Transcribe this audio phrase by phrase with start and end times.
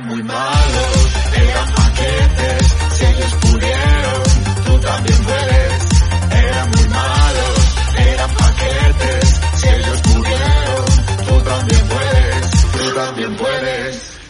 [0.00, 4.22] eran muy malos, eran paquetes, si ellos pudieron,
[4.64, 5.88] tú también puedes.
[6.32, 10.84] Eran muy malos, eran paquetes, si ellos pudieron,
[11.26, 14.20] tú también puedes, tú también puedes.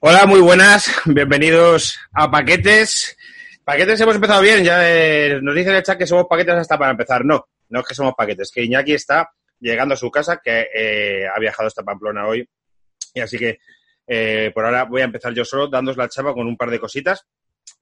[0.00, 3.16] Hola, muy buenas, bienvenidos a Paquetes.
[3.64, 6.76] Paquetes hemos empezado bien, ya eh, nos dicen en el chat que somos paquetes hasta
[6.76, 7.24] para empezar.
[7.24, 9.30] No, no es que somos paquetes, que Iñaki está
[9.60, 12.48] llegando a su casa, que eh, ha viajado hasta Pamplona hoy.
[13.14, 13.58] Y así que
[14.06, 16.78] eh, por ahora voy a empezar yo solo, dándos la chapa con un par de
[16.78, 17.26] cositas,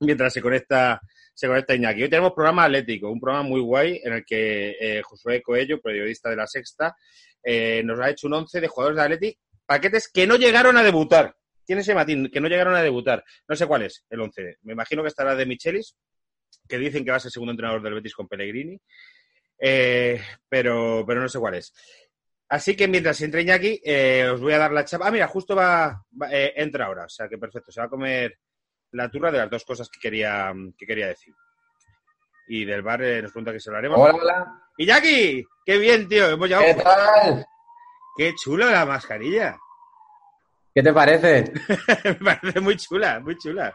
[0.00, 1.00] mientras se conecta,
[1.34, 2.02] se conecta Iñaki.
[2.02, 6.30] Hoy tenemos programa atlético, un programa muy guay en el que eh, Josué Coello, periodista
[6.30, 6.96] de La Sexta,
[7.42, 10.82] eh, nos ha hecho un once de jugadores de Atleti, paquetes que no llegaron a
[10.82, 11.34] debutar.
[11.64, 13.24] Tiene ese matín, que no llegaron a debutar.
[13.48, 14.58] No sé cuál es el once.
[14.62, 15.96] Me imagino que estará de Michelis,
[16.68, 18.80] que dicen que va a ser segundo entrenador del Betis con Pellegrini.
[19.58, 21.72] Eh, pero, pero no sé cuál es.
[22.50, 25.06] Así que mientras entre Iñaki, eh, os voy a dar la chapa.
[25.06, 27.04] Ah, mira, justo va, va- eh, entra ahora.
[27.04, 27.70] O sea que perfecto.
[27.70, 28.38] Se va a comer
[28.92, 31.32] la turra de las dos cosas que quería, que quería decir.
[32.48, 33.98] Y del bar eh, nos pregunta que se lo haremos.
[34.00, 34.62] Hola, hola.
[34.78, 35.44] ¡Iñaki!
[35.64, 36.28] ¡Qué bien, tío!
[36.28, 36.64] Hemos llegado.
[36.66, 37.46] ¿Qué tal?
[38.16, 39.56] ¡Qué chula la mascarilla!
[40.74, 41.52] ¿Qué te parece?
[42.04, 43.72] Me parece muy chula, muy chula.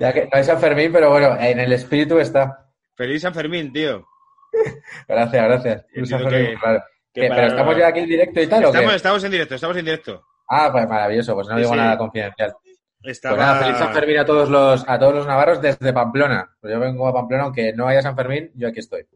[0.00, 2.66] Ya que no es San Fermín, pero bueno, en el espíritu está.
[2.94, 4.06] Feliz San Fermín, tío.
[5.08, 5.86] Gracias, gracias.
[6.08, 6.82] San Fermín, que- claro.
[7.22, 8.96] ¿Qué, para- ¿Pero estamos ya aquí en directo y tal o Estamos, qué?
[8.96, 10.24] estamos en directo, estamos en directo.
[10.48, 11.76] Ah, pues maravilloso, pues no Sí, digo sí.
[11.78, 12.54] nada confidencial.
[13.02, 13.36] Estaba...
[13.36, 16.50] Pues nada, feliz San Fermín a todos los a todos los navarros desde Pamplona.
[16.60, 19.06] Pues yo vengo a Pamplona, aunque no haya San Fermín, yo aquí estoy.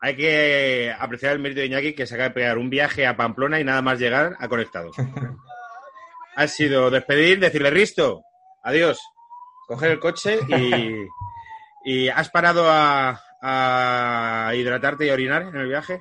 [0.00, 3.16] Hay que apreciar el mérito de Iñaki que se acaba de pegar un viaje a
[3.16, 4.90] Pamplona y nada más llegar ha conectado.
[6.36, 8.22] ha sido despedir, decirle Risto,
[8.64, 9.00] adiós,
[9.66, 11.06] coger el coche y,
[11.84, 16.00] y ¿has parado a, a hidratarte y a orinar en el viaje?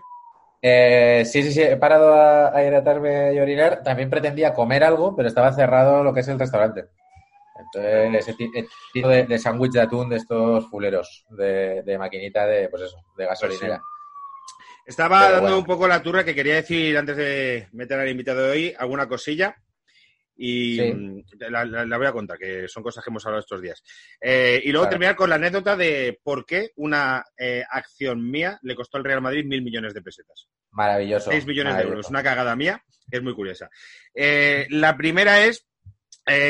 [0.62, 3.82] Eh, sí, sí, sí, he parado a, a hidratarme y orinar.
[3.84, 6.86] También pretendía comer algo, pero estaba cerrado lo que es el restaurante.
[7.60, 12.46] Entonces, ese el tipo de, de sándwich de atún de estos fuleros, de, de maquinita
[12.46, 13.82] de, pues eso, de gasolinera.
[14.86, 15.58] Estaba Pero dando bueno.
[15.60, 19.08] un poco la turra que quería decir antes de meter al invitado de hoy alguna
[19.08, 19.56] cosilla
[20.44, 20.94] y Sí.
[20.94, 23.84] mm, la, la- la voy a contar, que son cosas que hemos hablado estos días.
[24.20, 24.90] Eh, y luego Claro.
[24.90, 29.22] terminar con la anécdota de por qué una eh, acción mía le costó al Real
[29.22, 30.48] Madrid mil millones de pesetas.
[30.72, 31.30] Maravilloso.
[31.30, 33.70] 6 millones de euros, una cagada mía, que es muy curiosa.
[34.16, 35.68] Eh, la primera es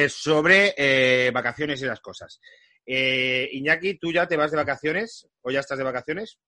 [0.10, 2.40] sobre vacaciones y las cosas.
[2.86, 6.40] Iñaki, ¿tú ya te vas de vacaciones o ya estás de vacaciones?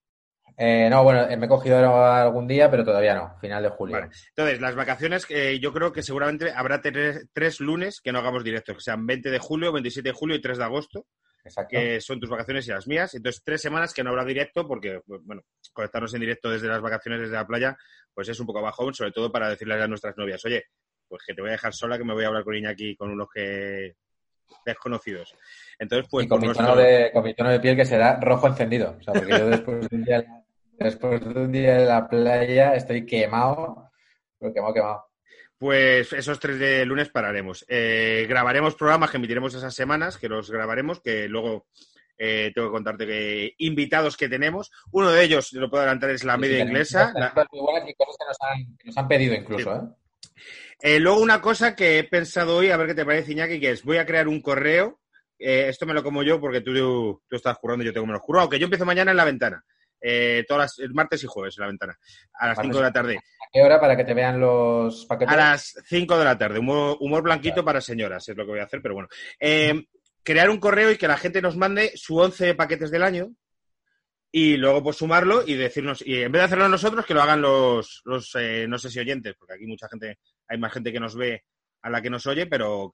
[0.57, 3.95] Eh, no, bueno, eh, me he cogido algún día, pero todavía no, final de julio.
[3.97, 4.11] Vale.
[4.29, 8.43] Entonces, las vacaciones, eh, yo creo que seguramente habrá tres, tres lunes que no hagamos
[8.43, 11.05] directos, que sean 20 de julio, 27 de julio y 3 de agosto,
[11.43, 11.69] Exacto.
[11.71, 13.13] que son tus vacaciones y las mías.
[13.15, 15.41] Entonces, tres semanas que no habrá directo porque, bueno,
[15.73, 17.75] conectarnos en directo desde las vacaciones, desde la playa,
[18.13, 20.63] pues es un poco bajón, sobre todo para decirles a nuestras novias, oye,
[21.07, 23.09] pues que te voy a dejar sola, que me voy a hablar con Iñaki con
[23.11, 23.95] unos que
[24.65, 25.35] desconocidos.
[25.79, 28.19] Entonces, pues, y con mi, nuestro- tono de, con mi tono de piel que será
[28.19, 28.95] rojo encendido.
[28.99, 30.23] O sea, porque yo después de un día,
[30.83, 33.89] después de un día en la playa estoy quemado,
[34.39, 35.05] pero quemado, quemado.
[35.57, 37.65] Pues esos tres de lunes pararemos.
[37.69, 41.67] Eh, grabaremos programas que emitiremos esas semanas, que los grabaremos, que luego
[42.17, 44.71] eh, tengo que contarte que invitados que tenemos.
[44.91, 47.11] Uno de ellos, lo puedo adelantar, es la Sí, media inglesa.
[47.13, 49.79] cosas La- muy buenas y cosas que nos han, que nos han pedido incluso, ¿eh?
[50.81, 53.71] Eh, luego una cosa que he pensado hoy, a ver qué te parece, Iñaki, que
[53.71, 54.99] es voy a crear un correo.
[55.39, 58.21] Eh, esto me lo como yo porque tú, tú estás currando y yo tengo menos
[58.21, 58.43] currado.
[58.43, 59.63] Aunque yo empiezo mañana en la ventana.
[60.05, 61.97] Eh, todas las, martes y jueves en la ventana.
[62.33, 63.17] A las Martes 5 de la tarde.
[63.17, 65.33] ¿A qué hora para que te vean los paquetes?
[65.33, 66.59] A las 5 de la tarde.
[66.59, 69.07] Humor, humor blanquito para señoras, es lo que voy a hacer, pero bueno.
[69.39, 69.87] Eh,
[70.21, 73.31] crear un correo y que la gente nos mande su 11 paquetes del año
[74.29, 77.41] y luego pues sumarlo y decirnos, y en vez de hacerlo nosotros, que lo hagan
[77.41, 80.99] los, los eh, no sé si oyentes, porque aquí mucha gente, hay más gente que
[80.99, 81.43] nos ve
[81.83, 82.93] a la que nos oye, pero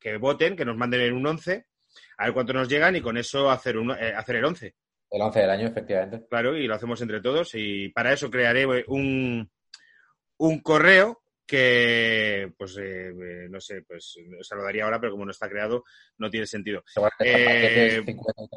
[0.00, 1.66] que voten, que nos manden en un 11,
[2.16, 4.74] a ver cuánto nos llegan y con eso hacer, un, eh, hacer el 11.
[5.14, 6.26] El 11 del año, efectivamente.
[6.28, 7.50] Claro, y lo hacemos entre todos.
[7.54, 9.48] Y para eso crearé un,
[10.38, 15.24] un correo que, pues, eh, eh, no sé, pues se lo daría ahora, pero como
[15.24, 15.84] no está creado,
[16.18, 16.82] no tiene sentido.
[17.20, 18.50] Eh, paquetes 53, 59,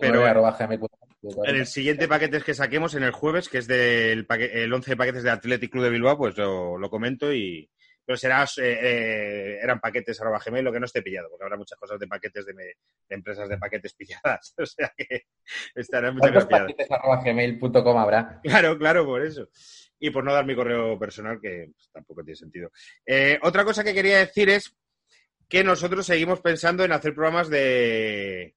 [0.00, 1.44] pero- gmail.com.
[1.44, 5.22] En el siguiente paquetes que saquemos en el jueves, que es del el 11 paquetes
[5.22, 7.70] de Athletic Club de Bilbao, pues lo, lo comento y...
[8.10, 11.56] Pero será, eh, eh, eran paquetes arroba gmail, lo que no esté pillado, porque habrá
[11.56, 12.74] muchas cosas de paquetes de, me- de
[13.14, 14.52] empresas de paquetes pilladas.
[14.58, 15.26] O sea que
[15.76, 16.72] estarán muchas ¿Cuántos cosas pilladas.
[16.72, 18.40] paquetes arroba gmail.com habrá?
[18.42, 19.48] Claro, claro, por eso.
[20.00, 22.72] Y por no dar mi correo personal, que pues, tampoco tiene sentido.
[23.06, 24.76] Eh, otra cosa que quería decir es
[25.48, 28.56] que nosotros seguimos pensando en hacer programas de...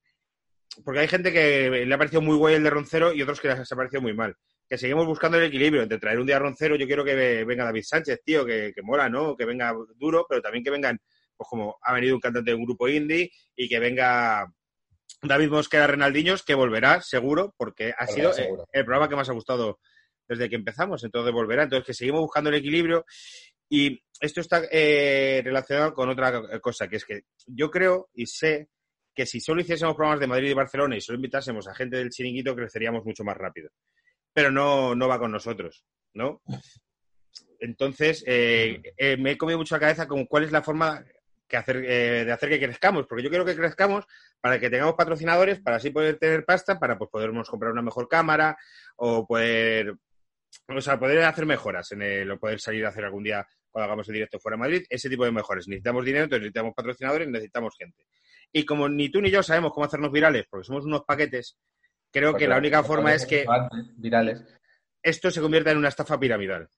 [0.84, 3.50] Porque hay gente que le ha parecido muy guay el de Roncero y otros que
[3.50, 4.36] les ha parecido muy mal.
[4.70, 7.84] Que seguimos buscando el equilibrio entre traer un día roncero, yo quiero que venga David
[7.84, 9.36] Sánchez, tío, que, que mola, ¿no?
[9.36, 11.00] Que venga duro, pero también que vengan,
[11.36, 14.48] pues como ha venido un cantante de un grupo indie y que venga
[15.22, 19.34] David Mosquera Renaldiños, que volverá seguro, porque ha sido eh, el programa que más ha
[19.34, 19.80] gustado
[20.28, 21.64] desde que empezamos, entonces volverá.
[21.64, 23.06] Entonces, que seguimos buscando el equilibrio
[23.70, 28.70] y esto está eh, relacionado con otra cosa, que es que yo creo y sé
[29.16, 32.10] que si solo hiciésemos programas de Madrid y Barcelona y solo invitásemos a gente del
[32.10, 33.70] chiringuito, creceríamos mucho más rápido.
[34.34, 36.42] Pero no, no va con nosotros, ¿no?
[37.60, 41.04] Entonces, eh, eh, me he comido mucho la cabeza con cuál es la forma
[41.48, 44.06] que hacer, de hacer que crezcamos, porque yo quiero que crezcamos
[44.42, 48.08] para que tengamos patrocinadores, para así poder tener pasta, para pues, podernos comprar una mejor
[48.10, 48.58] cámara
[48.96, 49.94] o poder,
[50.68, 53.86] o sea, poder hacer mejoras en el, o poder salir a hacer algún día cuando
[53.86, 55.68] hagamos el directo fuera de Madrid, ese tipo de mejores.
[55.68, 58.06] Necesitamos dinero, necesitamos patrocinadores, necesitamos gente.
[58.52, 61.58] Y como ni tú ni yo sabemos cómo hacernos virales, porque somos unos paquetes,
[62.14, 63.46] creo que la única forma es que
[63.98, 64.42] virales.
[65.02, 66.70] esto se convierta en una estafa piramidal.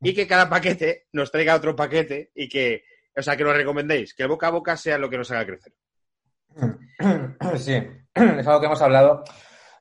[0.00, 2.84] Y que cada paquete nos traiga otro paquete y que,
[3.16, 5.72] o sea, que lo recomendéis, que boca a boca sea lo que nos haga crecer.
[7.56, 7.74] Sí,
[8.14, 9.24] es algo que hemos hablado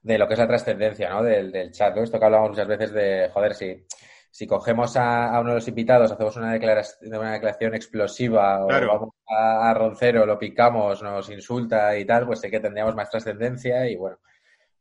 [0.02, 1.22] de lo que es la trascendencia, ¿no?
[1.22, 3.86] Del, del chat, Esto que hablamos muchas veces de, joder, si
[4.32, 9.10] si cogemos a, uno de los invitados, hacemos una declaración, una declaración explosiva o vamos
[9.28, 13.98] a, Roncero, lo picamos, nos insulta y tal, pues sé que tendríamos más trascendencia y
[13.98, 14.20] bueno,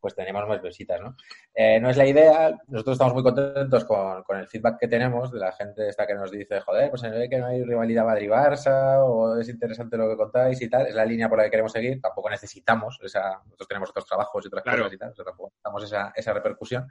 [0.01, 1.17] pues tenemos más visitas, ¿no?
[1.55, 5.39] Eh, no es la idea, nosotros estamos muy contentos con, el feedback que tenemos de
[5.39, 8.99] la gente esta que nos dice, joder, pues se ve que no hay rivalidad Madrid-Barça
[9.05, 11.73] o es interesante lo que contáis y tal, es la línea por la que queremos
[11.73, 15.85] seguir, tampoco necesitamos esa, nosotros tenemos otros trabajos y otras cosas y tal, tampoco necesitamos
[15.85, 16.91] esa, esa repercusión.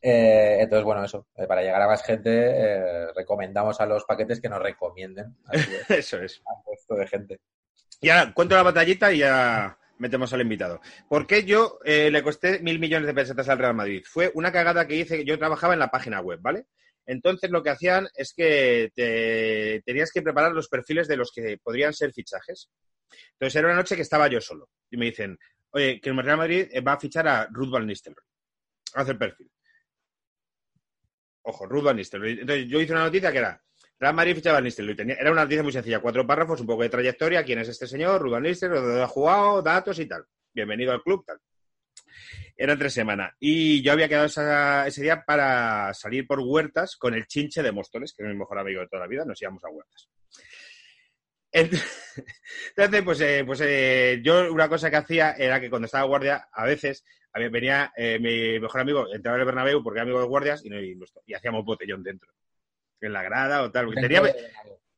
[0.00, 4.40] Eh, entonces, bueno, eso, eh, para llegar a más gente, eh, recomendamos a los paquetes
[4.40, 5.36] que nos recomienden.
[5.88, 6.42] eso es.
[6.70, 7.40] Resto de gente.
[8.00, 10.80] Y ahora, cuento la batallita y ya metemos al invitado.
[11.08, 14.02] ¿Por qué yo le costé mil millones de pesetas al Real Madrid?
[14.06, 16.66] Fue una cagada que hice, yo trabajaba en la página web, ¿vale?
[17.08, 21.58] Entonces lo que hacían es que te, tenías que preparar los perfiles de los que
[21.62, 22.70] podrían ser fichajes.
[23.32, 24.68] Entonces era una noche que estaba yo solo.
[24.90, 25.38] Y me dicen,
[25.70, 28.24] oye, que el Real Madrid va a fichar a Ruth Van Nistelrooy.
[28.94, 29.50] Hacer perfil.
[31.42, 32.40] Ojo, Ruth Van Nistelrooy.
[32.40, 33.62] Entonces, yo hice una noticia que era
[34.00, 34.96] Real Madrid fichaba Van Nistelrooy.
[35.18, 38.20] era una noticia muy sencilla, cuatro párrafos, un poco de trayectoria, quién es este señor,
[38.20, 40.24] Ruth Van Nistelrooy, dónde ha jugado, datos y tal.
[40.52, 41.38] Bienvenido al club, tal.
[42.56, 43.34] Era tres semanas.
[43.40, 48.14] Y yo había quedado ese día para salir por huertas con el chinche de Móstoles,
[48.14, 50.08] que es mi mejor amigo de toda la vida, nos íbamos a huertas.
[51.52, 56.48] Entonces, pues, eh, pues eh, yo una cosa que hacía era que cuando estaba guardia,
[56.52, 60.20] a veces a venía eh, mi mejor amigo, entraba en el Bernabéu porque era amigo
[60.20, 60.70] de guardias y,
[61.26, 62.32] y, hacíamos botellón dentro,
[63.00, 63.92] en la grada o tal.
[63.94, 64.22] tenía,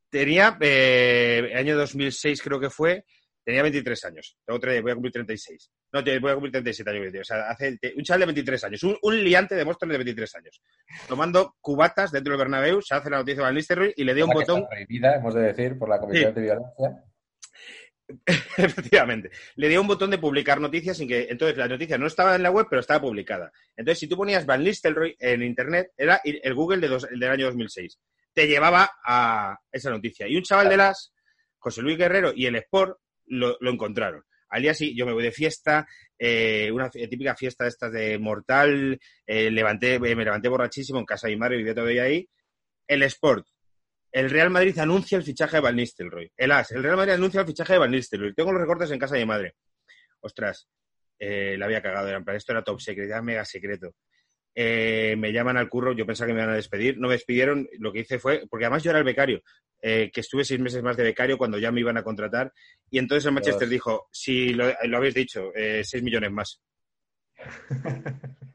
[0.09, 3.05] tenía eh, año 2006 creo que fue,
[3.45, 4.37] tenía 23 años.
[4.45, 5.71] Tengo voy a cumplir 36.
[5.93, 7.15] No, voy a cumplir 37 años.
[7.21, 10.63] O sea, hace, un chaval de 23 años, un, liante de Móstoles de 23 años.
[11.09, 14.27] Tomando cubatas dentro del Bernabéu, se hace la noticia de Van Nistelrooy y le dio
[14.27, 14.67] un botón...
[14.69, 17.05] Prohibida, hemos de decir, por la Comisión de Violencia.
[18.57, 19.31] Efectivamente.
[19.57, 21.29] Le dio un botón de publicar noticias sin que.
[21.31, 23.53] Entonces, la noticia no estaba en la web, pero estaba publicada.
[23.77, 27.99] Entonces, si tú ponías Van Nistelrooy en internet, era el Google de del año 2006.
[28.33, 30.29] Te llevaba a esa noticia.
[30.29, 31.13] Y un chaval de las,
[31.59, 34.25] José Luis Guerrero y el Sport, lo, encontraron.
[34.49, 35.87] Al día sí, yo me voy de fiesta,
[36.19, 41.29] eh, una típica fiesta de estas de mortal, eh, levanté, me levanté borrachísimo en casa
[41.29, 42.29] de mi madre, vivía todavía ahí.
[42.89, 43.47] El Sport,
[44.13, 46.31] el Real Madrid anuncia el fichaje de Van Nistelrooy.
[46.37, 48.35] El AS, el Real Madrid anuncia el fichaje de Van Nistelrooy.
[48.35, 49.55] Tengo los recortes en casa de mi madre.
[50.21, 50.69] Ostras,
[51.19, 52.09] eh, la había cagado.
[52.09, 53.95] Era, esto era top secret, era mega secreto.
[54.55, 56.99] Eh, me llaman al curro, yo pensaba que me iban a despedir.
[56.99, 59.43] No me despidieron, lo que hice fue, porque además yo era el becario,
[59.81, 62.53] eh, que estuve seis meses más de becario cuando ya me iban a contratar.
[62.91, 66.61] Y entonces el Manchester dijo, si lo, lo habéis dicho, seis millones más.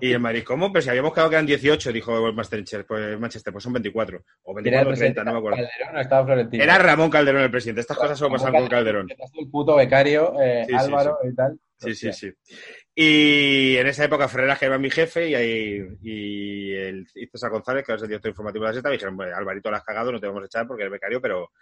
[0.00, 0.72] Y el Madrid, ¿cómo?
[0.72, 4.22] Pero si habíamos quedado que eran 18, dijo el Manchester, pues, Manchester, pues son 24.
[4.42, 5.58] O 24 o 30, no me acuerdo.
[6.08, 6.48] Calderón.
[6.52, 7.80] Era Ramón Calderón el presidente.
[7.80, 9.08] Estas cosas solo pasan con Calderón.
[9.34, 11.58] El puto becario, eh, Álvaro y tal.
[11.78, 12.32] Sí, sí, sí.
[12.94, 17.84] Y en esa época Ferreras, que era mi jefe, y, ahí, y el César González,
[17.84, 20.10] que era el director informativo de la SETA, me dijeron, bueno, Alvarito la has cagado,
[20.10, 21.52] no te vamos a echar porque eres becario, pero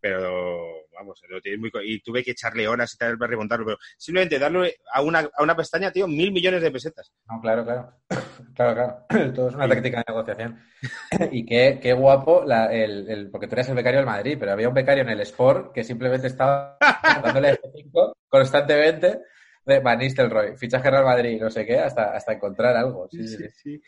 [0.00, 1.70] pero vamos, lo tienes muy...
[1.84, 5.42] Y tuve que echarle horas y tal para remontarlo, pero simplemente darle a una, a
[5.42, 7.12] una pestaña, tío, mil millones de pesetas.
[7.28, 7.92] No, claro, claro.
[8.54, 9.32] Claro, claro.
[9.34, 10.62] Todo es una táctica de negociación.
[11.32, 14.52] y qué, qué guapo, la, el, el, porque tú eres el becario del Madrid, pero
[14.52, 16.78] había un becario en el Sport que simplemente estaba
[17.22, 19.20] dándole F5 constantemente
[19.64, 23.08] de Van Nistelrooy, fichaje Real Madrid, no sé qué, hasta, hasta encontrar algo.
[23.10, 23.26] sí.
[23.26, 23.44] sí.
[23.52, 23.82] sí.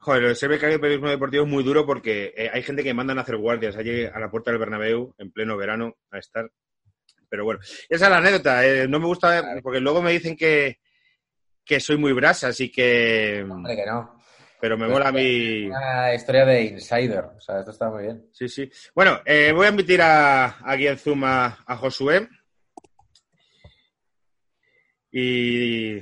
[0.00, 3.18] Joder, ser becario de periodismo deportivo es muy duro porque eh, hay gente que mandan
[3.18, 6.48] a hacer guardias allí a la puerta del Bernabéu en pleno verano a estar.
[7.28, 8.64] Pero bueno, esa es la anécdota.
[8.66, 10.78] Eh, no me gusta porque luego me dicen que,
[11.64, 13.44] que soy muy brasa, así que...
[13.48, 14.18] Hombre, que no.
[14.60, 15.66] pero me mola mí.
[15.66, 17.24] Una historia de insider.
[17.36, 18.24] O sea, esto está muy bien.
[18.32, 18.70] Sí, sí.
[18.94, 22.28] Bueno, eh, voy a invitar a, aquí en Zoom a, a Josué.
[25.10, 26.00] Y.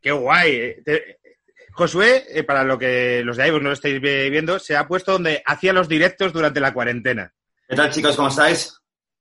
[0.00, 0.82] ¡Qué guay!
[0.84, 1.17] Te-
[1.78, 4.88] Josué, eh, para lo que los de iVoox no lo estáis vi- viendo, se ha
[4.88, 7.32] puesto donde hacía los directos durante la cuarentena.
[7.68, 8.16] ¿Qué tal, chicos?
[8.16, 8.74] ¿Cómo estáis?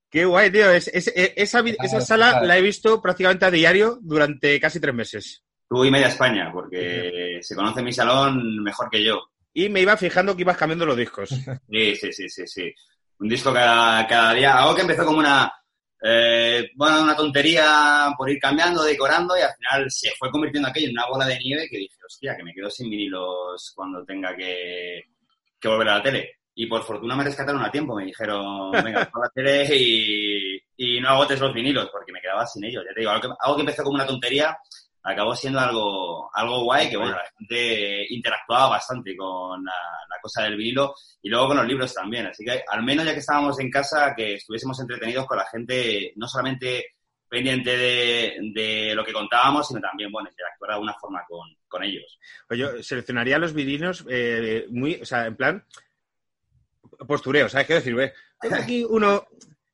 [0.09, 0.71] Qué guay, tío.
[0.71, 4.95] Es- es- eh, esa, esa sala la he visto prácticamente a diario durante casi tres
[4.95, 5.43] meses.
[5.69, 9.21] Tú y media España, porque se conoce mi salón mejor que yo.
[9.53, 11.29] Y me iba fijando que ibas cambiando los discos.
[11.29, 12.73] Sí, sí, sí, sí, sí.
[13.19, 14.57] Un disco cada, cada día.
[14.57, 15.51] Algo que empezó como una,
[16.01, 20.87] eh, bueno, una tontería por ir cambiando, decorando, y al final se fue convirtiendo aquello
[20.87, 24.35] en una bola de nieve que dije, hostia, que me quedo sin vinilos cuando tenga
[24.35, 25.01] que,
[25.59, 26.31] que volver a la tele.
[26.53, 30.99] Y por fortuna me rescataron a tiempo, me dijeron, venga, por la tele y, y
[30.99, 32.83] no agotes los vinilos, porque me quedaba sin ellos.
[32.87, 34.57] Ya te digo, algo que, algo que empezó como una tontería,
[35.07, 39.71] acabó siendo algo, algo guay, que bueno, la gente interactuaba bastante con la,
[40.09, 42.27] la cosa del vinilo y luego con los libros también.
[42.27, 46.13] Así que al menos ya que estábamos en casa, que estuviésemos entretenidos con la gente,
[46.17, 46.97] no solamente
[47.29, 51.83] pendiente de, de lo que contábamos, sino también, bueno, interactuar de alguna forma con, con
[51.83, 52.19] ellos.
[52.47, 55.65] Pues yo seleccionaría los vinilos eh, muy, o sea, en plan
[57.07, 57.95] postureo, ¿sabes qué decir?
[57.95, 59.27] Ve, Tengo aquí uno,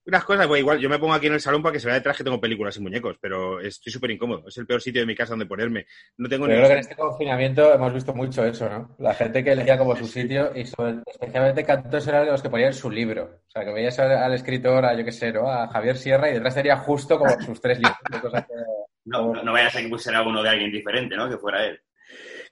[0.05, 1.95] unas cosas, pues igual, yo me pongo aquí en el salón para que se vea
[1.95, 4.43] detrás que tengo películas y muñecos, pero estoy súper incómodo.
[4.47, 5.85] Es el peor sitio de mi casa donde ponerme.
[6.17, 6.59] No tengo Pero ni...
[6.61, 8.95] creo que en este confinamiento hemos visto mucho eso, ¿no?
[8.99, 12.73] La gente que elegía como su sitio y sobre- especialmente cantos eran los que ponían
[12.73, 13.41] su libro.
[13.47, 15.49] O sea, que veías al, al escritor, a yo qué sé, ¿no?
[15.49, 18.53] A Javier Sierra y detrás tenía justo como sus tres libros de cosas que...
[19.05, 21.29] No, no, no vaya a ser que pusiera uno de alguien diferente, ¿no?
[21.29, 21.77] Que fuera él.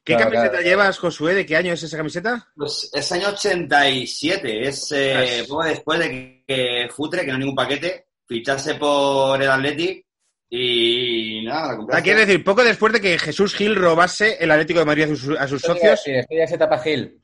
[0.04, 0.64] ¿Qué Claro, camiseta claro.
[0.66, 1.34] llevas, Josué?
[1.34, 2.50] ¿De qué año es esa camiseta?
[2.58, 6.41] Pues es año 87, es eh, poco después de que
[6.90, 10.06] Futre, que no hay ningún paquete, fichase por el Athletic
[10.50, 14.80] y nada, la Ah, quiere decir, poco después de que Jesús Gil robase el Atlético
[14.80, 16.02] de Madrid a sus, a sus socios.
[16.04, 17.22] Sí, ya es etapa Gil.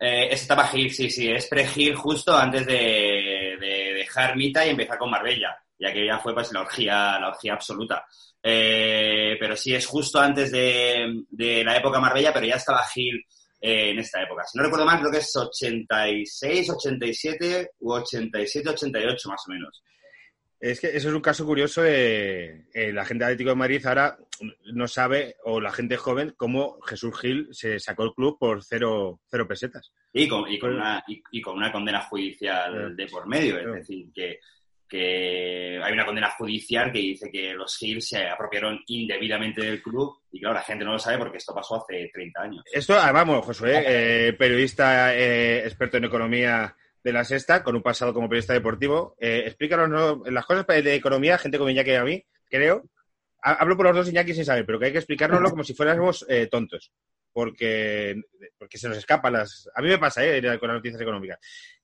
[0.00, 4.70] Eh, es etapa Gil, sí, sí, es pre-Gil justo antes de, de dejar Mita y
[4.70, 8.04] empezar con Marbella, ya que ya fue pues la orgía, la orgía absoluta.
[8.42, 13.24] Eh, pero sí, es justo antes de, de la época Marbella, pero ya estaba Gil
[13.62, 14.42] eh, en esta época.
[14.44, 19.82] Si no recuerdo mal, creo que es 86, 87 u 87, 88 más o menos.
[20.60, 24.16] Es que eso es un caso curioso eh, la gente de Atlético de Madrid ahora
[24.74, 29.20] no sabe, o la gente joven, cómo Jesús Gil se sacó el club por cero,
[29.28, 29.92] cero pesetas.
[30.12, 32.94] Y con, y con, Pues- una, y, y con una condena judicial Claro.
[32.94, 33.58] de por medio.
[33.58, 34.38] Es decir, que,
[34.92, 40.18] que hay una condena judicial que dice que los Gil se apropiaron indebidamente del club.
[40.30, 42.64] Y claro, la gente no lo sabe porque esto pasó hace 30 años.
[42.70, 47.82] Esto, ah, vamos, Josué, eh, periodista eh, experto en economía de la Sexta, con un
[47.82, 49.16] pasado como periodista deportivo.
[49.18, 50.22] Eh, explícanos ¿no?
[50.30, 52.84] las cosas de economía, gente como Iñaki y a mí, creo.
[53.42, 55.72] Ha- Hablo por los dos Iñaki sin saber, pero que hay que explicárnoslo como si
[55.74, 56.92] fuéramos eh, tontos.
[57.32, 58.14] Porque,
[58.58, 59.66] porque se nos escapan las...
[59.74, 60.42] A mí me pasa, ¿eh?
[60.58, 61.38] con las noticias económicas.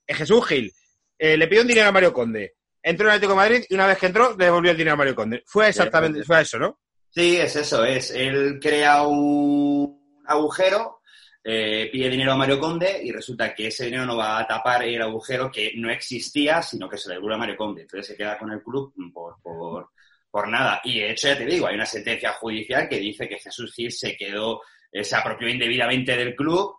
[0.06, 0.70] Eh, Jesús Gil
[1.18, 2.56] eh, le pidió un dinero a Mario Conde.
[2.82, 4.94] Entró en el Atlético de Madrid y una vez que entró, le devolvió el dinero
[4.94, 5.42] a Mario Conde.
[5.46, 6.78] Fue exactamente, fue eso, ¿no?
[7.10, 8.10] Sí, es eso, es.
[8.10, 11.00] Él crea un agujero,
[11.42, 14.84] eh, pide dinero a Mario Conde y resulta que ese dinero no va a tapar
[14.84, 17.82] el agujero que no existía, sino que se le devuelve a Mario Conde.
[17.82, 19.90] Entonces se queda con el club por, por,
[20.30, 20.80] por nada.
[20.84, 23.90] Y de hecho, ya te digo, hay una sentencia judicial que dice que Jesús Gil
[23.90, 24.60] se quedó,
[24.92, 26.76] eh, se apropió indebidamente del club.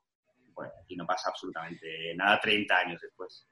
[0.53, 3.47] Bueno, aquí no pasa absolutamente nada 30 años después.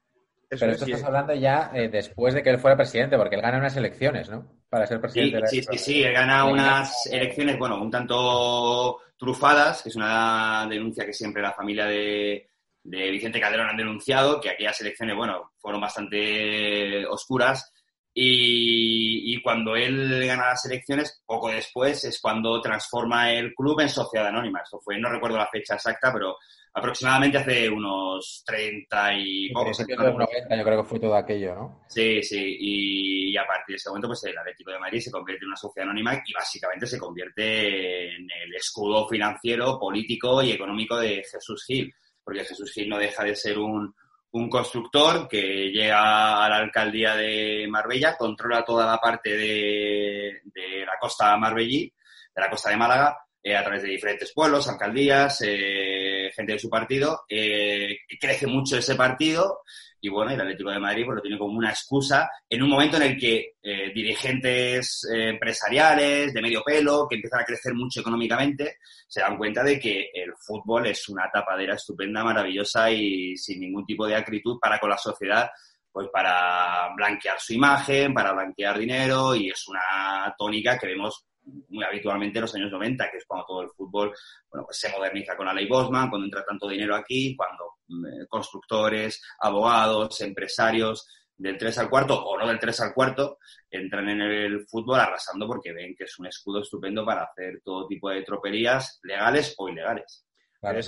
[0.50, 0.92] Eso Pero es, esto sí.
[0.92, 4.30] estás hablando ya eh, después de que él fuera presidente, porque él gana unas elecciones,
[4.30, 4.46] ¿no?
[4.70, 5.36] Para ser Sí, presidente.
[5.36, 9.96] de la- sí, sí, sí, él gana unas elecciones, bueno, un tanto trufadas, que es
[9.96, 12.48] una denuncia que siempre la familia de,
[12.82, 17.72] de Vicente Calderón han denunciado, que aquellas elecciones, bueno, fueron bastante oscuras.
[18.14, 23.88] Y, y cuando él gana las elecciones, poco después es cuando transforma el club en
[23.88, 24.60] sociedad anónima.
[24.64, 26.36] Esto fue, no recuerdo la fecha exacta, pero
[26.74, 29.98] aproximadamente hace unos 30 y pocos años.
[29.98, 31.84] de los 90 yo creo que fue todo aquello, ¿no?
[31.88, 35.10] Sí, sí, y, y a partir de ese momento, pues el Atlético de Madrid se
[35.10, 40.52] convierte en una sociedad anónima y básicamente se convierte en el escudo financiero, político y
[40.52, 43.94] económico de Jesús Gil, porque Jesús Gil no deja de ser un,
[44.32, 50.84] un constructor que llega a la alcaldía de Marbella, controla toda la parte de, de
[50.84, 51.92] la costa marbellí,
[52.34, 55.97] de la costa de Málaga, eh, a través de diferentes pueblos, alcaldías, eh,
[56.38, 59.62] gente de su partido, eh, crece mucho ese partido
[60.00, 62.96] y bueno, el Atlético de Madrid pues, lo tiene como una excusa en un momento
[62.98, 68.00] en el que eh, dirigentes eh, empresariales de medio pelo, que empiezan a crecer mucho
[68.00, 68.76] económicamente,
[69.08, 73.84] se dan cuenta de que el fútbol es una tapadera estupenda, maravillosa y sin ningún
[73.84, 75.50] tipo de acritud para con la sociedad,
[75.90, 81.27] pues para blanquear su imagen, para blanquear dinero y es una tónica que vemos
[81.68, 84.12] muy habitualmente en los años 90, que es cuando todo el fútbol
[84.50, 88.26] bueno, pues se moderniza con la ley Bosman, cuando entra tanto dinero aquí, cuando mm,
[88.28, 93.38] constructores, abogados, empresarios del 3 al cuarto o no del 3 al cuarto
[93.70, 97.86] entran en el fútbol arrasando porque ven que es un escudo estupendo para hacer todo
[97.86, 100.26] tipo de troperías legales o ilegales.
[100.60, 100.80] Claro,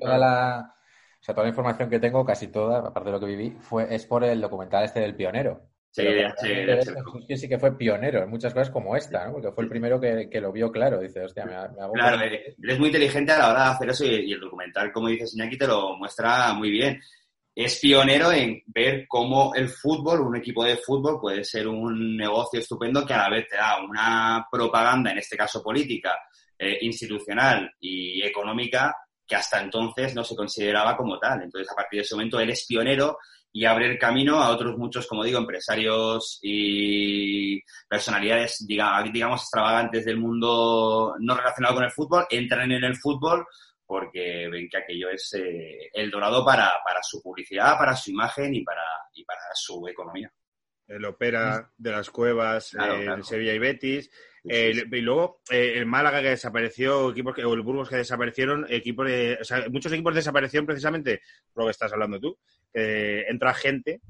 [0.00, 0.74] toda, la,
[1.20, 3.94] o sea, toda la información que tengo, casi toda, aparte de lo que viví, fue,
[3.94, 5.68] es por el documental este del pionero.
[5.92, 9.32] Sí, de sí que fue pionero en muchas cosas como esta, ¿no?
[9.32, 11.00] Porque fue el primero que, lo vio claro.
[11.00, 14.04] Dice, hostia, me, hago Claro, él es muy inteligente a la hora de hacer eso
[14.04, 17.00] y, el documental, como dice Iñaki, te lo muestra muy bien.
[17.52, 22.60] Es pionero en ver cómo el fútbol, un equipo de fútbol, puede ser un negocio
[22.60, 26.16] estupendo que a la vez te da una propaganda, en este caso política,
[26.56, 28.94] eh, institucional y económica,
[29.26, 31.42] que hasta entonces no se consideraba como tal.
[31.42, 33.18] Entonces, a partir de ese momento, él es pionero
[33.52, 40.18] y abre el camino a otros muchos, como digo, empresarios y personalidades, digamos, extravagantes del
[40.18, 43.44] mundo no relacionado con el fútbol, entran en el fútbol
[43.84, 48.54] porque ven que aquello es eh, el dorado para, para, su publicidad, para su imagen
[48.54, 50.32] y para, y para su economía.
[50.86, 54.10] El Opera de las Cuevas, en Sevilla y Betis.
[54.44, 59.06] y luego eh, el Málaga que desapareció, equipos que, o el Burgos que desaparecieron, equipos
[59.06, 62.38] de, o sea, muchos equipos desaparecieron precisamente por lo que estás hablando tú.
[62.72, 64.00] Entra gente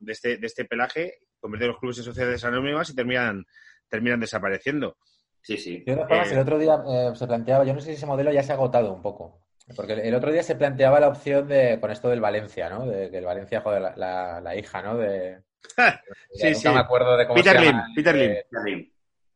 [0.00, 3.44] de este, de este pelaje, convierte los clubes en sociedades anónimas y terminan,
[3.88, 4.96] terminan desapareciendo.
[5.42, 5.84] Sí, sí.
[5.86, 8.56] el otro día eh, se planteaba, yo no sé si ese modelo ya se ha
[8.56, 9.42] agotado un poco.
[9.76, 12.86] Porque el otro día se planteaba la opción de, con esto del Valencia, ¿no?
[12.86, 14.96] De que el Valencia, joder, la, la, hija, ¿no?
[14.96, 15.42] De,
[16.32, 16.68] sí, sí.
[16.68, 17.86] me acuerdo de cómo Peter se Lim, llama.
[17.94, 18.34] Peter Lim.
[18.64, 18.92] Lim.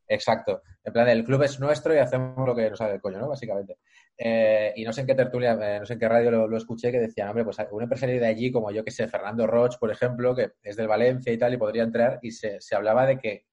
[0.07, 0.63] Exacto.
[0.83, 3.29] En plan, el club es nuestro y hacemos lo que nos sabe el coño, ¿no?
[3.29, 3.77] Básicamente.
[4.17, 6.91] Eh, y no sé en qué tertulia, eh, no sé en qué radio lo, escuché
[6.91, 9.91] que decían, hombre, pues un empresario de allí, como yo que sé, Fernando Roch, por
[9.91, 13.17] ejemplo, que es del Valencia y tal, y podría entrar, y se, se hablaba de
[13.17, 13.45] que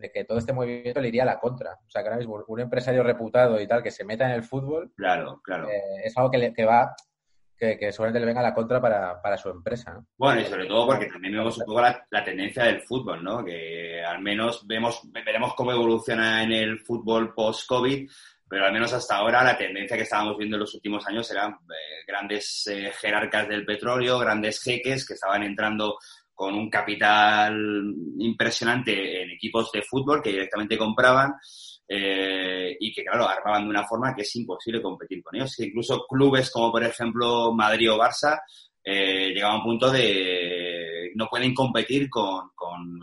[0.00, 1.74] de que todo este movimiento le iría a la contra.
[1.74, 4.42] O sea, que ahora mismo un empresario reputado y tal que se meta en el
[4.42, 4.92] fútbol.
[4.96, 5.68] Claro, claro.
[5.68, 6.94] Eh, es algo que, que va.
[7.56, 9.92] Que, que, seguramente le venga a la contra para, para su empresa.
[9.92, 10.06] ¿no?
[10.16, 13.44] Bueno, y sobre todo porque también vemos un poco la, la, tendencia del fútbol, ¿no?
[13.44, 18.10] Que al menos vemos, veremos cómo evoluciona en el fútbol post-COVID,
[18.50, 21.52] pero al menos hasta ahora la tendencia que estábamos viendo en los últimos años eran
[21.52, 25.96] eh, grandes eh, jerarcas del petróleo, grandes jeques que estaban entrando
[26.34, 27.54] con un capital
[28.18, 31.34] impresionante en equipos de fútbol que directamente compraban
[31.86, 35.60] eh, y que, claro, armaban de una forma que es imposible competir con ellos.
[35.60, 38.40] Incluso clubes como, por ejemplo, Madrid o Barça
[38.82, 43.00] eh, llegaban a un punto de no pueden competir con, con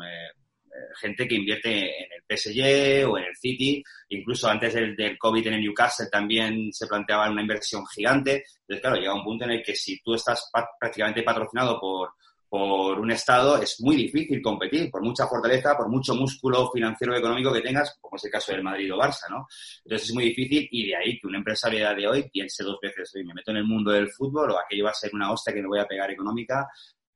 [1.00, 3.84] gente que invierte en el PSG o en el City.
[4.10, 8.44] Incluso antes del, del, COVID en el Newcastle también se planteaba una inversión gigante.
[8.62, 12.12] Entonces, claro, llega un punto en el que si tú estás prácticamente patrocinado por
[12.50, 17.20] por un Estado es muy difícil competir, por mucha fortaleza, por mucho músculo financiero y
[17.20, 19.48] económico que tengas, como es el caso del Madrid o Barça, ¿no?
[19.84, 23.12] Entonces es muy difícil y de ahí que un empresario de hoy piense dos veces,
[23.16, 25.54] oye, me meto en el mundo del fútbol o aquello va a ser una hostia
[25.54, 26.68] que me voy a pegar económica,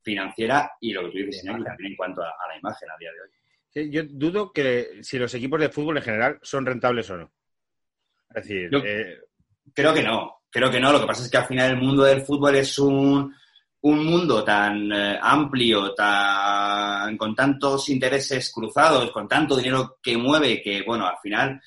[0.01, 3.21] financiera y lo que tú dices, también en cuanto a, la imagen a día de
[3.21, 3.40] hoy.
[3.73, 7.31] Yo dudo que si los equipos de fútbol en general son rentables o no.
[8.33, 9.17] Es decir, eh...
[9.73, 10.91] creo que no, creo que no.
[10.91, 13.33] Lo que pasa es que al final el mundo del fútbol es un
[13.81, 20.61] un mundo tan eh, amplio, tan, con tantos intereses cruzados, con tanto dinero que mueve,
[20.61, 21.59] que, bueno, al final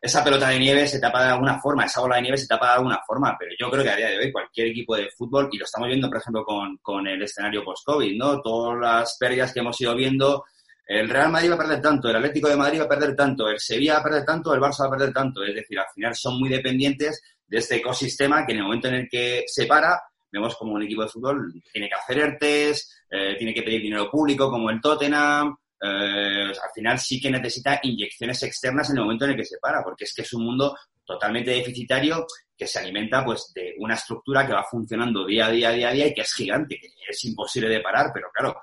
[0.00, 2.66] esa pelota de nieve se tapa de alguna forma, esa bola de nieve se tapa
[2.66, 5.48] de alguna forma, pero yo creo que a día de hoy cualquier equipo de fútbol,
[5.52, 8.40] y lo estamos viendo, por ejemplo, con, con el escenario post-COVID, ¿no?
[8.40, 10.44] Todas las pérdidas que hemos ido viendo,
[10.86, 13.48] el Real Madrid va a perder tanto, el Atlético de Madrid va a perder tanto,
[13.48, 15.86] el Sevilla va a perder tanto, el Barça va a perder tanto, es decir, al
[15.92, 19.66] final son muy dependientes de este ecosistema que en el momento en el que se
[19.66, 23.82] para, vemos como un equipo de fútbol tiene que hacer ERTES, eh, tiene que pedir
[23.82, 25.56] dinero público como el Tottenham.
[25.80, 29.58] Eh, al final sí que necesita inyecciones externas en el momento en el que se
[29.58, 33.94] para, porque es que es un mundo totalmente deficitario que se alimenta pues de una
[33.94, 36.88] estructura que va funcionando día a día, día a día y que es gigante, que
[37.08, 38.56] es imposible de parar, pero claro,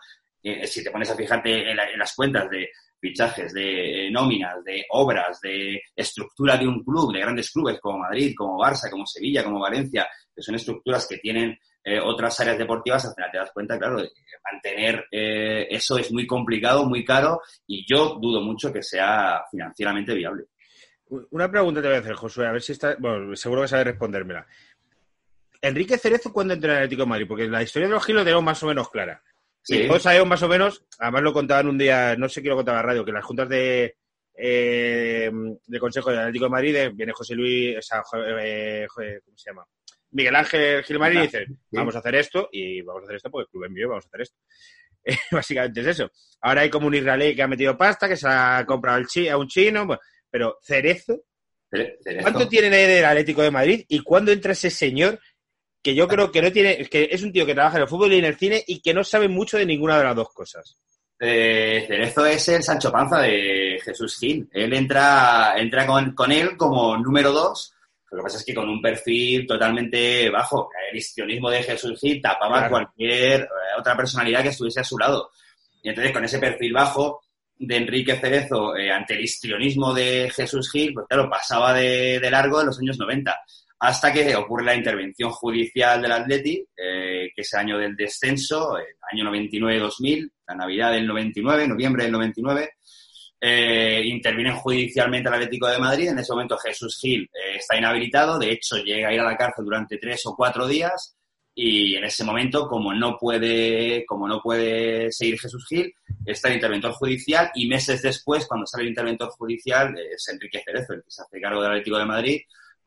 [0.43, 4.63] eh, si te pones a fijarte en, la, en, las cuentas de fichajes, de nóminas,
[4.63, 9.05] de obras, de estructura de un club, de grandes clubes como Madrid, como Barça, como
[9.05, 13.37] Sevilla, como Valencia, que son estructuras que tienen eh, otras áreas deportivas, al final te
[13.37, 14.09] das cuenta, claro, de
[14.51, 20.13] mantener eh, eso es muy complicado, muy caro y yo dudo mucho que sea financieramente
[20.13, 20.45] viable.
[21.31, 23.87] Una pregunta te voy a hacer, Josué, a ver si está, bueno, seguro que sabes
[23.87, 24.47] respondérmela.
[25.61, 27.27] Enrique Cerezo, ¿cuándo entró en Atlético Madrid?
[27.27, 29.21] Porque la historia de los Gilos tenemos más o menos clara.
[29.63, 29.87] Sí.
[29.87, 32.79] todos sabemos más o menos, además lo contaban un día, no sé quién lo contaba
[32.79, 33.95] en la radio, que las juntas de,
[34.35, 35.31] eh,
[35.65, 38.01] de Consejo del Atlético de Madrid viene José Luis, o sea,
[38.41, 39.65] eh, ¿cómo se llama?
[40.11, 43.45] Miguel Ángel Gilmarín y dice, vamos a hacer esto y vamos a hacer esto porque
[43.45, 44.37] el club envió, vamos a hacer esto.
[45.31, 46.11] Básicamente es eso.
[46.41, 49.27] Ahora hay como un israelí que ha metido pasta, que se ha comprado el chi
[49.27, 49.87] a un chino.
[50.29, 51.23] Pero Cerezo,
[51.71, 52.21] Cere- Cerezo.
[52.23, 55.19] ¿cuánto tiene del Atlético de Madrid y cuándo entra ese señor
[55.83, 58.13] que yo creo que no tiene, que es un tío que trabaja en el fútbol
[58.13, 60.77] y en el cine y que no sabe mucho de ninguna de las dos cosas?
[61.19, 64.49] Eh, Cerezo es el Sancho Panza de Jesús Gil.
[64.51, 67.73] Él entra, entra con, con él como número dos.
[68.11, 70.69] Lo que pasa es que con un perfil totalmente bajo.
[70.91, 72.71] El histrionismo de Jesús Gil tapaba Claro.
[72.71, 73.47] cualquier eh,
[73.79, 75.31] otra personalidad que estuviese a su lado.
[75.81, 77.21] Y entonces con ese perfil bajo
[77.57, 82.31] de Enrique Cerezo eh, ante el histrionismo de Jesús Gil, pues claro, pasaba de, de
[82.31, 83.39] largo en los años 90.
[83.83, 88.77] Hasta que ocurre la intervención judicial del Atleti, eh, que es el año del descenso,
[88.77, 92.69] el año 99-2000, la Navidad del 99, noviembre del 99.
[93.41, 96.07] Eh, intervienen judicialmente el Atlético de Madrid.
[96.07, 99.35] En ese momento Jesús Gil eh, está inhabilitado, de hecho llega a ir a la
[99.35, 101.17] cárcel durante tres o cuatro días
[101.53, 105.93] y en ese momento, como no puede, como no puede seguir Jesús Gil,
[106.25, 110.93] está el interventor judicial y meses después, cuando sale el interventor judicial, es Enrique Cerezo,
[110.93, 112.41] el que se hace cargo del Atlético de Madrid.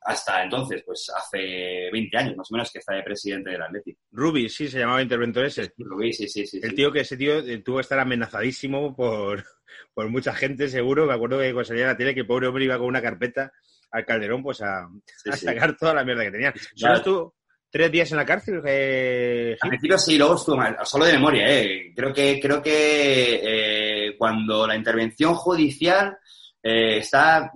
[0.09, 4.01] Hasta entonces, pues hace 20 años más o menos que está de presidente del Atlético.
[4.12, 5.73] Rubi, sí, se llamaba interventor ese.
[5.79, 6.61] Rubí, sí, sí, sí.
[6.62, 6.77] El sí.
[6.77, 9.42] tío que ese tío eh, tuvo que estar amenazadísimo por,
[9.95, 11.07] por mucha gente, seguro.
[11.07, 13.53] Me acuerdo que cuando salía la tele que el pobre hombre iba con una carpeta
[13.90, 14.88] al Calderón pues a,
[15.23, 15.45] Sí, a sí.
[15.47, 16.55] sacar toda la mierda que tenía.
[16.75, 17.35] Solo estuvo
[17.69, 18.62] tres días en la cárcel.
[18.64, 21.92] eh, Al principio sí, luego estuvo mal, solo de memoria, ¿eh?
[21.97, 26.16] Creo que, creo que eh, cuando la intervención judicial
[26.62, 27.51] eh, está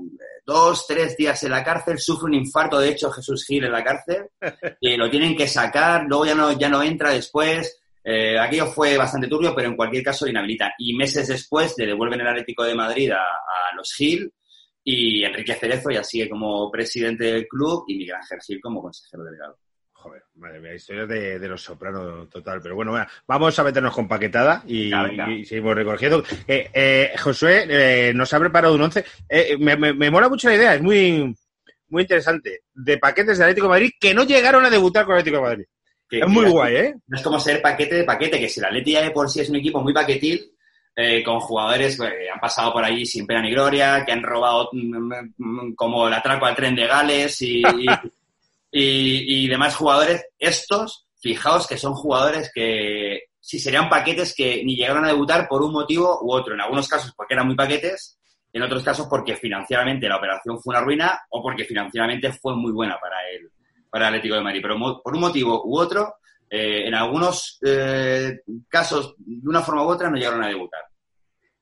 [0.50, 3.84] dos, tres días en la cárcel, sufre un infarto, de hecho, Jesús Gil en la
[3.84, 4.26] cárcel,
[4.80, 7.80] y lo tienen que sacar, luego ya no, ya no entra después.
[8.02, 10.72] Eh, aquello fue bastante turbio, pero en cualquier caso lo inhabilitan.
[10.78, 14.32] Y meses después le devuelven el Atlético de Madrid a, a los Gil
[14.82, 19.22] y Enrique Cerezo ya sigue como presidente del club y Miguel Ángel Gil como consejero
[19.22, 19.58] delegado.
[20.02, 22.60] Joder, madre mía, historias de, de los sopranos total.
[22.62, 25.30] Pero bueno, vamos a meternos con paquetada y, Venga, venga.
[25.30, 26.24] y seguimos recogiendo.
[26.48, 29.04] Eh, eh, Josué eh, nos ha preparado un once.
[29.28, 31.34] Eh, me, me- me mola mucho la idea, es muy,
[31.88, 32.60] muy interesante.
[32.72, 35.64] De paquetes de Atlético de Madrid que no llegaron a debutar con Atlético de Madrid.
[36.08, 36.94] Que- Es muy guay, ¿eh?
[37.06, 39.40] No es como ser paquete de paquete, que si el Atleti ya de por sí
[39.40, 40.50] es un equipo muy paquetil,
[40.96, 44.70] eh, con jugadores que han pasado por allí sin pena ni gloria, que han robado
[44.72, 47.64] mm, mm, como el atraco al tren de Gales y, y,
[48.72, 55.04] y demás jugadores, estos, fijaos que son jugadores que sí serían paquetes que ni llegaron
[55.04, 56.54] a debutar por un motivo u otro.
[56.54, 58.18] En algunos casos porque eran muy paquetes,
[58.52, 62.72] en otros casos porque financieramente la operación fue una ruina o porque financieramente fue muy
[62.72, 63.50] buena para el,
[63.88, 64.60] para el Atlético de Madrid.
[64.62, 66.16] Pero por un motivo u otro,
[66.48, 70.82] eh, en algunos eh, casos, de una forma u otra, no llegaron a debutar.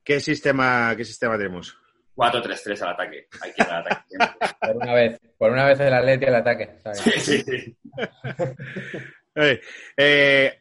[0.02, 1.76] ¿Qué sistema, qué sistema tenemos?
[2.18, 3.28] 4-3-3 al ataque.
[3.40, 4.04] Hay que ir al ataque.
[4.60, 6.70] Por una vez, por una vez el Atleti al ataque.
[6.82, 7.00] ¿sabes?
[7.00, 7.76] Sí, sí, sí.
[9.40, 9.60] Eh,
[9.96, 10.58] eh,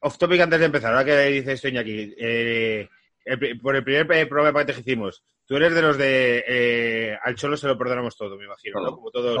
[0.00, 2.88] off topic antes de empezar, ahora que dice esto Iñaki, eh,
[3.26, 6.44] el por el primer eh, programa de paquete que hicimos, tú eres de los de
[6.48, 8.86] eh, al Cholo se lo perdonamos todo, me imagino, ¿no?
[8.86, 9.36] Todo, Como todos,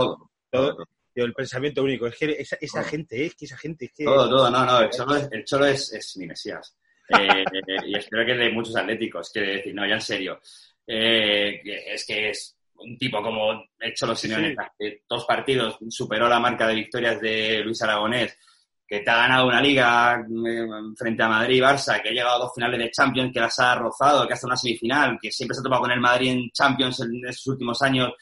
[0.50, 2.06] Todo, todo, el pensamiento único.
[2.06, 4.50] Es que esa, esa gente, es que esa gente, es que todo, todo.
[4.50, 6.76] No, no, el Cholo es, el Cholo es, es mi mesías.
[7.06, 9.30] Eh, eh, y espero que es de muchos atléticos.
[9.30, 10.40] Quiero decir, no, ya en serio.
[10.86, 11.60] Eh,
[11.94, 14.56] es que es un tipo como el Cholo Simeone, Sí.
[14.78, 18.36] que dos partidos superó la marca de victorias de Luis Aragonés,
[18.86, 20.66] que te ha ganado una liga eh,
[20.96, 23.58] frente a Madrid y Barça, que ha llegado a dos finales de Champions, que las
[23.58, 26.00] ha rozado, que ha estado en una semifinal, que siempre se ha topado con el
[26.00, 28.12] Madrid en Champions en estos últimos años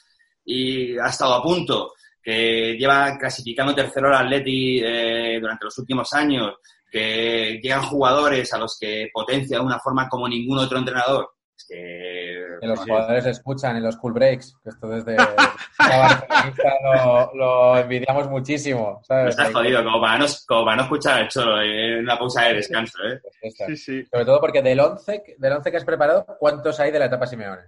[0.45, 6.13] y ha estado a punto, que lleva clasificando tercero al Atleti eh, durante los últimos
[6.13, 6.55] años,
[6.91, 11.31] que llegan jugadores a los que potencia de una forma como ningún otro entrenador.
[11.57, 12.22] Es que
[12.61, 12.89] Que los Sí.
[12.89, 15.17] jugadores escuchan en los cool breaks, que esto desde
[16.85, 18.99] lo, lo envidiamos muchísimo.
[18.99, 19.31] no ¿sabes?
[19.37, 22.55] está jodido, como para no, como para no escuchar al cholo en una pausa de
[22.55, 22.99] descanso.
[23.05, 23.21] ¿eh?
[23.41, 23.55] Pues.
[23.67, 24.05] Sí, sí.
[24.07, 27.07] Sobre todo porque del 11, que- del 11 que has preparado, ¿cuántos hay de la
[27.07, 27.63] etapa Simeone?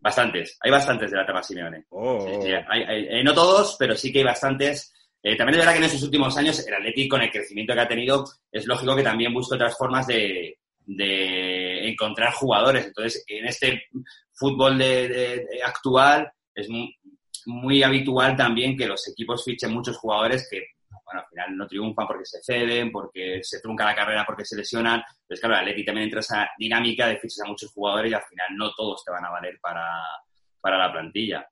[0.00, 1.84] Bastantes, hay bastantes de la etapa Simeone.
[1.90, 4.94] Oh, Sí, sí, hay- hay- eh, no todos, pero sí que hay bastantes.
[5.22, 7.80] Eh, también es verdad que en esos últimos años el Atleti, con el crecimiento que
[7.80, 10.57] ha tenido, es lógico que también busque otras formas de,
[10.96, 12.86] de encontrar jugadores.
[12.86, 13.82] Entonces, en este
[14.32, 16.88] fútbol de, de- de actual es mu-
[17.46, 20.62] muy, habitual también que los equipos fichen muchos jugadores que,
[21.04, 24.56] bueno, al final no triunfan porque se ceden, porque se trunca la carrera, porque se
[24.56, 25.02] lesionan.
[25.22, 28.22] Entonces, claro, el Atleti también entra esa dinámica de fichas a muchos jugadores y al
[28.22, 29.86] final no todos te van a valer para,
[30.60, 31.46] para la plantilla.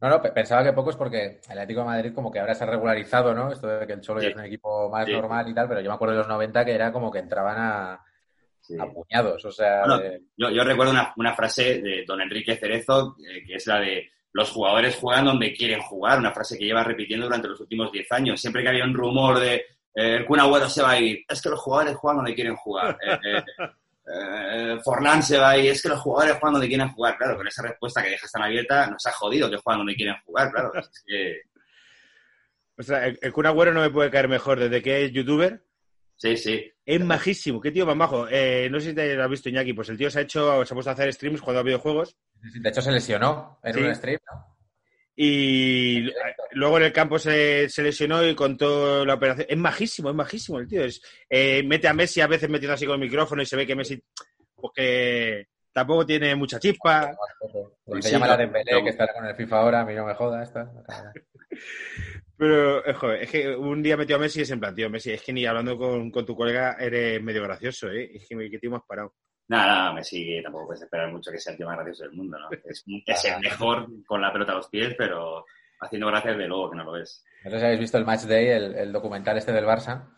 [0.00, 2.64] No, no, pe- pensaba que pocos porque el Atlético de Madrid como que ahora se
[2.64, 3.50] ha regularizado, ¿no?
[3.50, 5.12] Esto de que el Cholo ya es un equipo más Sí.
[5.12, 7.56] normal y tal, pero yo me acuerdo de los 90 que era como que entraban
[7.58, 8.04] a,
[8.66, 8.74] Sí.
[8.80, 9.80] a puñados, o sea...
[9.86, 13.66] Bueno, de- Yo, yo recuerdo una, una frase de don Enrique Cerezo, eh, que es
[13.66, 17.60] la de los jugadores juegan donde quieren jugar, una frase que lleva repitiendo durante los
[17.60, 18.40] últimos 10 años.
[18.40, 21.40] Siempre que había un rumor de eh, el Kun Agüero se va a ir, es
[21.40, 22.98] que los jugadores juegan donde quieren jugar.
[23.02, 23.18] Eh,
[23.58, 23.70] eh,
[24.12, 27.16] eh, Forlán se va y es que los jugadores juegan donde quieren jugar.
[27.16, 30.16] Claro, con esa respuesta que dejas tan abierta, nos ha jodido que juegan donde quieren
[30.24, 30.72] jugar, claro.
[30.74, 31.40] Es que-
[32.78, 35.62] O sea, el, el Kun Agüero no me puede caer mejor desde que es youtuber.
[36.16, 36.72] Sí, sí.
[36.84, 38.26] Es majísimo, qué tío más majo.
[38.30, 40.64] Eh, no sé si te lo has visto, Iñaki, pues el tío se ha hecho,
[40.64, 42.16] se ha puesto a hacer streams jugando a videojuegos
[42.62, 43.80] De hecho, se lesionó en Sí.
[43.80, 44.56] un stream, ¿no?
[45.18, 46.10] y
[46.52, 49.46] luego en el campo se, se lesionó y contó la operación.
[49.48, 50.84] Es majísimo, es majísimo el tío.
[50.84, 51.00] Es,
[51.30, 53.74] eh, mete a Messi a veces metiendo así con el micrófono y se ve que
[53.74, 53.98] Messi,
[54.54, 57.16] pues que tampoco tiene mucha chispa.
[57.84, 58.84] Porque Sí, se llama la Dembélé, no.
[58.84, 60.70] que estará con el FIFA ahora, a mí no me joda esta.
[62.38, 64.90] Pero, eh, joder, es que un día metió a Messi y es en plan, tío,
[64.90, 68.10] Messi, es que ni hablando con, con tu colega eres medio gracioso, ¿eh?
[68.14, 69.14] Es que, ¿qué tío más parado?
[69.48, 72.38] Nada, nada, Messi tampoco puedes esperar mucho que sea el tío más gracioso del mundo,
[72.38, 72.48] ¿no?
[72.64, 75.44] Es, es el mejor con la pelota a los pies, pero
[75.80, 77.24] haciendo gracias de luego que no lo es.
[77.44, 80.08] No sé si habéis visto el Match Day, el, el documental este del Barça.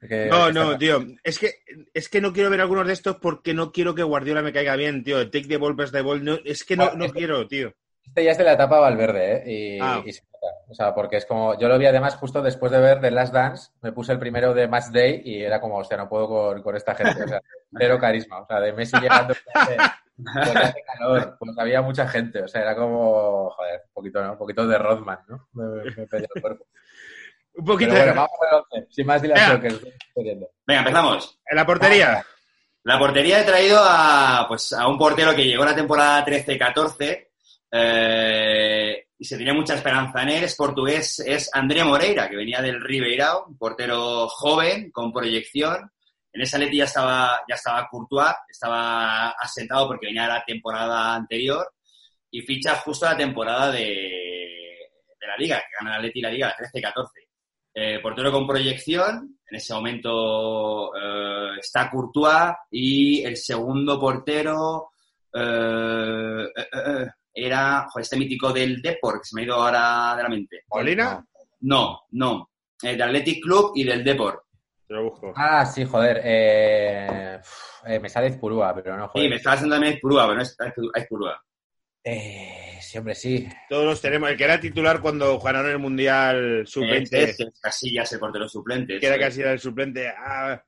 [0.00, 1.04] que- No, que no, está- tío.
[1.22, 1.52] Es que,
[1.92, 4.74] es que no quiero ver algunos de estos porque no quiero que Guardiola me caiga
[4.74, 5.30] bien, tío.
[5.30, 6.24] Take the ball, pass the ball.
[6.24, 7.72] No, es que no, Bueno, no es que- quiero, tío.
[8.08, 9.42] Este ya es de la etapa Valverde, ¿eh?
[9.46, 10.02] Y, Ah.
[10.04, 10.46] y se nota.
[10.68, 11.58] O sea, porque es como.
[11.58, 13.70] Yo lo vi además justo después de ver The Last Dance.
[13.82, 16.76] Me puse el primero de Match Day y era como, hostia, no puedo con, con
[16.76, 17.22] esta gente.
[17.24, 17.40] O sea,
[17.78, 18.40] cero carisma.
[18.40, 19.34] O sea, de Messi llegando.
[20.34, 21.36] Pues hace calor.
[21.38, 22.42] Pues había mucha gente.
[22.42, 23.50] O sea, era como.
[23.50, 24.32] Joder, un poquito, ¿no?
[24.32, 25.48] Un poquito de Rodman, ¿no?
[25.52, 26.64] Me, me el cuerpo.
[27.54, 28.30] Un Pero poquito bueno, de- vamos
[28.72, 28.86] once.
[28.90, 29.78] Sin más dilación, Venga.
[29.80, 30.46] que estoy.
[30.66, 31.40] Venga, empezamos.
[31.50, 32.24] En la portería.
[32.84, 37.27] La portería he traído a, pues, a un portero que llegó la temporada 13-14
[37.70, 40.44] eh, y se tenía mucha esperanza en él.
[40.44, 45.90] Es portugués, es André Moreira, que venía del Ribeirão, un portero joven, con proyección.
[46.32, 51.14] En esa Leti ya estaba, ya estaba Courtois, estaba asentado porque venía de la temporada
[51.14, 51.72] anterior
[52.30, 54.78] y ficha justo la temporada de,
[55.26, 57.06] la Liga, que gana la Leti la Liga, la 13-14.
[57.74, 64.90] Eh, portero con proyección, en ese momento eh, está Courtois y el segundo portero
[65.32, 67.06] eh, eh, eh,
[67.46, 70.62] era joder, este mítico del Depor, que se me ha ido ahora de la mente.
[70.68, 71.24] ¿Molina?
[71.60, 72.50] No, no,
[72.82, 74.44] eh, del Athletic Club y del Depor.
[74.86, 75.32] Te lo busco.
[75.36, 76.20] Ah, sí, joder.
[76.24, 77.38] Eh,
[77.86, 79.24] eh, me sale Izpurúa, pero no, joder.
[79.24, 80.56] Sí, me estaba haciendo también Aizpurúa, pero no es
[80.94, 81.42] Aizpurúa.
[82.04, 83.46] Eh, sí, hombre, sí.
[83.68, 84.30] Todos los tenemos.
[84.30, 88.98] El que era titular cuando ganaron el Mundial Sub-20, Este es Casillas, el portero suplente.
[88.98, 89.28] que era eso es.
[89.28, 90.08] casi el suplente.
[90.08, 90.62] Ah,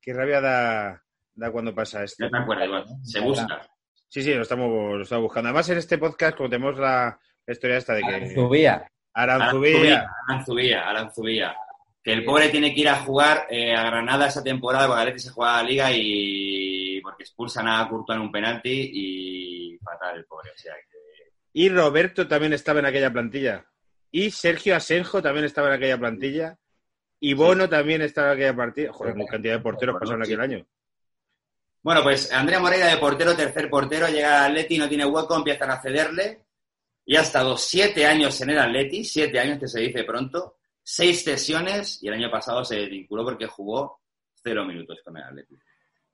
[0.00, 1.02] qué rabia da,
[1.34, 2.24] da cuando pasa esto.
[2.26, 2.84] No me acuerdo, igual.
[3.02, 3.66] Se busca.
[4.08, 5.48] Sí, sí, lo estamos, lo estamos buscando.
[5.48, 8.86] Además, en este podcast, como tenemos la, la historia esta de que Subía.
[9.12, 11.56] Aranzubía, Aranzubía, Aranzubía.
[12.02, 15.20] Que el pobre tiene que ir a jugar eh, a Granada esa temporada cuando Atleti
[15.20, 20.24] se juega la Liga y porque expulsan a Courtois en un penalti y fatal el
[20.26, 20.50] pobre.
[20.50, 21.32] O sea que...
[21.52, 23.66] y Roberto también estaba en aquella plantilla.
[24.10, 26.58] Y Sergio Asenjo también estaba en aquella plantilla.
[27.18, 28.92] Y Bono también estaba en aquella plantilla.
[28.92, 30.66] Joder, muy cantidad de porteros pasaron aquel año.
[31.86, 35.70] Bueno, pues Andrea Moreira de portero, tercer portero, llega al Atleti, no tiene hueco, empiezan
[35.70, 36.46] a cederle.
[37.04, 41.22] Y ha estado siete años en el Atleti, siete años que se dice pronto, seis
[41.22, 44.00] sesiones y el año pasado se desvinculó porque jugó
[44.34, 45.54] cero minutos con el Atleti.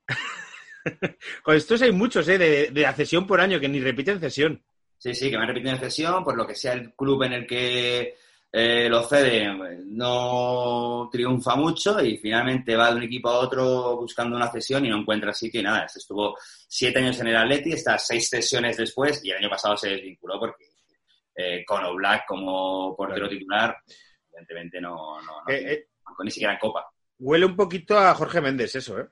[1.43, 2.37] Con estos hay muchos, ¿eh?
[2.37, 4.63] De, de cesión por año, que ni repiten cesión.
[4.99, 7.33] Sí, sí, que me han repetido en cesión, por lo que sea el club en
[7.33, 8.19] el que
[8.53, 9.49] eh, lo cede
[9.87, 14.91] no triunfa mucho y finalmente va de un equipo a otro buscando una cesión y
[14.91, 16.37] no encuentra así que nada, estuvo
[16.69, 20.39] siete años en el Atleti, está seis sesiones después y el año pasado se desvinculó
[20.39, 20.65] porque
[21.35, 23.31] eh, con Oblak como portero Claro.
[23.31, 23.77] titular,
[24.31, 25.89] evidentemente no, no, no eh,
[26.23, 26.87] ni siquiera en Copa.
[27.19, 29.07] huele un poquito a Jorge Méndez eso, ¿eh?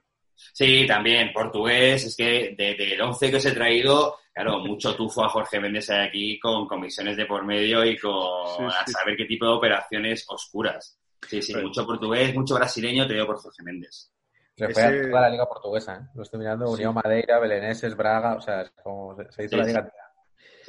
[0.52, 5.24] Sí, también, portugués, es que de- del 11 que os he traído, claro, mucho tufo
[5.24, 8.12] a Jorge Méndez aquí con comisiones de por medio y con
[8.56, 8.92] Sí, a sí.
[8.92, 10.98] saber qué tipo de operaciones oscuras.
[11.28, 11.68] Sí, sí, Bueno.
[11.68, 14.10] mucho portugués, mucho brasileño, te digo por Jorge Méndez.
[14.56, 16.06] Se fue a Ese- toda la liga portuguesa, ¿eh?
[16.14, 16.74] Lo estoy mirando, Sí.
[16.74, 19.68] Unión Madeira, Beleneses, Braga, o sea, es como se, hizo Sí, la sí.
[19.70, 19.92] liga.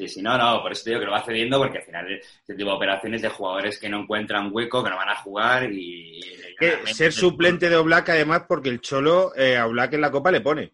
[0.02, 2.12] Sí, sí, no, no, por eso te digo que lo va cediendo porque al final
[2.12, 5.72] este tipo de operaciones de jugadores que no encuentran hueco, que no van a jugar
[5.72, 6.20] y...
[6.86, 10.42] Ser suplente de Oblak, además, porque el Cholo eh, a Oblak en la Copa le
[10.42, 10.72] pone.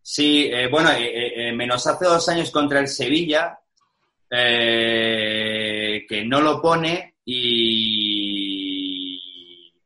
[0.00, 3.58] Sí, eh, bueno, eh, eh, eh, menos hace dos años contra el Sevilla,
[4.30, 9.20] eh, que no lo pone y,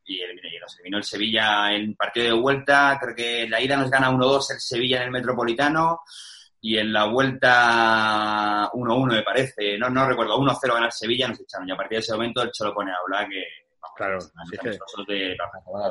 [0.07, 0.21] y,
[0.61, 2.97] nos eliminó el Sevilla en partido de vuelta.
[3.01, 6.03] Creo que en la ida nos gana 1-2 el Sevilla en el Metropolitano
[6.65, 9.77] y en la vuelta 1-1 me parece.
[9.79, 11.69] No, no recuerdo, 1-0 gana el Sevilla, nos echaron.
[11.69, 13.43] Y a partir de ese momento el Cholo pone a hablar que...
[13.81, 14.71] vamos, Claro, sí que-
[15.15, 15.37] de-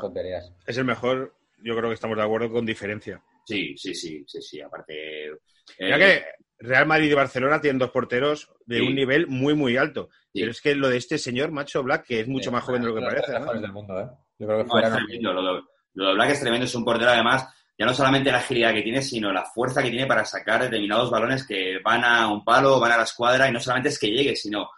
[0.02, 0.52] tonterías.
[0.66, 3.22] Es el mejor, yo creo que estamos de acuerdo con diferencia.
[3.46, 5.26] Sí, sí, sí, sí, sí, aparte...
[5.28, 5.36] eh,
[5.78, 6.26] Ya que
[6.60, 8.88] Real Madrid y Barcelona tienen dos porteros de Sí.
[8.88, 10.10] un nivel muy, muy alto.
[10.34, 10.40] Sí.
[10.42, 12.82] Pero es que lo de este señor, Macho Black, que es mucho Sí, más joven
[12.84, 13.54] de lo que parece, tres ¿no?
[13.54, 14.08] del mundo, ¿eh?
[14.40, 15.34] Yo creo que No, es tremendo.
[15.34, 15.62] Lo de,
[15.96, 16.66] lo de Black es tremendo.
[16.66, 17.46] Es un portero, además,
[17.82, 21.10] ya no solamente la agilidad que tiene, sino la fuerza que tiene para sacar determinados
[21.10, 24.12] balones que van a un palo, van a la escuadra, y no solamente es que
[24.12, 24.70] llegue, sino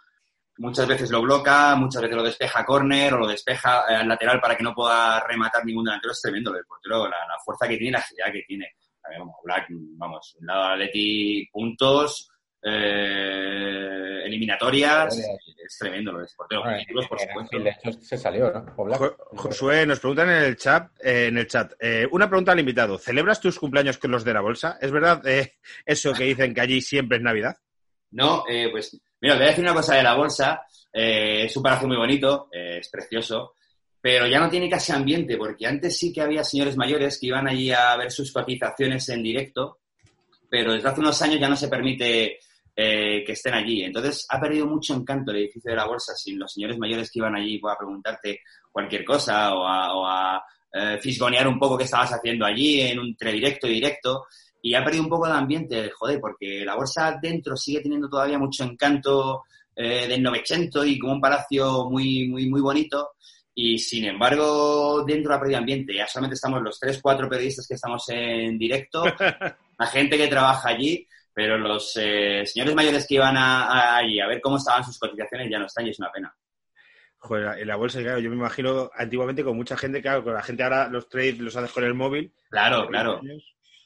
[0.56, 4.08] muchas veces lo bloca, muchas veces lo despeja a córner o lo despeja eh, al
[4.08, 6.12] lateral para que no pueda rematar ningún delantero.
[6.12, 6.50] Es tremendo
[6.84, 8.72] lo la, fuerza que tiene la agilidad que tiene.
[9.02, 12.30] A vamos, Black, vamos, un lado Atleti, puntos,
[12.64, 16.62] eh, eliminatorias, es tremendo lo del portero.
[16.62, 17.58] Bueno, por supuesto.
[17.58, 18.74] De hecho, se salió, ¿no?
[18.96, 22.60] Jo- Josué, nos preguntan en el chat, eh, en el chat, eh, una pregunta al
[22.60, 22.98] invitado.
[22.98, 24.78] ¿Celebras tus cumpleaños con los de la bolsa?
[24.80, 27.56] ¿Es verdad eh, eso que dicen que allí siempre es Navidad?
[28.12, 30.62] No, eh, pues mira, voy a decir una cosa de la bolsa.
[30.92, 33.54] Eh, es un palacio muy bonito, eh, es precioso,
[34.00, 37.48] pero ya no tiene casi ambiente, porque antes sí que había señores mayores que iban
[37.48, 39.80] allí a ver sus cotizaciones en directo,
[40.48, 42.38] pero desde hace unos años ya no se permite
[42.76, 43.82] eh, que estén allí.
[43.82, 47.20] Entonces ha perdido mucho encanto el edificio de la bolsa sin los señores mayores que
[47.20, 51.84] iban allí a preguntarte cualquier cosa o a, o a, eh, fisgonear un poco qué
[51.84, 54.26] estabas haciendo allí en un entre directo y directo
[54.60, 58.38] y ha perdido un poco de ambiente, joder, porque la bolsa dentro sigue teniendo todavía
[58.38, 59.44] mucho encanto
[59.76, 63.10] eh, del Novecento y como un palacio muy, muy, muy bonito.
[63.54, 65.94] Y sin embargo, dentro ha perdido ambiente.
[65.94, 69.04] Ya solamente estamos los tres, cuatro periodistas que estamos en directo,
[69.78, 74.20] la gente que trabaja allí, pero los eh, señores mayores que iban a, a- allí
[74.20, 76.34] a ver cómo estaban sus cotizaciones ya no están y es una pena.
[77.18, 80.42] Joder, en la bolsa, claro, yo me imagino antiguamente con mucha gente, claro, con la
[80.42, 82.32] gente ahora los trades los haces con el móvil.
[82.50, 83.20] Claro, claro.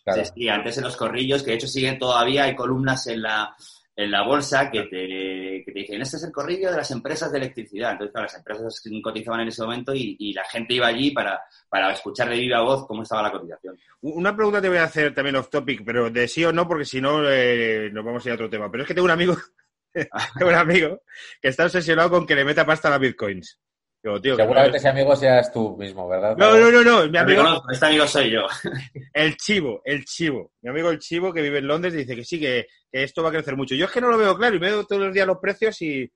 [0.04, 0.24] Claro.
[0.24, 3.54] Sí, sí, antes en los corrillos, que de hecho siguen todavía, hay columnas en la,
[3.98, 7.32] en la bolsa que te, que te dicen, este es el corrillo de las empresas
[7.32, 7.90] de electricidad.
[7.90, 11.42] Entonces, claro, las empresas cotizaban en ese momento y, y la gente iba allí para,
[11.68, 13.76] para escuchar de viva voz cómo estaba la cotización.
[14.02, 16.84] Una pregunta te voy a hacer también off topic, pero de sí o no, porque
[16.84, 18.70] si no eh, nos vamos a ir a otro tema.
[18.70, 19.36] Pero es que tengo un amigo,
[19.92, 21.02] tengo un amigo
[21.42, 23.58] que está obsesionado con que le meta pasta a las bitcoins.
[24.02, 26.36] Digo, tío, Seguramente no, ese amigo seas tú mismo, ¿verdad?
[26.36, 28.46] no, no, no, no, mi Me amigo, conozco, este amigo soy yo.
[29.12, 30.52] el chivo, el chivo.
[30.62, 33.30] Mi amigo el chivo que vive en Londres dice que sí, que, que esto va
[33.30, 33.74] a crecer mucho.
[33.74, 36.08] Yo es que no lo veo claro y veo todos los días los precios y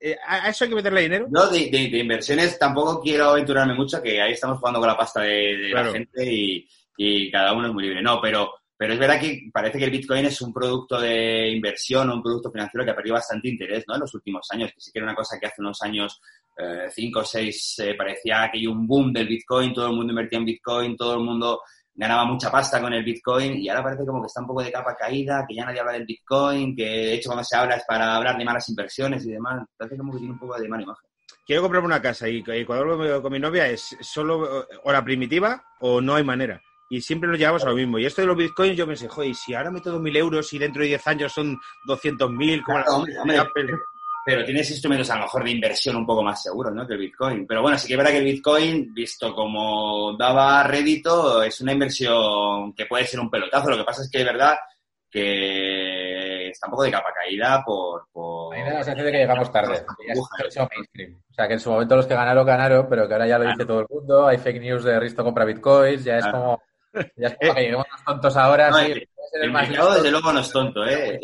[0.00, 1.26] eh, a eso hay que meterle dinero.
[1.30, 4.96] Yo de, de- de inversiones tampoco quiero aventurarme mucho, que ahí estamos jugando con la
[4.96, 5.88] pasta de, de Claro.
[5.88, 8.00] la gente y, y cada uno es muy libre.
[8.02, 12.08] No, pero, pero es verdad que parece que el Bitcoin es un producto de inversión
[12.08, 13.94] o un producto financiero que ha perdido bastante interés ¿no?
[13.96, 16.20] en los últimos años, que sí que era una cosa que hace unos años,
[16.56, 20.12] eh, cinco o seis, eh, parecía que hay un boom del Bitcoin, todo el mundo
[20.12, 21.60] invertía en Bitcoin, todo el mundo
[21.92, 24.70] ganaba mucha pasta con el Bitcoin y ahora parece como que está un poco de
[24.70, 27.84] capa caída, que ya nadie habla del Bitcoin, que de hecho cuando se habla es
[27.84, 29.66] para hablar de malas inversiones y demás.
[29.76, 31.08] Parece como que tiene un poco de mala imagen.
[31.44, 35.64] Quiero comprarme una casa y, cuando hablo con mi novia es solo eh, hora primitiva
[35.80, 36.62] o no hay manera.
[36.90, 37.98] Y siempre nos llevamos a lo mismo.
[37.98, 40.58] Y esto de los bitcoins, yo pensé, joder, ¿y si ahora meto 2.000 euros y
[40.58, 43.74] dentro de 10 años son 200.000, como Claro, la hombre?
[44.24, 46.86] Pero tienes instrumentos a lo mejor de inversión un poco más seguros, ¿no?
[46.86, 47.46] Que el Bitcoin.
[47.46, 51.72] Pero bueno, sí que es verdad que el Bitcoin, visto como daba rédito, es una
[51.72, 53.70] inversión que puede ser un pelotazo.
[53.70, 54.54] Lo que pasa es que es verdad
[55.10, 58.06] que está un poco de capa caída por...
[58.12, 58.54] por...
[58.54, 59.84] A mí me da la sensación de que llegamos tarde.
[60.16, 63.48] O sea, que en su momento los que ganaron, ganaron, pero que ahora ya lo
[63.48, 64.26] dice todo el mundo.
[64.26, 66.04] Hay fake news de Risto compra bitcoins.
[66.04, 66.38] Ya es Claro.
[66.38, 66.62] como.
[67.16, 68.70] Ya es como que los tontos ahora.
[68.70, 68.92] No, sí,
[69.42, 71.18] el- mercado, desde luego, no es tonto, ¿eh?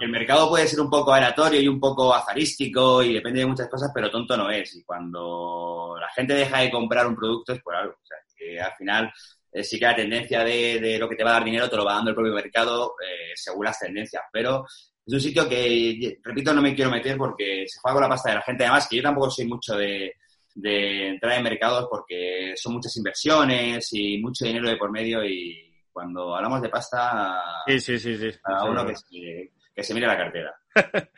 [0.00, 3.68] El mercado puede ser un poco aleatorio y un poco azarístico y depende de muchas
[3.68, 4.74] cosas, pero tonto no es.
[4.76, 7.94] Y cuando la gente deja de comprar un producto es por algo.
[7.94, 9.12] O sea, que al final
[9.52, 11.76] eh, sí que la tendencia de, de lo que te va a dar dinero te
[11.76, 14.22] lo va dando el propio mercado eh, según las tendencias.
[14.32, 14.64] Pero
[15.06, 18.30] es un sitio que, repito, no me quiero meter porque se juega con la pasta
[18.30, 18.64] de la gente.
[18.64, 20.12] Además, que yo tampoco soy mucho de,
[20.60, 25.72] de entrar en mercados porque son muchas inversiones y mucho dinero de por medio y
[25.92, 28.16] cuando hablamos de pasta, Sí, sí, sí.
[28.16, 28.30] sí.
[28.42, 30.54] cada uno que se, que se mire la cartera.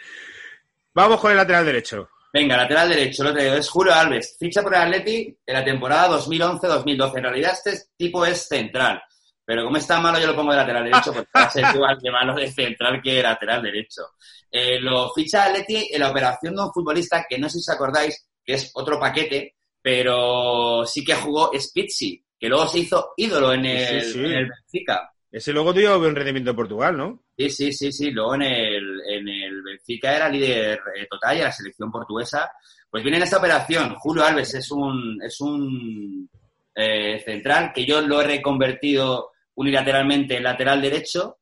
[0.95, 2.09] Vamos con el lateral derecho.
[2.33, 3.55] Venga, lateral derecho, lo traigo.
[3.55, 4.37] Es Julio Alves.
[4.39, 7.17] Ficha por el Atleti en la temporada 2011-2012.
[7.17, 9.03] En realidad este tipo es central.
[9.45, 11.99] Pero como está malo, yo lo pongo de lateral derecho porque va a ser igual
[12.01, 14.03] de malo de central que de lateral derecho.
[14.51, 17.75] Eh, lo ficha Atleti en la operación de un futbolista que no sé si os
[17.75, 23.53] acordáis, que es otro paquete, pero sí que jugó Spitzi, que luego se hizo ídolo
[23.53, 24.19] en el, Sí, sí.
[24.19, 25.11] en el Benfica.
[25.33, 27.23] Ese luego tuvo un rendimiento en Portugal, ¿no?
[27.39, 28.11] Sí, sí, sí, sí.
[28.11, 32.51] Luego en el, en el Benfica era líder eh, total y la selección portuguesa.
[32.91, 33.95] Pues viene en esta operación.
[33.95, 36.29] Julio Alves es un, es un
[36.75, 39.31] eh, central que yo lo he reconvertido
[39.61, 41.37] unilateralmente en lateral derecho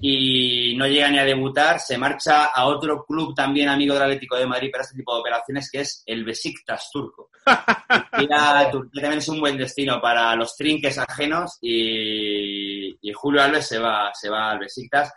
[0.00, 1.80] y no llega ni a debutar.
[1.80, 5.20] Se marcha a otro club también amigo del Atlético de Madrid para este tipo de
[5.20, 7.30] operaciones que es el Besiktas turco.
[8.12, 13.66] Turquía, Turquía también es un buen destino para los trinques ajenos y, y Julio Alves
[13.66, 15.12] se va, se va al Besiktas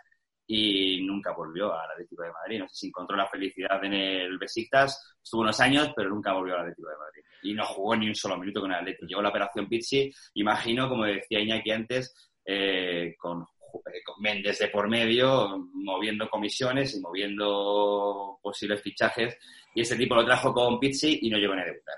[0.50, 2.58] y nunca volvió al Atlético de Madrid.
[2.58, 6.54] No sé si encontró la felicidad en el Besiktas, estuvo unos años, pero nunca volvió
[6.54, 7.22] al Atlético de Madrid.
[7.42, 9.06] Y no jugó ni un solo minuto con el Atlético.
[9.06, 14.68] Llegó la operación Pizzi, imagino, como decía Iñaki antes, eh, con, eh, con Méndez de
[14.68, 19.36] por medio, moviendo comisiones y moviendo posibles fichajes.
[19.74, 21.96] Y este tipo lo trajo con Pizzi y no llegó ni a debutar.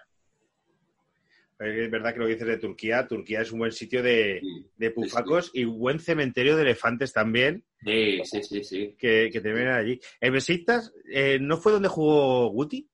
[1.61, 4.67] Es verdad que lo que dices de Turquía, Turquía es un buen sitio de, Sí,
[4.77, 8.97] de pufacos y buen cementerio de elefantes también, Sí, sí, sí, sí.
[8.99, 10.01] que, que te allí.
[10.21, 12.90] ¿El Besiktas eh, no fue donde jugó Guti?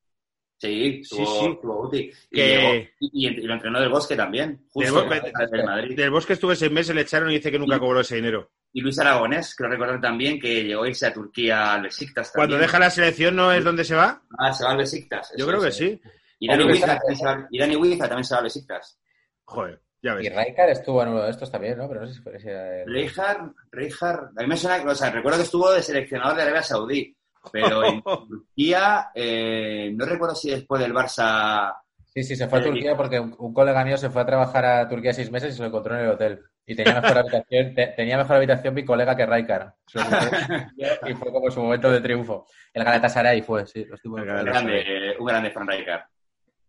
[0.58, 1.58] Sí, Sí, tuvo, sí.
[1.60, 2.10] tuvo Guti.
[2.30, 5.96] Y, llegó- y- y lo entrenó del Bosque también, Del justo Bosque- antes del Madrid.
[5.96, 8.50] Del Bosque estuve seis meses, le echaron y dice que nunca cobró ese dinero.
[8.72, 12.48] Y Luis Aragonés, creo recordar también que llegó a irse a Turquía al Besiktas también.
[12.50, 14.22] Cuando deja la selección, ¿no es donde se va?
[14.38, 15.32] Ah, se va al Besiktas.
[15.36, 15.76] Yo creo que es.
[15.76, 16.00] sí.
[16.38, 17.12] Y Dani Huiza se
[17.50, 18.98] y también se va al Besiktas.
[19.44, 20.34] Joder, ya Y ves.
[20.34, 21.88] Raikar estuvo en uno de estos también, ¿no?
[21.88, 25.38] Pero no sé si fue el- Reijard, Reijard, a mí me suena, o sea, recuerdo
[25.38, 27.15] que estuvo de seleccionador de Arabia Saudí,
[27.52, 31.74] pero en Turquía, eh, no recuerdo si después del Barça,
[32.04, 34.26] Sí, sí, se fue a Eh, Turquía porque un, un colega mío se fue a
[34.26, 36.40] trabajar a Turquía seis meses y se lo encontró en el hotel.
[36.64, 39.74] Y tenía mejor habitación, te- tenía mejor habitación mi colega que Raikar.
[41.06, 42.46] Y fue como su momento de triunfo.
[42.72, 43.84] El Galatasaray fue, sí.
[43.84, 44.82] Lo estuvo El un Galatasaray.
[44.84, 46.02] grande, un grande Fran Rijkaard.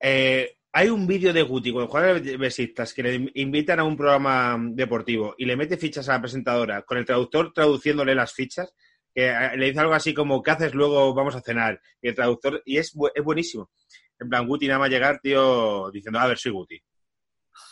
[0.02, 4.58] Eh, hay un vídeo de Guti cuando juega Besiktas que le invitan a un programa
[4.72, 8.76] deportivo y le mete fichas a la presentadora con el traductor traduciéndole las fichas
[9.18, 11.12] que eh, le dice algo así como ¿qué haces luego?
[11.16, 13.72] Vamos a cenar y el traductor y es, bu- es buenísimo
[14.20, 16.80] en plan Guti nada más llegar tío diciendo a ver soy Guti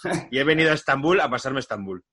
[0.31, 2.03] y he venido a Estambul a pasarme Estambul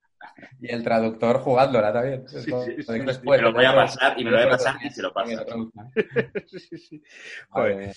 [0.61, 2.28] Y el traductor jugándola también.
[2.28, 3.07] Sí, Esto- sí, lo sí, digo sí.
[3.07, 5.12] después, Me lo voy a pasar y me lo voy a pasar y se lo
[5.12, 5.45] pasa.
[7.51, 7.93] Joder.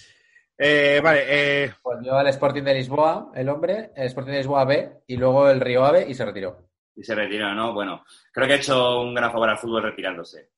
[0.57, 4.89] Eh, vale eh, Volvió al Sporting de Lisboa, el hombre, el Sporting de Lisboa B,
[5.07, 6.69] y luego el Río Ave y se retiró.
[6.95, 7.73] Y se retiró, ¿no?
[7.73, 10.51] Bueno, creo que ha hecho un gran favor al fútbol retirándose.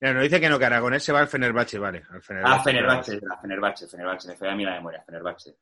[0.00, 2.62] Mira, nos dice que no que Aragonés se va al Fenerbahce vale al Fenerbahce, Ah,
[2.62, 5.56] Fenerbahce, la Fenerbahce, Fenerbahce, me fue a mí la memoria, Fenerbahce.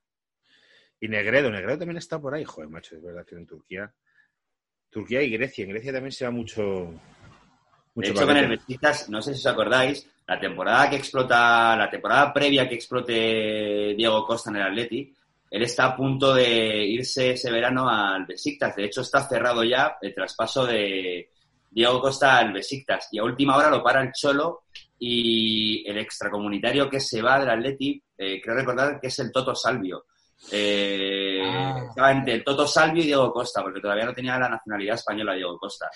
[1.00, 2.44] Y Negredo, Negredo también está por ahí.
[2.44, 3.92] Joder, macho, es verdad que en Turquía.
[4.88, 5.64] Turquía y Grecia.
[5.64, 6.62] En Grecia también se va mucho.
[6.62, 6.98] De
[7.94, 8.48] mucho hecho, con el.
[8.48, 13.94] Besiktas, no sé si os acordáis, la temporada que explota, la temporada previa que explote
[13.94, 15.14] Diego Costa en el Atleti,
[15.50, 18.74] él está a punto de irse ese verano al Besiktas.
[18.74, 21.30] De hecho, está cerrado ya el traspaso de
[21.76, 23.08] Diego Costa al Besiktas.
[23.12, 24.62] Y a última hora lo para el Cholo
[24.98, 29.54] y el extracomunitario que se va del Atleti, eh, creo recordar que es el Toto
[29.54, 30.06] Salvio.
[30.50, 31.84] Eh, Ah.
[31.88, 35.34] Estaba entre el Toto Salvio y Diego Costa, porque todavía no tenía la nacionalidad española
[35.34, 35.90] Diego Costa.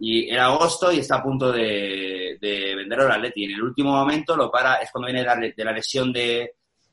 [0.00, 3.44] Y era agosto y está a punto de, de venderlo al Atleti.
[3.44, 6.52] En el último momento lo para, es cuando viene de la, de la lesión de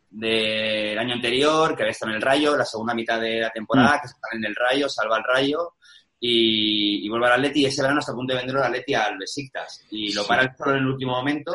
[0.10, 4.00] del año anterior, que había estado en el Rayo, la segunda mitad de la temporada,
[4.00, 5.74] que se está en el Rayo, salva al Rayo
[6.26, 8.94] y, y vuelve al Atleti y ese verano está a punto de venderlo al Atleti
[8.94, 9.86] al Besiktas.
[9.92, 11.54] Y lo para el solo en el último momento,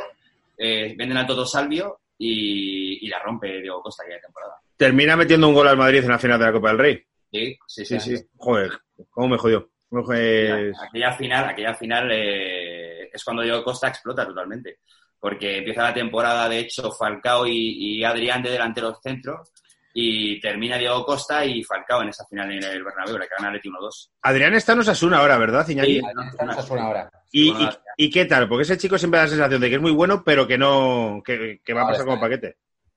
[0.58, 4.56] eh, venden al Toto Salvio y, y la rompe Diego Costa aquella temporada.
[4.76, 7.02] Termina metiendo un gol al Madrid en la final de la Copa del Rey.
[7.32, 8.16] Sí, sí, Sí, sí.
[8.18, 8.24] sí.
[8.36, 8.72] Joder,
[9.08, 9.70] cómo me jodió.
[9.90, 14.80] Aquella final, aquella final eh, es cuando Diego Costa explota totalmente.
[15.18, 19.50] Porque empieza la temporada, de hecho, Falcao y, y Adrián de delanteros centros
[19.94, 23.68] y termina Diego Costa y Falcao en esa final en el Bernabéu, le gana Leti
[23.68, 24.10] 1-2.
[24.22, 26.00] Adrián está en Osasuna ahora, ¿verdad, Iñaki?
[26.00, 26.06] Sí.
[26.30, 27.10] Estamos una hora.
[27.30, 28.48] ¿Y, Bueno, y, y qué tal?
[28.48, 31.22] Porque ese chico siempre da la sensación de que es muy bueno, pero que no.
[31.24, 32.26] que, que va a Ahora pasar como está.
[32.26, 32.56] paquete.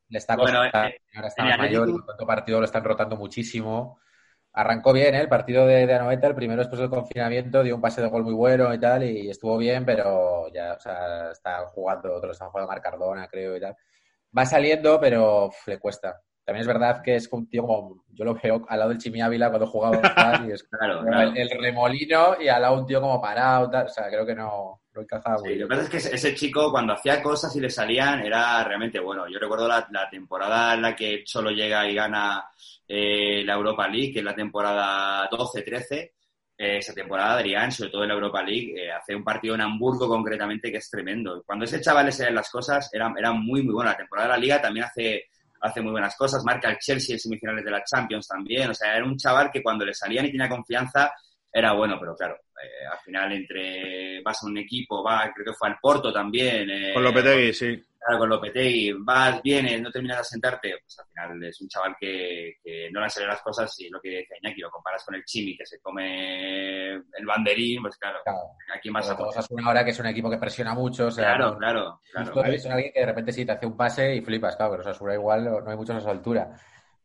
[0.09, 0.71] Le está Bueno, eh,
[1.15, 3.99] ahora está en más el mayor, y con todo partido lo están rotando muchísimo.
[4.53, 5.21] Arrancó bien, ¿eh?
[5.21, 8.23] el partido de, de Anoeta, el primero después del confinamiento, dio un pase de gol
[8.23, 12.49] muy bueno y tal, y estuvo bien, pero ya, o sea, está jugando, otros están
[12.49, 13.75] jugando Marc Cardona, creo, y tal.
[14.37, 16.21] Va saliendo, pero uf, le cuesta.
[16.51, 19.21] También es verdad que es un tío como, yo lo veo al lado del Chimi
[19.21, 20.01] Ávila cuando jugaba
[20.45, 21.31] y es Claro, claro.
[21.31, 24.35] el, el remolino y al lado un tío como parado, tal, o sea, creo que
[24.35, 25.67] no, no encajaba muy Sí, lo bien.
[25.69, 29.27] que pasa es que ese- chico cuando hacía cosas y le salían era realmente bueno.
[29.29, 32.43] Yo recuerdo la, la temporada en la que Cholo llega y gana
[32.87, 36.11] eh, la Europa League, que es la temporada 12-13.
[36.57, 39.61] Eh, esa temporada Adrián, sobre todo en la Europa League, eh, hace un partido en
[39.61, 41.41] Hamburgo concretamente que es tremendo.
[41.45, 43.89] Cuando ese chaval le salen las cosas, era, era muy, muy bueno.
[43.89, 45.25] La temporada de la Liga también hace,
[45.61, 46.43] hace muy buenas cosas.
[46.43, 48.69] Marca el Chelsea en semifinales de la Champions también.
[48.69, 51.13] O sea, era un chaval que cuando le salían y tenía confianza,
[51.53, 55.53] era bueno, pero claro, eh, al final entre vas a un equipo, va, creo que
[55.57, 56.69] fue al Porto también.
[56.69, 57.83] eh, Con Lopetegui, sí.
[58.03, 61.95] Claro, con Lopetegui, vas, vienes, no terminas de asentarte, pues al final es un chaval
[61.99, 65.03] que, que no le han salido las cosas y lo que dice Iñaki, lo comparas
[65.05, 68.39] con el Chimi que se come el banderín, pues claro, Claro.
[68.75, 71.11] ¿a quién vas a Todos una hora que es un equipo que presiona mucho, o
[71.11, 72.43] sea, Claro, no- claro, claro.
[72.45, 75.13] Es alguien que de repente sí te hace un pase y flipas, claro, pero Osasuna
[75.13, 76.49] igual no hay muchos a su altura.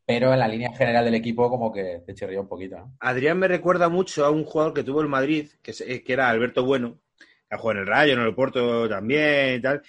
[0.07, 2.95] Pero en la línea general del equipo como que te chirría un poquito, ¿no?
[3.01, 6.63] Adrián me recuerda mucho a un jugador que tuvo el Madrid, que, que era Alberto
[6.63, 7.01] Bueno,
[7.49, 9.81] que jugado en el Rayo, en el Porto también y tal,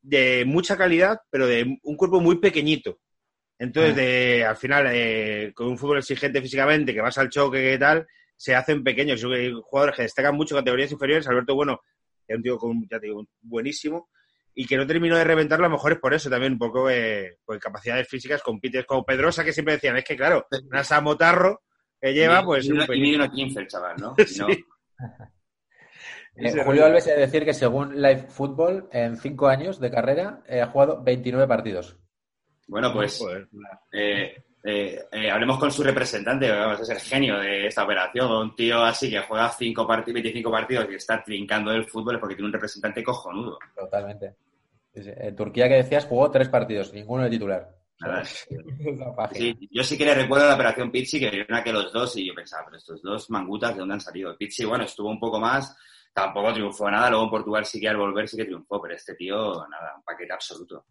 [0.00, 2.98] de mucha calidad, pero de un cuerpo muy pequeñito.
[3.58, 7.78] Entonces, de, al final, eh, con un fútbol exigente físicamente, que vas al choque y
[7.78, 8.06] tal,
[8.36, 9.22] se hacen pequeños.
[9.24, 11.28] Hay jugadores que destacan mucho categorías inferiores.
[11.28, 11.80] Alberto, bueno,
[12.26, 14.08] es un tío con, ya te digo, buenísimo.
[14.60, 16.90] Y que no terminó de reventarlo, a lo mejor es por eso también, un poco
[16.90, 21.62] eh, pues capacidades físicas, compites como Pedrosa, que siempre decían, es que claro, una Samotarro
[22.00, 22.64] que lleva, pues...
[22.66, 23.02] Y, y pelín.
[23.02, 24.16] mide unos 15 el chaval, ¿no?
[24.26, 24.40] Sí.
[24.40, 24.48] No.
[26.34, 26.86] Eh, Julio.
[26.86, 31.04] Alves de decir que según Live Football, en cinco años de carrera, eh, ha jugado
[31.04, 31.96] 29 partidos.
[32.66, 33.48] Bueno, pues Joder.
[33.92, 38.30] eh, eh, eh, hablemos con su representante, vamos, es el genio de esta operación.
[38.30, 42.20] Un tío así que juega cinco partidos, 25 partidos y está trincando el fútbol es
[42.20, 43.58] porque tiene un representante cojonudo.
[43.74, 44.34] Totalmente.
[45.06, 47.68] En Turquía que decías jugó tres partidos, ninguno de titular.
[48.00, 48.22] Nada.
[49.32, 52.26] Sí, yo sí que le recuerdo la operación Pizzi, que vieron que los dos, y
[52.26, 54.36] yo pensaba, pero estos dos mangutas, ¿de dónde han salido?
[54.36, 55.76] Pizzi, bueno, estuvo un poco más,
[56.12, 59.14] tampoco triunfó nada, luego en Portugal sí que al volver sí que triunfó, pero este
[59.14, 59.36] tío,
[59.68, 60.86] nada, un paquete absoluto.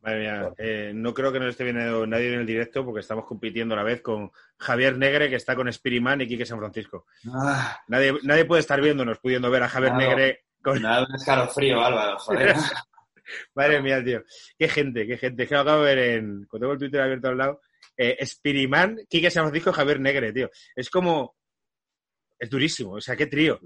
[0.00, 3.24] Madre mía, eh, no creo que nos esté viendo nadie en el directo porque estamos
[3.24, 7.06] compitiendo a la vez con Javier Negre, que está con Spiriman y Quique San Francisco.
[7.32, 10.08] Ah, Nadie, nadie puede estar viéndonos, pudiendo ver a Javier Claro.
[10.08, 10.82] Negre con...
[10.82, 12.54] me da un escalofrío, Álvaro, joder.
[13.54, 14.22] Madre mía, tío.
[14.58, 15.42] Qué gente, qué gente.
[15.42, 16.46] Es que lo acabo de ver en...
[16.46, 17.60] Cuando tengo el Twitter abierto al lado.
[17.96, 20.50] Eh, Spiriman, Quique San Francisco, Javier Negre, tío.
[20.74, 21.36] Es como...
[22.38, 22.92] Es durísimo.
[22.92, 23.60] O sea, qué trío.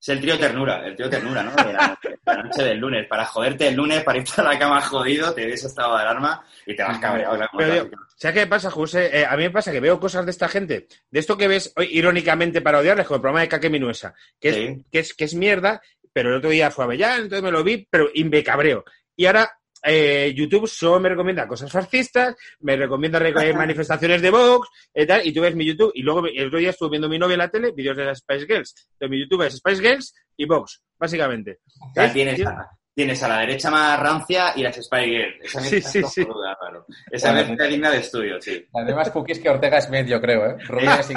[0.00, 1.50] Es el trío ternura, el trío ternura, ¿no?
[1.52, 3.06] De la, noche del lunes.
[3.06, 6.44] Para joderte el lunes, para irte a la cama jodido, te ves estado de alarma
[6.66, 7.38] y te vas cabreado.
[7.56, 9.10] Pero, tío, ¿Sabes qué pasa, José?
[9.12, 11.72] Eh, a mí me pasa que veo cosas de esta gente, de esto que ves
[11.76, 15.24] hoy, irónicamente para odiarles, como el programa de Kake Minuesa, que, es, que, es, que
[15.24, 15.82] es mierda,
[16.16, 18.84] pero el otro día fue a Avellán, entonces me lo vi, pero y me cabreo.
[19.14, 19.50] Y ahora
[19.82, 25.04] eh, YouTube solo me recomienda cosas fascistas, me recomienda reco- eh, manifestaciones de Vox, y
[25.04, 27.34] tal, y tú ves mi YouTube, y luego el otro día estuve viendo mi novia
[27.34, 28.74] en la tele, vídeos de las Spice Girls.
[28.92, 31.58] Entonces mi YouTube es Spice Girls y Vox, básicamente.
[31.82, 35.36] O sea, tienes, a, tienes a la derecha más rancia y las Spy Girls.
[35.44, 36.22] Esa Sí, sí, es sí.
[36.22, 36.86] Álvaro.
[37.10, 38.66] Esa Bueno, mezcla digna de estudio, sí.
[38.72, 40.56] Las mismas cookies que Ortega Smith, yo creo, ¿eh?
[40.70, 41.10] Inglesas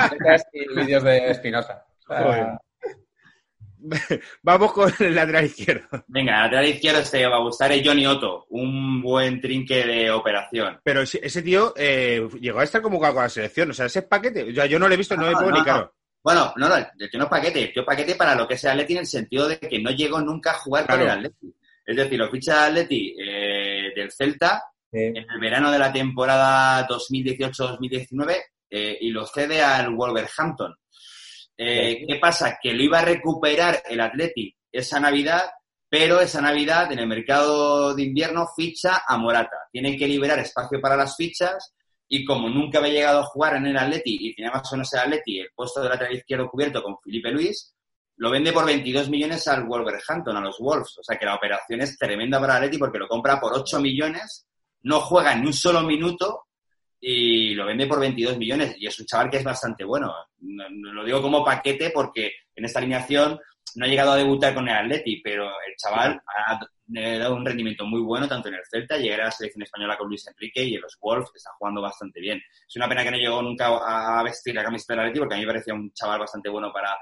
[0.53, 1.85] y vídeos de Espinosa.
[2.09, 2.47] O sea, Joder.
[4.43, 5.87] Vamos con el lateral izquierdo.
[6.07, 10.79] Venga, lateral izquierdo este va a gustar es Johnny Otto, un buen trinque de operación.
[10.83, 13.71] Pero ese, ese tío eh, llegó a estar convocado con la selección.
[13.71, 14.51] O sea, ese paquete.
[14.51, 15.91] O sea, yo no lo he visto, no, No, me no, ni no.
[16.21, 18.55] Bueno, no, no, el tío no es paquete, el tío es paquete para lo que
[18.55, 21.01] es el Atleti en el sentido de que no llegó nunca a jugar Claro.
[21.01, 21.55] con el Atleti.
[21.85, 24.61] Es decir, lo ficha el Atleti eh, del Celta
[24.91, 24.99] sí.
[24.99, 28.35] en el verano de la temporada 2018-2019
[28.69, 30.75] eh, y lo cede al Wolverhampton.
[31.61, 32.57] Eh, ¿Qué pasa?
[32.61, 35.43] Que lo iba a recuperar el Atleti esa Navidad,
[35.89, 39.67] pero esa Navidad en el mercado de invierno ficha a Morata.
[39.69, 41.75] Tienen que liberar espacio para las fichas
[42.07, 44.93] y como nunca había llegado a jugar en el Atleti y tenía más o menos
[44.93, 47.75] el Atleti el puesto de lateral izquierdo cubierto con Felipe Luis,
[48.15, 50.97] lo vende por 22 millones al Wolverhampton, a los Wolves.
[50.97, 53.81] O sea que la operación es tremenda para el Atleti porque lo compra por 8
[53.81, 54.47] millones,
[54.83, 56.45] no juega ni un solo minuto
[57.01, 58.75] y lo vende por 22 millones.
[58.77, 60.13] Y es un chaval que es bastante bueno.
[60.39, 63.39] No- no lo digo como paquete porque en esta alineación
[63.75, 66.59] no ha llegado a debutar con el Atleti, pero el chaval ha
[67.19, 70.07] dado un rendimiento muy bueno tanto en el Celta, llegar a la selección española con
[70.07, 72.41] Luis Enrique y en los Wolves está jugando bastante bien.
[72.67, 75.37] Es una pena que no llegó nunca a vestir la camiseta del Atleti porque a
[75.37, 76.97] mí me parecía un chaval bastante bueno para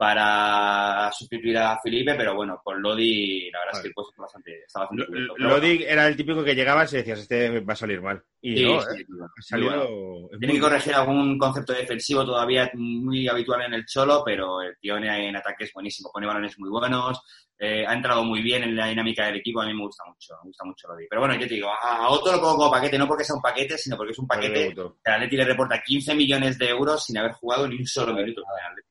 [0.00, 3.82] para sustituir a Felipe, pero bueno, con Lodi la verdad es Vale.
[3.82, 5.34] que el puesto está bastante, está bastante cubierto.
[5.34, 8.24] Bueno, Lodi era el típico que llegabas y decías, este va a salir mal.
[8.40, 9.06] Y sí, no, sí, ¿eh?
[9.20, 9.70] ha salido...
[9.70, 10.28] bueno.
[10.32, 14.62] es Tiene muy que corregir algún concepto defensivo todavía muy habitual en el Cholo, pero
[14.62, 17.20] el tío en, en ataque es buenísimo, pone balones muy buenos,
[17.58, 20.32] eh, ha entrado muy bien en la dinámica del equipo, a mí me gusta mucho,
[20.42, 21.08] me gusta mucho Lodi.
[21.10, 23.42] Pero bueno, yo te digo, a, Otto lo pongo como paquete, no porque sea un
[23.42, 27.04] paquete, sino porque es un paquete que el Atleti le reporta 15 millones de euros
[27.04, 28.40] sin haber jugado ni un solo minuto.
[28.66, 28.88] Atleti.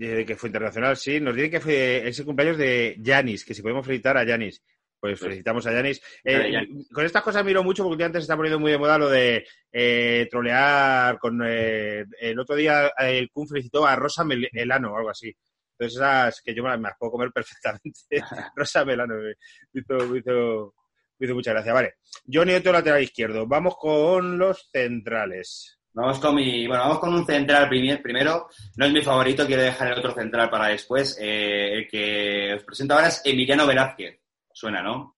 [0.00, 1.20] Desde que fue internacional, sí.
[1.20, 4.62] Nos dice que fue ese cumpleaños de Yanis, que si podemos felicitar a Yanis.
[4.98, 6.00] Pues felicitamos a Yanis.
[6.24, 9.08] Eh, con estas cosas miro mucho porque últimamente se está poniendo muy de moda lo
[9.10, 11.40] de eh, trolear con...
[11.46, 15.34] eh, el otro día el Kun felicitó a Rosa Mel- Melano o algo así.
[15.78, 18.00] Entonces esas que yo me las, me las puedo comer perfectamente.
[18.56, 19.34] Rosa Melano me
[19.80, 20.74] hizo, me hizo,
[21.18, 21.74] me hizo mucha gracia.
[21.74, 21.94] Vale.
[22.30, 23.46] Johnny Otto, lateral izquierdo.
[23.46, 25.78] Vamos con los centrales.
[25.92, 28.48] Vamos con mi, bueno, vamos con un central primer- primero.
[28.76, 31.18] No es mi favorito, quiero dejar el otro central para después.
[31.20, 34.20] Eh, el que os presento ahora es Emiliano Velázquez.
[34.52, 35.16] Suena, ¿no?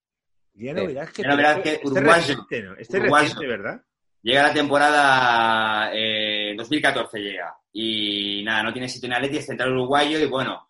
[0.54, 2.20] Velázquez, pero Velázquez, este uruguayo.
[2.20, 2.76] reciente, ¿no?
[2.76, 3.24] Este Uruguayo.
[3.24, 3.82] reciente, ¿verdad?
[4.22, 7.54] Llega la temporada eh, 2014 llega.
[7.72, 10.68] Y nada, no tiene sitio en Atleti, es central uruguayo y bueno,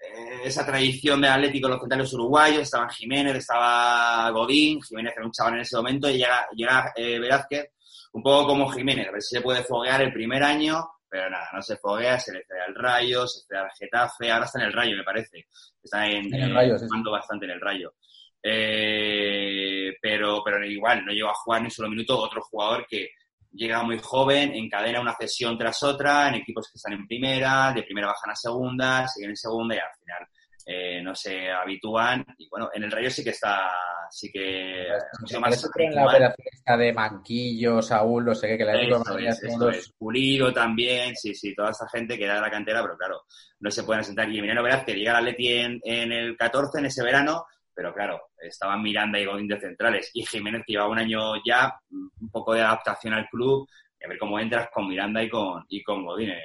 [0.00, 5.32] eh, esa tradición del Atlético, los centrales uruguayos, estaban Jiménez, estaba Godín, Jiménez era un
[5.32, 7.70] chaval en ese momento y llega, llega eh, Velázquez
[8.12, 11.48] un poco como Jiménez, a ver si se puede foguear el primer año, pero nada,
[11.52, 14.66] no se foguea, se le cede al Rayo, se cede al Getafe, ahora está en
[14.66, 15.46] el Rayo, me parece.
[15.82, 16.86] Está en, En el Rayo, sí.
[16.86, 17.94] jugando bastante en el Rayo.
[18.42, 23.10] Eh, pero, pero igual, no llegó a jugar ni un solo minuto otro jugador que
[23.52, 27.82] llega muy joven, encadena una cesión tras otra en equipos que están en primera, de
[27.82, 30.28] primera bajan a segunda, siguen en segunda y al final
[30.66, 32.24] eh, no se habitúan.
[32.38, 33.70] Y bueno, en el Rayo sí que está,
[34.10, 34.86] sí que
[35.26, 39.02] sido más en la operación esta de Manquillo, Saúl, no sé qué, que la Eso
[39.04, 39.92] Madrid es, hace eso unos- es.
[39.98, 43.22] Pulido también, sí, sí, toda esta gente que era de la cantera, pero claro,
[43.60, 44.28] no se pueden asentar.
[44.30, 47.44] Y Emiliano Veraz, que llega al Atleti en, en el 14, en ese verano,
[47.74, 50.10] pero claro, estaban Miranda y Godín de centrales.
[50.12, 53.66] Y Jiménez, que llevaba un año ya, un poco de adaptación al club,
[53.98, 56.40] y a ver cómo entras con Miranda y con, y con Godín eh,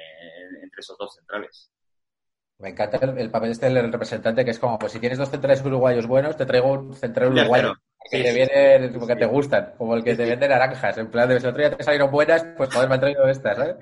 [0.62, 1.70] entre esos dos centrales.
[2.58, 5.30] Me encanta el, el papel este del representante, que es como, pues si tienes dos
[5.30, 7.74] centrales uruguayos buenos, te traigo un central uruguayo.
[8.10, 9.18] Que Sí, te vienen, porque sí.
[9.20, 11.76] te gustan, como el que te vende naranjas, en plan de si el otro día
[11.76, 13.76] te salieron buenas, pues joder, me han traído estas, ¿sabes?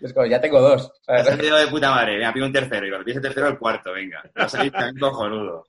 [0.00, 0.92] Es como, ya tengo dos.
[1.02, 1.26] ¿sabes?
[1.26, 3.92] salido de puta madre, venga, pido un tercero, y cuando pides el tercero, el cuarto,
[3.92, 4.22] venga.
[4.38, 5.64] Va a salir tan cojonudo.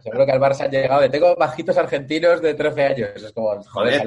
[0.00, 3.10] Seguro que al Barça han llegado de, tengo bajitos argentinos de 13 años.
[3.16, 4.02] Es como, joder,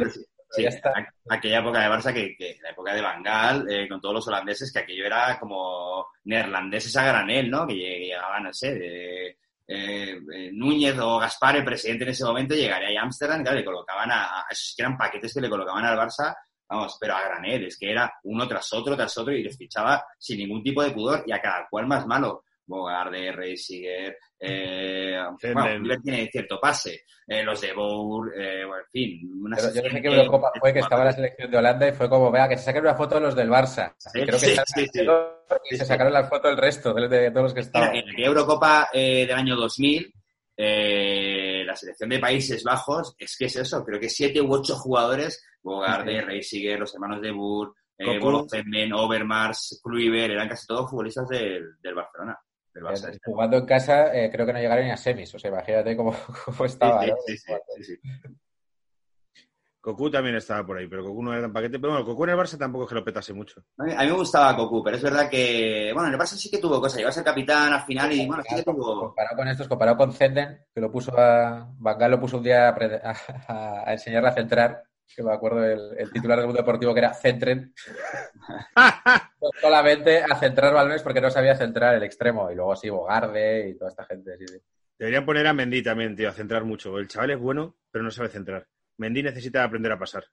[0.55, 0.89] sí, ya está.
[0.93, 4.27] aqu- aquella época de Barça, que, que la época de Bangal, eh, con todos los
[4.27, 7.67] holandeses, que aquello era como neerlandeses a granel, ¿no?
[7.67, 9.27] Que lleg- llegaba, no sé, de,
[9.67, 13.65] eh, eh, Núñez o Gaspar, el presidente en ese momento, llegaría a Ámsterdam, claro, le
[13.65, 16.35] colocaban a, a- esos que eran paquetes que le colocaban al Barça,
[16.69, 20.03] vamos, pero a granel, es que era uno tras otro, tras otro, y les fichaba
[20.17, 22.43] sin ningún tipo de pudor, y a cada cual más malo.
[22.65, 25.17] Bogarde, Reisiger, eh,
[25.53, 29.31] bueno, Oliver tiene cierto pase, eh, los de Bour, eh, bueno, en fin.
[29.43, 31.57] una Pero yo no sé qué que- Eurocopa fue que estaba en la selección de
[31.57, 33.93] Holanda y fue como, vea, que se saquen una foto los del Barça.
[33.97, 35.05] Sí, creo que sí, están sí, sí.
[35.71, 37.95] y se sacaron la foto el resto de, de todos los que estaban.
[37.95, 40.13] en aquella Eurocopa eh, del año 2000,
[40.55, 44.75] eh, la selección de Países Bajos, es que es eso, creo que siete u ocho
[44.75, 46.21] jugadores, Bogarde, Sí.
[46.21, 48.19] Reisiger, los hermanos de Boer, eh.
[48.19, 52.37] Bolozenmen, Overmars, Kluivert, eran casi todos futbolistas del, del Barcelona.
[52.73, 53.13] Del Barça.
[53.13, 55.33] Eh, Jugando en casa, eh, creo que no llegaron ni a semis.
[55.35, 56.13] O sea, imagínate cómo,
[56.45, 57.03] cómo estaba.
[57.03, 57.15] Sí, ¿no?
[57.27, 57.99] sí, sí, sí, sí.
[59.79, 61.77] Cocu también estaba por ahí, pero Cocu no era tan paquete.
[61.77, 63.61] Pero bueno, Cocu en el Barça tampoco es que lo petase mucho.
[63.77, 66.35] A mí, a mí me gustaba Cocu, pero es verdad que, bueno, en el Barça
[66.37, 69.01] sí que tuvo cosas, llegó a ser capitán al final y, bueno, sí que tuvo...
[69.07, 71.67] Comparado con estos, comparado con Zenden, que lo puso a.
[71.77, 72.71] Bangal lo puso un día a,
[73.49, 74.83] a- a enseñarle a centrar.
[75.15, 77.73] Que me acuerdo el, el titular del mundo deportivo que era Centren.
[79.61, 82.49] Solamente a centrar balones porque no sabía centrar el extremo.
[82.51, 84.37] Y luego sí, Bogarde y toda esta gente.
[84.37, 84.57] sí, sí.
[84.97, 86.97] Deberían poner a Mendy también, tío, a centrar mucho.
[86.97, 88.67] El chaval es bueno, pero no sabe centrar.
[88.97, 90.23] Mendy necesita aprender a pasar.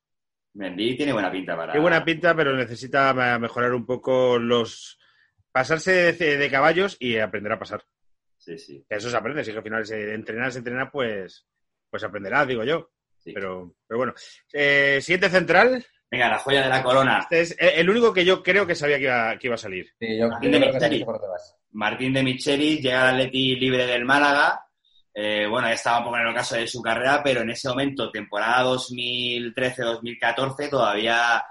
[0.54, 1.72] Mendy tiene buena pinta para...
[1.72, 4.98] Qué buena pinta, pero necesita ma- mejorar un poco los...
[5.50, 7.82] Pasarse de, de caballos y aprender a pasar.
[8.36, 8.84] Sí, sí.
[8.88, 9.42] Que Eso se aprende.
[9.44, 11.46] Si es que al final se entrenar, se entrenar, pues,
[11.90, 12.90] pues aprenderás, digo yo.
[13.22, 13.32] Sí.
[13.32, 14.14] Pero, pero bueno.
[14.52, 15.84] Eh, siguiente central.
[16.10, 17.20] Venga, la joya de la corona.
[17.20, 19.86] Este es el único que yo creo que sabía que iba, que iba a salir.
[19.98, 20.98] Sí, yo, Martín de creo que Misteri.
[20.98, 21.20] sé por.
[21.72, 24.60] Martín de Michelis llega al Atleti libre del Málaga.
[25.14, 27.68] Eh, bueno, ya estaba un poco en el caso de su carrera, pero en ese
[27.68, 31.44] momento, temporada 2013-2014, todavía,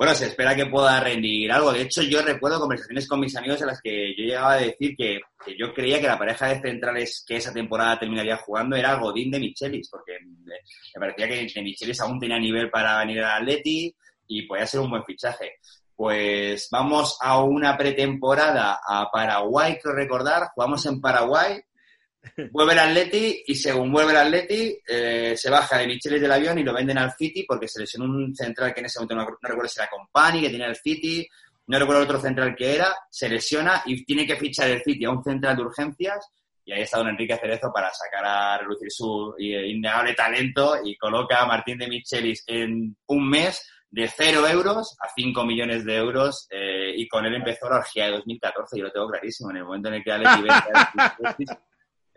[0.00, 1.74] bueno, se espera que pueda rendir algo.
[1.74, 4.96] De hecho, yo recuerdo conversaciones con mis amigos en las que yo llegaba a decir
[4.96, 5.20] que,
[5.58, 9.38] yo creía que la pareja de centrales que esa temporada terminaría jugando era Godín de
[9.38, 13.94] Michelis, porque me me parecía que de Michelis aún tenía nivel para venir al Atleti
[14.26, 15.56] y podía ser un buen fichaje.
[15.94, 20.48] Pues vamos a una pretemporada a Paraguay, creo recordar.
[20.54, 21.60] Jugamos en Paraguay.
[22.50, 26.58] Vuelve el Atleti y según vuelve el Atleti eh, se baja de Michelis del avión
[26.58, 29.22] y lo venden al City porque se lesionó un central que en ese momento no,
[29.22, 31.26] no recuerdo si era Company, que tenía el City,
[31.66, 35.04] no recuerdo el otro central que era, se lesiona y tiene que fichar el City
[35.04, 36.30] a un central de urgencias
[36.64, 40.96] y ahí está don Enrique Cerezo para sacar a relucir su eh, innegable talento y
[40.96, 45.96] coloca a Martín de Michelis en un mes de cero euros a 5 millones de
[45.96, 49.56] euros eh, y con él empezó la orgía de 2014, yo lo tengo clarísimo, en
[49.56, 50.30] el momento en el que Alex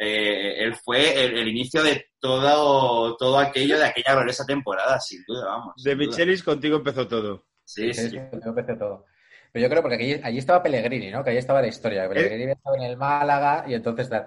[0.04, 5.24] eh, él fue el, el inicio de todo, todo aquello de aquella gloriosa temporada, sin
[5.26, 5.74] duda, vamos.
[5.84, 6.06] De duda.
[6.06, 7.46] Michelis contigo empezó todo.
[7.66, 8.10] Sí, Sí, sí.
[8.10, 9.06] sí, yo empecé todo.
[9.52, 11.24] Pero yo creo porque allí, allí estaba Pellegrini, ¿no?
[11.24, 12.10] Que allí estaba la historia.
[12.10, 14.26] Pellegrini estaba en el Málaga y entonces tal.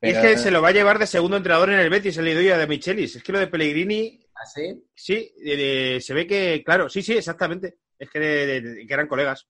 [0.00, 2.16] Y Pero- es que se lo va a llevar de segundo entrenador en el Betis,
[2.18, 3.16] el idea de Michelis.
[3.16, 4.84] Es que lo de Pellegrini, ¿Así?
[4.94, 7.78] sí, de- de- se ve que, claro, sí, sí, exactamente.
[7.98, 9.46] Es que, de- de- de- que eran colegas.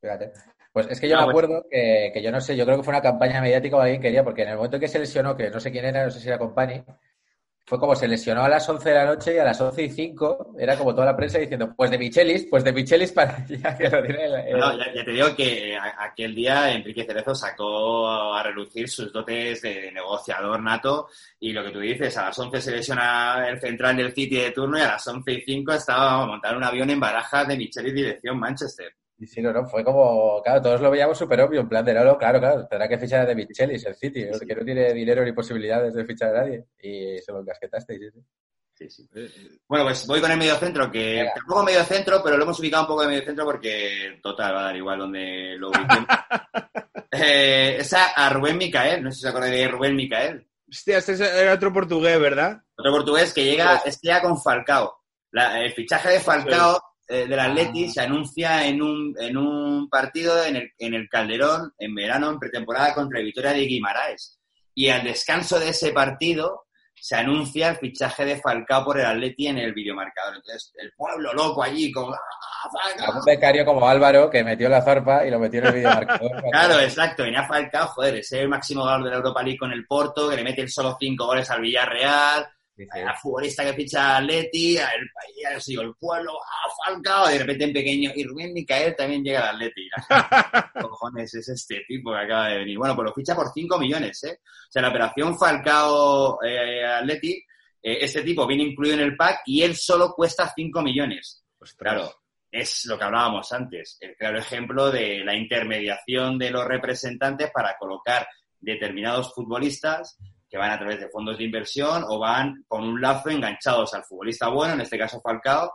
[0.00, 0.32] Fíjate.
[0.74, 1.38] Pues es que yo Ah, me bueno.
[1.46, 4.02] acuerdo que, que yo no sé, yo creo que fue una campaña mediática o alguien
[4.02, 6.10] quería, porque en el momento en que se lesionó, que no sé quién era, no
[6.10, 6.82] sé si era Company,
[7.64, 9.88] fue como se lesionó a las 11 de la noche y a las 11 y
[9.90, 13.78] 5 era como toda la prensa diciendo, pues de Michelis, pues de Michelis para ya
[13.78, 17.34] que lo tiene el- el- No, ya, ya te digo que aquel día Enrique Cerezo
[17.36, 21.06] sacó a relucir sus dotes de negociador nato
[21.38, 24.50] y lo que tú dices, a las 11 se lesiona el central del City de
[24.50, 27.56] turno y a las 11 y 5 estaba a montar un avión en barajas de
[27.56, 28.92] Michelis dirección Manchester.
[29.16, 31.94] Y sí, no, no, fue como, claro, todos lo veíamos súper obvio, en plan de
[31.94, 34.92] no, no, claro, claro, tendrá que fichar a David Chelis, el City, que no tiene
[34.92, 36.64] dinero ni posibilidades de fichar a nadie.
[36.82, 38.20] Y se lo encasquetasteis, sí, sí.
[38.76, 39.08] Sí, sí.
[39.68, 41.32] Bueno, pues voy con el medio centro, que Venga.
[41.34, 44.60] tampoco medio centro, pero lo hemos ubicado un poco de medio centro porque, total, va
[44.60, 46.06] a dar igual donde lo ubiquemos.
[47.12, 50.46] eh, esa a Rubén Micael, no sé si os acordáis de Rubén Micael.
[50.68, 51.12] Hostia, este
[51.42, 52.62] era otro portugués, ¿verdad?
[52.76, 54.92] Otro portugués que llega, este ya con Falcao.
[55.30, 60.42] La- el fichaje de Falcao eh, del Atleti se anuncia en un, en un partido
[60.42, 64.38] en el, en el Calderón, en verano, en pretemporada, contra el Vitoria de Guimaraes.
[64.74, 69.48] Y al descanso de ese partido se anuncia el fichaje de Falcao por el Atleti
[69.48, 70.36] en el videomarcador.
[70.36, 71.92] Entonces, el pueblo loco allí.
[71.94, 73.18] ¡Ah, Falcao!
[73.18, 76.42] Un becario como Álvaro que metió la zarpa y lo metió en el videomarcador.
[76.50, 77.24] Claro, exacto.
[77.24, 80.30] Venía Falcao, joder, ese es el máximo goleador de la Europa League con el Porto,
[80.30, 82.48] que le mete solo cinco goles al Villarreal.
[82.76, 87.64] Al futbolista que ficha a Atleti, al país, el pueblo, a Falcao, y de repente
[87.64, 89.88] en pequeño, y Rubén Micael también llega al Atleti.
[90.74, 92.76] ¿Qué cojones es este tipo que acaba de venir?
[92.76, 94.40] Bueno, pues lo ficha por 5 millones, ¿eh?
[94.42, 97.34] O sea, la operación Falcao eh, Atleti,
[97.80, 101.44] eh, este tipo viene incluido en el pack y él solo cuesta 5 millones.
[101.60, 101.94] Ostras.
[101.94, 102.12] Claro,
[102.50, 107.76] es lo que hablábamos antes, el claro ejemplo de la intermediación de los representantes para
[107.78, 108.26] colocar
[108.60, 110.16] determinados futbolistas
[110.54, 114.04] que van a través de fondos de inversión o van con un lazo enganchados al
[114.04, 115.72] futbolista bueno, en este caso Falcao,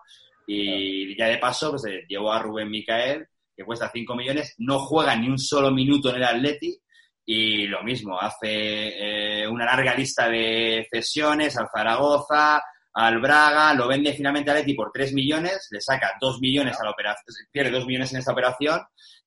[0.47, 4.79] y ya de paso pues eh, llevó a Rubén Micael, que cuesta 5 millones, no
[4.79, 6.79] juega ni un solo minuto en el Atleti,
[7.25, 12.63] y lo mismo, hace eh, una larga lista de cesiones al Zaragoza,
[12.93, 16.85] al Braga, lo vende finalmente a Leti por 3 millones, le saca 2 millones a
[16.85, 18.79] la operación, pierde 2 millones en esta operación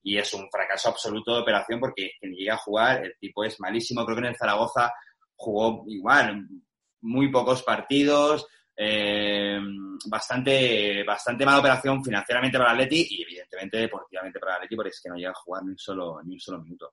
[0.02, 3.60] y es un fracaso absoluto de operación porque quien llega a jugar, el tipo es
[3.60, 4.92] malísimo, creo que en el Zaragoza
[5.42, 6.46] jugó igual,
[7.02, 9.60] muy pocos partidos, eh,
[10.06, 14.90] bastante, bastante mala operación financieramente para el Atleti y evidentemente deportivamente para el Atleti porque
[14.90, 16.92] es que no llega a jugar ni un solo, ni un solo minuto.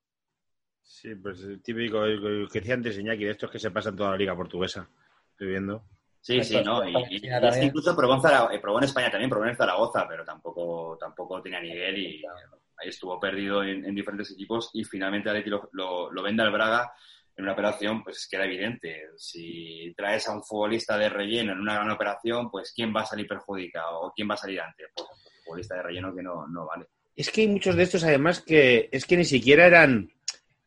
[0.82, 4.12] Sí, pues el típico el que decía antes Iñaki, de estos que se pasan toda
[4.12, 4.90] la liga portuguesa.
[5.32, 5.84] Estoy viendo.
[6.20, 6.84] Sí, sí, ¿no?
[6.84, 7.66] es Y, este también.
[7.66, 11.42] incluso probó en, Zara- eh, probó en España también, probó en Zaragoza, pero tampoco, tampoco
[11.42, 16.12] tenía nivel y ahí estuvo perdido en, en diferentes equipos y finalmente Atleti lo, lo,
[16.12, 16.92] lo vende al Braga
[17.40, 19.04] en una operación, pues que era evidente.
[19.16, 23.06] Si traes a un futbolista de relleno en una gran operación, pues ¿quién va a
[23.06, 24.88] salir perjudicado o quién va a salir antes?
[24.94, 26.88] Pues un futbolista de relleno que no, no vale.
[27.16, 30.12] Es que hay muchos de estos, además, que es que ni siquiera eran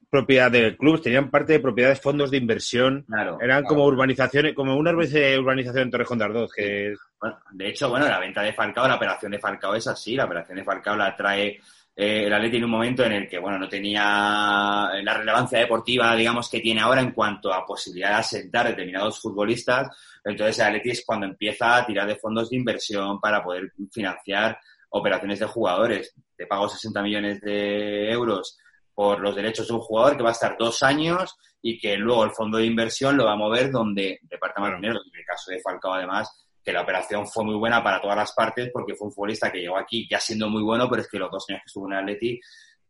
[0.09, 3.05] propiedad del club, tenían parte de propiedades, fondos de inversión.
[3.07, 3.39] Claro.
[3.39, 8.09] Eran como urbanizaciones, como una urbanización en Torrejón de Ardoz, que Bueno, de hecho, bueno,
[8.09, 10.15] la venta de Falcao, la operación de Falcao es así.
[10.15, 11.61] La operación de Falcao la trae
[11.95, 16.17] eh, el Atleti en un momento en el que, bueno, no tenía la relevancia deportiva,
[16.17, 19.89] digamos, que tiene ahora en cuanto a posibilidad de asentar determinados futbolistas.
[20.25, 24.59] Entonces, el Atleti es cuando empieza a tirar de fondos de inversión para poder financiar
[24.91, 26.15] operaciones de jugadores.
[26.37, 28.59] Te pago 60 millones de euros
[28.95, 32.25] por los derechos de un jugador que va a estar dos años y que luego
[32.25, 35.01] el fondo de inversión lo va a mover donde reparta más dinero.
[35.13, 38.33] En el caso de Falcao, además, que la operación fue muy buena para todas las
[38.33, 41.19] partes porque fue un futbolista que llegó aquí ya siendo muy bueno, pero es que
[41.19, 42.41] los dos años que estuvo en el Atleti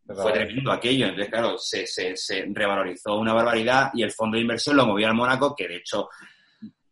[0.06, 1.06] fue tremendo aquello.
[1.06, 5.06] Entonces, claro, se, se, se revalorizó una barbaridad y el fondo de inversión lo movió
[5.06, 6.08] al Mónaco, que de hecho,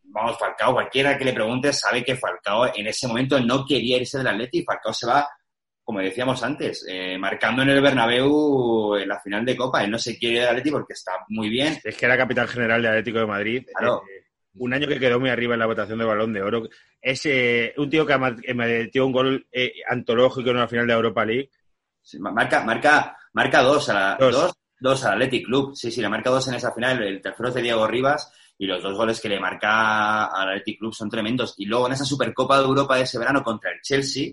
[0.04, 4.18] vamos, Falcao, cualquiera que le pregunte sabe que Falcao en ese momento no quería irse
[4.18, 5.28] del Atleti y Falcao se va,
[5.82, 9.84] como decíamos antes, eh, marcando en el Bernabéu en la final de Copa.
[9.84, 11.78] Él no se quiere ir del Atleti porque está muy bien.
[11.82, 13.66] es que era capitán general del Atlético de Madrid.
[13.74, 14.02] Claro.
[14.04, 14.19] Eh,
[14.60, 16.68] un año que quedó muy arriba en la votación de Balón de Oro.
[17.00, 18.18] Es eh, un tío que
[18.54, 21.50] metió un gol eh, antológico en una final de Europa League.
[22.02, 24.32] Sí, Marca, marca, marca dos, a la, Dos.
[24.34, 24.52] dos.
[24.78, 25.74] dos al Athletic Club.
[25.74, 27.02] Sí, sí, le marca dos en esa final.
[27.02, 30.78] El tercero es de Diego Rivas y los dos goles que le marca al Athletic
[30.78, 31.54] Club son tremendos.
[31.58, 34.32] Y luego en esa Supercopa de Europa de ese verano contra el Chelsea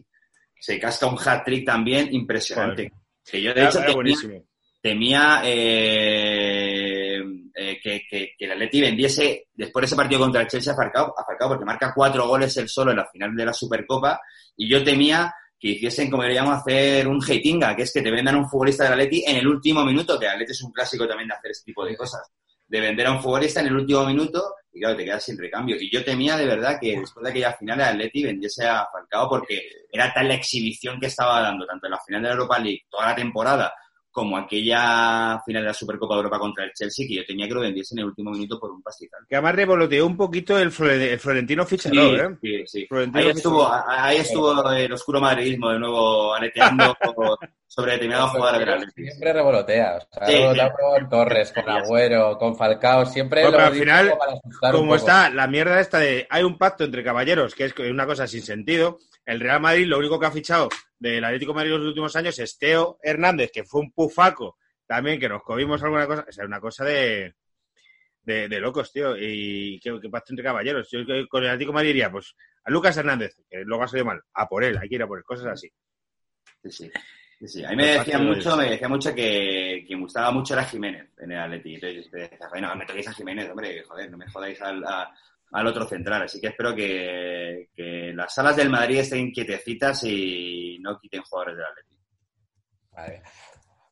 [0.59, 2.91] se casca un hat-trick también impresionante.
[3.23, 4.41] Que yo, de Era- hecho, era
[4.81, 6.36] temía eh,
[7.59, 10.75] eh, que, que, que el Atleti vendiese después de ese partido contra el Chelsea a
[10.75, 14.21] Falcao, a Falcao, porque marca cuatro goles él solo en la final de la Supercopa
[14.55, 18.35] y yo temía que hiciesen, como diríamos, hacer un hatinga, que es que te vendan
[18.35, 21.07] a un futbolista del Atleti en el último minuto, que el Atleti es un clásico
[21.07, 22.31] también de hacer este tipo de cosas,
[22.67, 25.77] de vender a un futbolista en el último minuto y claro, te quedas sin recambio.
[25.79, 29.27] Y yo temía de verdad que después de aquella final el Atleti vendiese a Falcao
[29.27, 32.59] porque era tal la exhibición que estaba dando, tanto en la final de la Europa
[32.59, 33.73] League, toda la temporada,
[34.17, 37.53] como aquella final de la Supercopa de Europa contra el Chelsea, que yo tenía que
[37.53, 39.19] lo vendiese en el último minuto por un pastizal.
[39.29, 42.37] Que además revoloteó un poquito el, Flore- el Florentino Fichador, ¿eh?
[42.41, 42.85] sí, sí.
[42.87, 43.83] Florentino Ahí estuvo, Fichador.
[43.87, 47.37] ahí estuvo el oscuro madridismo de nuevo aleteando por-
[47.67, 48.85] sobre determinados jugadores.
[48.95, 49.97] Siempre revolotea.
[49.97, 50.67] O sea, Sí, sí.
[50.79, 53.05] con Torres, con Agüero, con Falcao.
[53.05, 54.95] Siempre No, lo al final, para asustar un Como poco.
[54.95, 58.41] está la mierda esta de hay un pacto entre caballeros, que es una cosa sin
[58.41, 58.97] sentido,
[59.27, 62.15] el Real Madrid lo único que ha fichado del Atlético de Madrid en los últimos
[62.15, 64.57] años es Teo Hernández, que fue un pufaco
[64.87, 66.25] también, que nos comimos alguna cosa.
[66.27, 67.35] O sea, una cosa de,
[68.23, 69.15] de, de locos, tío.
[69.17, 70.89] Y que, que pasa entre caballeros.
[70.89, 70.99] Yo
[71.29, 74.21] con el Atlético de Madrid diría, pues, a Lucas Hernández, que luego ha salido mal,
[74.33, 75.69] a por él, hay que ir a por él, cosas así.
[76.63, 76.91] Sí, sí.
[77.39, 77.63] Sí, sí.
[77.65, 81.31] A mí me decía mucho, me decía mucho que, me gustaba mucho era Jiménez en
[81.33, 81.75] el Atleti.
[81.75, 85.13] Entonces yo decía, bueno, me toquéis a Jiménez, hombre, joder, no me jodáis al, a-
[85.51, 86.23] al otro central.
[86.23, 91.57] Así que espero que, que las salas del Madrid estén quietecitas y no quiten jugadores
[91.57, 91.97] del Atleti.
[92.91, 93.21] Vale.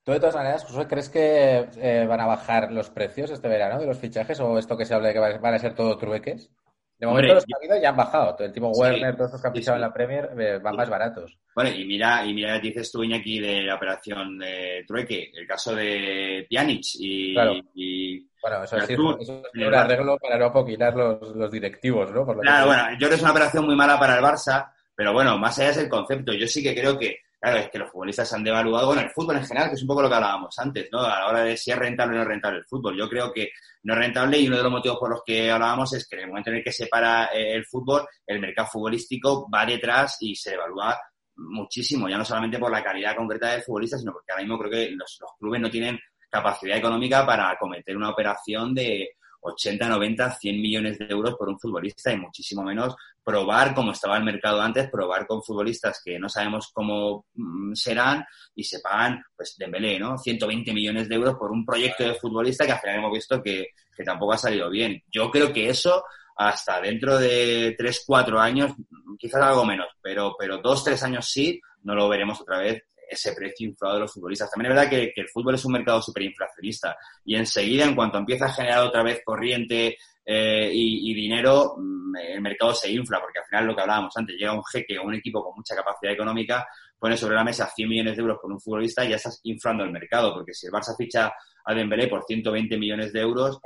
[0.03, 3.79] ¿Tú de todas maneras, Josué, crees que eh, van a bajar los precios este verano
[3.79, 6.51] de los fichajes o esto que se habla de que van a ser todo trueques?
[6.97, 8.37] De Hombre, momento los yo- ha habido ya han bajado.
[8.39, 9.69] El tipo Sí, Werner, todos esos que han sí, sí.
[9.71, 11.37] en la Premier eh, van más baratos.
[11.53, 15.75] Bueno, y mira, y mira, dices tú, Iñaki, de la operación de Trueque, el caso
[15.75, 17.53] de Pjanic y, Claro.
[17.73, 22.25] y Bueno, eso tú, eso es un arreglo para no apoquinar los, los directivos, ¿no?
[22.25, 24.23] Por lo que Claro, bueno, yo creo que es una operación muy mala para el
[24.23, 26.31] Barça, pero bueno, más allá es el concepto.
[26.33, 29.37] Yo sí que creo que, claro, es que los futbolistas han devaluado, bueno, el fútbol
[29.37, 31.01] en general, que es un poco lo que hablábamos antes, ¿no?
[31.01, 32.97] A la hora de si es rentable o no es rentable el fútbol.
[32.97, 33.49] Yo creo que
[33.83, 36.23] no es rentable y uno de los motivos por los que hablábamos es que en
[36.23, 40.17] el momento en el que se para eh, el fútbol, el mercado futbolístico va detrás
[40.21, 40.99] y se devalúa
[41.37, 44.71] muchísimo, ya no solamente por la calidad concreta del futbolista, sino porque ahora mismo creo
[44.71, 49.09] que los, los clubes no tienen capacidad económica para acometer una operación de
[49.45, 54.17] 80, 90, 100 millones de euros por un futbolista y muchísimo menos probar como estaba
[54.17, 58.25] el mercado antes, probar con futbolistas que no sabemos cómo mm, serán
[58.55, 60.17] y se pagan, pues, Dembélé, ¿no?
[60.17, 63.67] 120 millones de euros por un proyecto de futbolista que al final hemos visto que,
[63.95, 65.01] que tampoco ha salido bien.
[65.11, 66.03] Yo creo que eso
[66.37, 68.73] hasta dentro de 3, 4 años,
[69.17, 73.33] quizás algo menos, pero, pero 2, 3 años sí, no lo veremos otra vez ese
[73.33, 74.49] precio inflado de los futbolistas.
[74.49, 78.45] También es verdad que, el fútbol es un mercado superinflacionista y enseguida, en cuanto empieza
[78.45, 83.39] a generar otra vez corriente eh, y, y dinero, mm, el mercado se infla, porque
[83.39, 86.13] al final lo que hablábamos antes, llega un jeque o un equipo con mucha capacidad
[86.13, 89.39] económica, pone sobre la mesa 100 millones de euros por un futbolista y ya estás
[89.43, 91.31] inflando el mercado, porque si el Barça ficha
[91.65, 93.59] a Dembélé por 120 millones de euros,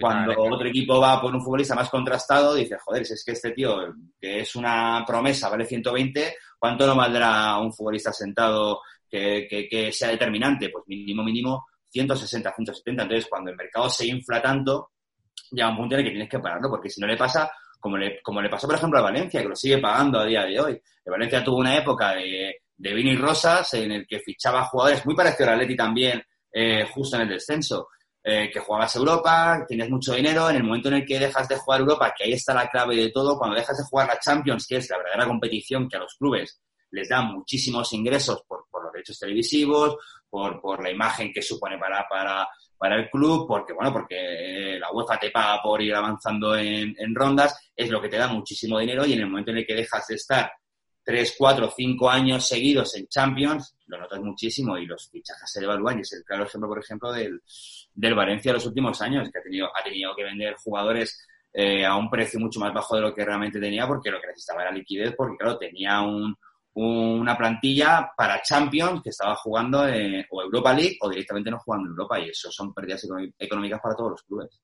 [0.00, 3.52] cuando otro equipo va por un futbolista más contrastado, dice, joder, si es que este
[3.52, 9.68] tío, que es una promesa, vale 120, ¿cuánto no valdrá un futbolista sentado que, que,
[9.68, 10.68] que sea determinante?
[10.68, 13.02] Pues mínimo, mínimo 160, 170.
[13.02, 14.90] Entonces, cuando el mercado se infla tanto,
[15.50, 17.50] llega un punto en el que tienes que pararlo, porque si no le pasa,
[17.80, 20.44] como le, como le pasó, por ejemplo, a Valencia, que lo sigue pagando a día
[20.44, 20.72] de hoy.
[21.04, 25.14] El Valencia tuvo una época de, de Vini Rosas en el que fichaba jugadores muy
[25.14, 26.22] parecido al Atleti también,
[26.58, 27.88] eh, justo en el descenso
[28.24, 31.56] eh, que jugabas Europa, tienes mucho dinero, en el momento en el que dejas de
[31.56, 34.66] jugar Europa, que ahí está la clave de todo, cuando dejas de jugar la Champions,
[34.66, 36.58] que es la verdadera competición que a los clubes
[36.92, 39.96] les da muchísimos ingresos por, por los derechos televisivos,
[40.30, 42.48] por, por la imagen que supone para, para,
[42.78, 46.94] para el club, porque bueno, porque eh, la UEFA te paga por ir avanzando en,
[46.98, 49.66] en rondas, es lo que te da muchísimo dinero y en el momento en el
[49.66, 50.50] que dejas de estar
[51.06, 55.98] tres, cuatro, cinco años seguidos en Champions, lo notas muchísimo y los fichajes se devalúan.
[55.98, 57.40] Y es el claro ejemplo, por ejemplo, del,
[57.94, 61.86] del Valencia de los últimos años, que ha tenido, ha tenido que vender jugadores eh,
[61.86, 64.62] a un precio mucho más bajo de lo que realmente tenía, porque lo que necesitaba
[64.62, 66.34] era liquidez, porque claro, tenía un,
[66.74, 71.86] una plantilla para Champions que estaba jugando eh, o Europa League o directamente no jugando
[71.86, 73.06] en Europa, y eso son pérdidas
[73.38, 74.60] económicas para todos los clubes.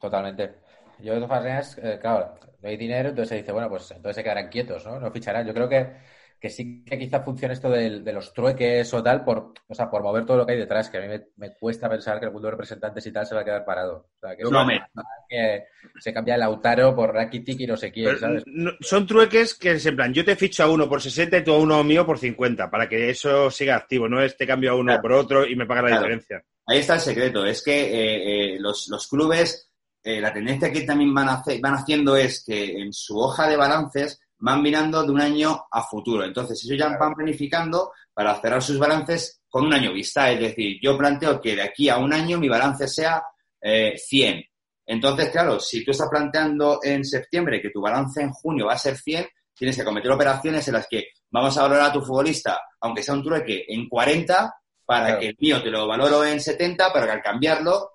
[0.00, 0.54] Totalmente.
[1.00, 4.16] Yo, de todas maneras, eh, claro, no hay dinero, entonces se dice, bueno, pues entonces
[4.16, 4.98] se quedarán quietos, ¿no?
[5.00, 5.46] No ficharán.
[5.46, 5.92] Yo creo que,
[6.40, 9.90] que sí que quizá funcione esto del- de, los trueques o tal, por, o sea,
[9.90, 12.26] por mover todo lo que hay detrás, que a mí me, me cuesta pensar que
[12.26, 14.08] el mundo de representantes y tal se va a quedar parado.
[14.16, 14.80] O sea, que, No, me-
[15.28, 15.64] que
[15.98, 18.42] se cambia el Lautaro por Rakitic y no sé quién, Pero ¿sabes?
[18.46, 21.44] no- son trueques que es en plan, yo te ficho a uno por 60 y
[21.44, 24.72] tú a uno mío por 50, para que eso siga activo, no es te cambio
[24.72, 25.02] a uno Claro.
[25.02, 26.04] por otro y me paga la Claro.
[26.04, 26.44] diferencia.
[26.66, 29.69] Ahí está el secreto, es que eh, eh, los, los clubes,
[30.02, 33.46] eh, la tendencia que también van, a hacer- van haciendo es que en su hoja
[33.48, 36.24] de balances van mirando de un año a futuro.
[36.24, 40.30] Entonces, ellos ya van planificando para cerrar sus balances con un año vista.
[40.30, 43.22] Es decir, yo planteo que de aquí a un año mi balance sea
[43.60, 44.42] eh, 100.
[44.86, 48.78] Entonces, claro, si tú estás planteando en septiembre que tu balance en junio va a
[48.78, 52.58] ser 100, tienes que cometer operaciones en las que vamos a valorar a tu futbolista,
[52.80, 54.54] aunque sea un trueque, en 40,
[54.86, 55.20] para Claro.
[55.20, 57.90] que el mío te lo valoro en 70, pero que al cambiarlo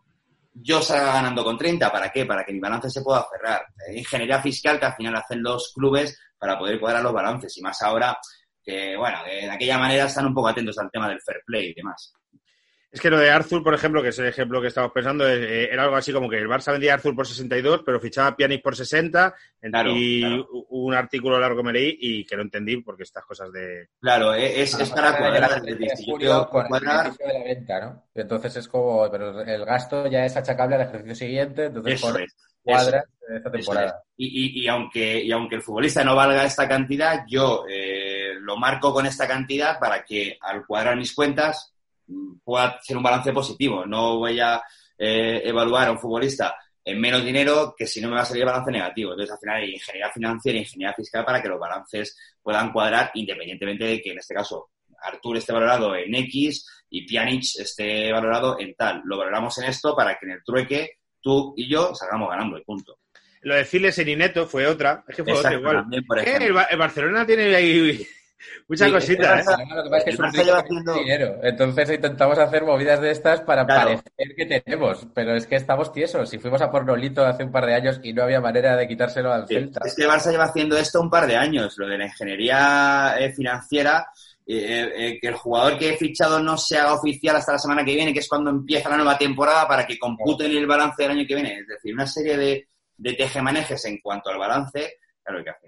[0.56, 1.92] yo salga ganando con 30.
[1.92, 2.26] ¿Para qué?
[2.26, 3.66] Para que mi balance se pueda cerrar.
[3.88, 7.56] Eh, Ingeniería fiscal que al final hacen los clubes para poder cuadrar los balances.
[7.58, 8.18] Y más ahora
[8.64, 11.70] que, bueno, de, de aquella manera están un poco atentos al tema del fair play
[11.70, 12.14] y demás.
[12.96, 15.66] Es que lo de Arthur, por ejemplo, que es el ejemplo que estamos pensando, eh,
[15.70, 18.36] era algo así como que el Barça vendía a Arthur por 62, pero fichaba a
[18.38, 20.48] Pjanic por 60 en- Claro, y claro.
[20.70, 23.90] un artículo largo que me leí y que no entendí porque estas cosas de...
[24.00, 25.62] Claro, e, es, es para cuadrar.
[26.06, 28.04] julio con el cuadrar, beneficio de la venta, ¿no?
[28.16, 32.22] Entonces es como, pero el gasto ya es achacable al ejercicio siguiente, entonces eso por
[32.22, 32.34] es.
[32.64, 33.88] cuadras esta temporada.
[33.88, 34.14] es.
[34.16, 34.28] Y,
[34.62, 38.94] y- y aunque, y aunque el futbolista no valga esta cantidad, yo eh, lo marco
[38.94, 41.74] con esta cantidad para que al cuadrar mis cuentas
[42.44, 43.86] pueda ser un balance positivo.
[43.86, 44.62] No voy a
[44.98, 48.46] eh, evaluar a un futbolista en menos dinero que si no me va a salir
[48.46, 49.12] balance negativo.
[49.12, 53.12] Entonces, al final hay ingeniería financiera e ingeniería fiscal para que los balances puedan cuadrar
[53.16, 54.70] independientemente de que, en este caso,
[55.02, 59.02] Artur esté valorado en X y Pjanic esté valorado en tal.
[59.06, 62.64] Lo valoramos en esto para que en el trueque tú y yo salgamos ganando y
[62.64, 63.00] punto.
[63.42, 65.76] Lo de Files en Ineto fue otra, es que fue otra igual.
[65.78, 68.08] también, por Eh, el, Ba- el Barcelona tiene ahí
[68.68, 69.52] muchas Sí, cositas, ¿eh?
[69.76, 71.36] Lo que pasa es que El es un Barça rico haciendo- dinero.
[71.44, 74.02] Entonces intentamos hacer movidas de estas para Claro.
[74.02, 76.30] parecer que tenemos, pero es que estamos tiesos.
[76.30, 78.88] Si fuimos a por Nolito hace un par de años y no había manera de
[78.88, 79.82] quitárselo al Sí, Celta.
[79.86, 83.16] Es que el Barça lleva haciendo esto un par de años, lo de la ingeniería
[83.20, 84.08] eh, financiera,
[84.48, 87.84] eh, eh, que el jugador que he fichado no se haga oficial hasta la semana
[87.84, 91.12] que viene, que es cuando empieza la nueva temporada, para que computen el balance del
[91.12, 91.60] año que viene.
[91.60, 92.68] Es decir, una serie de,
[92.98, 94.98] de tejemanejes en cuanto al balance,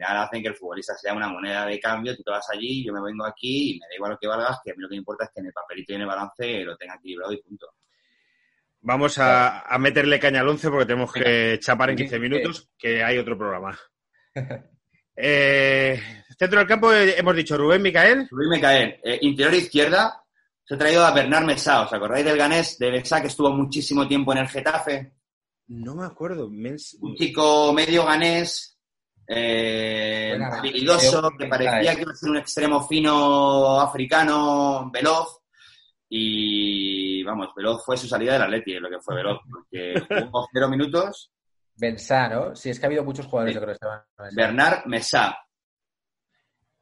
[0.07, 2.93] final hacen que el futbolista sea una moneda de cambio, tú te vas allí, yo
[2.93, 4.93] me vengo aquí y me da igual lo que valgas, que a mí lo que
[4.95, 7.41] me importa es que en el papelito y en el balance lo tenga equilibrado y
[7.41, 7.67] punto.
[8.81, 12.21] Vamos a, a meterle caña al 11 porque tenemos que chapar en Sí, 15 sí.
[12.21, 13.77] minutos, que hay otro programa.
[15.19, 15.99] Eh,
[16.37, 18.27] centro del campo eh, hemos dicho Rubén Micael.
[18.29, 20.23] Luis Micael, eh, interior izquierda,
[20.63, 21.81] se ha traído a Bernard Messá.
[21.81, 25.13] ¿Os acordáis del ganés de Messá que estuvo muchísimo tiempo en el Getafe?
[25.69, 26.47] No me acuerdo.
[26.49, 28.76] Mens- Un chico medio ganés,
[29.27, 35.39] eh, habilidoso, creo que parecía que iba a ser un extremo fino africano, veloz.
[36.09, 39.93] Y vamos, veloz fue su salida del Atleti, lo que fue veloz, porque
[40.25, 41.31] jugó cero minutos.
[41.75, 42.55] Bensá, ¿no?
[42.55, 43.59] Sí, es que ha habido muchos jugadores, Sí.
[43.59, 44.35] yo creo que estaban.
[44.35, 45.37] Bernard Messá.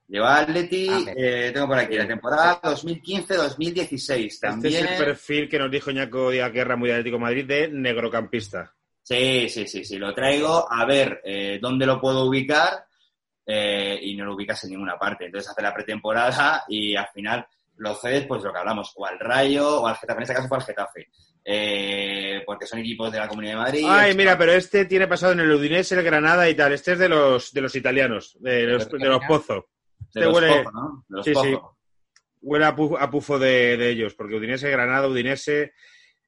[0.08, 4.26] Llegó a Atleti, Ah, eh, tengo por aquí, la temporada 2015-2016.
[4.28, 4.86] Este También...
[4.86, 8.74] es el perfil que nos dijo Ñaco Díaz Guerra, muy Atlético de Madrid, de negrocampista.
[9.08, 12.86] Sí, sí, sí, sí, lo traigo a ver eh, dónde lo puedo ubicar
[13.45, 15.26] eh, y no lo ubicas en ninguna parte.
[15.26, 17.45] Entonces hace la pretemporada y al final
[17.78, 20.18] lo cedes, pues lo que hablamos, o al Rayo o al Getafe.
[20.18, 21.10] En este caso fue al Getafe,
[21.43, 23.86] eh, porque son equipos de la Comunidad de Madrid.
[23.88, 26.74] Ay, mira, pero este tiene pasado en el Udinese, el Granada y tal.
[26.74, 29.66] Este es de los, de los italianos, de los, de los pozos.
[29.99, 31.06] de este los huele- Pozo, ¿no?
[31.08, 31.53] De los Sí, sí.
[31.53, 31.78] Pozo.
[32.41, 35.74] Huele a, pu- a pufo de, de ellos, porque Udinese, Granada, Udinese.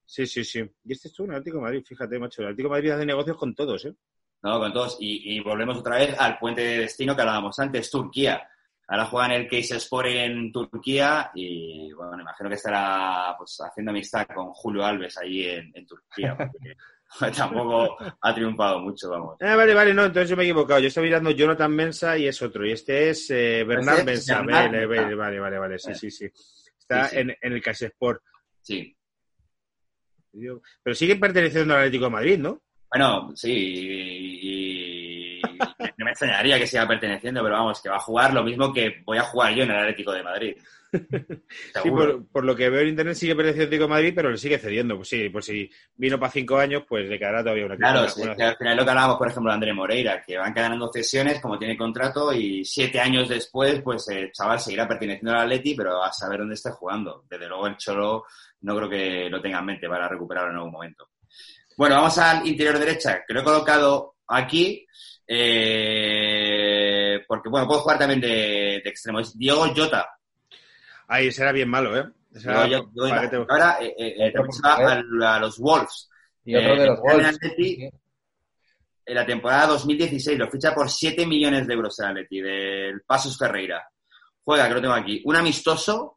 [0.08, 0.60] Sí, sí, sí.
[0.86, 2.42] Y este estuvo en el Atlético de Madrid, fíjate, macho.
[2.42, 3.94] El Atlético de Madrid hace negocios con todos, ¿eh?
[4.42, 4.98] No, con todos.
[5.02, 8.42] Y, y volvemos otra vez al puente de destino que hablábamos antes, Turquía.
[8.88, 14.26] Ahora juegan el Case Sport en Turquía y, bueno, imagino que estará pues, haciendo amistad
[14.34, 16.76] con Julio Alves allí en, en Turquía, porque
[17.36, 19.36] tampoco ha triunfado mucho, vamos.
[19.42, 20.80] Ah, vale, vale, no, entonces yo me he equivocado.
[20.80, 22.66] Yo estoy mirando Jonathan Mensa y es otro.
[22.66, 24.36] Y este es eh, Bernard Este Mensa.
[24.38, 25.02] Bernard Vale, Mensa.
[25.02, 26.26] vale, vale, vale, vale, sí, sí, sí.
[26.80, 27.22] Está Sí, sí.
[27.22, 28.22] En, en el Sport.
[28.62, 28.97] Sí.
[30.84, 32.62] Pero sigue perteneciendo al Atlético de Madrid, ¿no?
[32.90, 35.42] Bueno, sí, y, y
[35.98, 39.02] no me extrañaría que siga perteneciendo, pero vamos, que va a jugar lo mismo que
[39.06, 40.58] voy a jugar yo en el Atlético de Madrid.
[41.84, 44.32] Sí, por, por lo que veo en internet sigue perteneciendo al Atlético de Madrid, pero
[44.32, 44.96] le sigue cediendo.
[44.96, 48.22] Pues sí, pues si vino para cinco años, pues le quedará todavía una Claro, sí,
[48.36, 51.40] que al final lo que hablábamos, por ejemplo, de André Moreira, que van ganando cesiones
[51.42, 56.02] como tiene contrato y siete años después, pues el chaval seguirá perteneciendo al Atleti, pero
[56.02, 57.26] a saber dónde esté jugando.
[57.30, 58.24] Desde luego el Cholo
[58.62, 61.10] no creo que lo tenga en mente para recuperarlo en algún momento.
[61.78, 64.86] Bueno, vamos al interior derecha, que lo he colocado aquí,
[65.88, 69.20] eh, porque bueno, puedo jugar también de, de extremo.
[69.20, 70.08] Es Diego Jota.
[71.08, 72.06] Ahí será bien malo, ¿eh?
[72.34, 72.90] Será- Diego
[73.30, 74.34] te- Ahora eh, eh, eh,
[75.26, 76.10] a los Wolves.
[76.46, 77.28] Y otro Eh, de los Wolves.
[77.36, 77.90] Atleti,
[79.06, 83.38] en la temporada 2016 lo ficha por 7 millones de euros el Atleti del Pasos
[83.38, 83.88] Ferreira.
[84.44, 86.17] Juega, que lo tengo aquí, un amistoso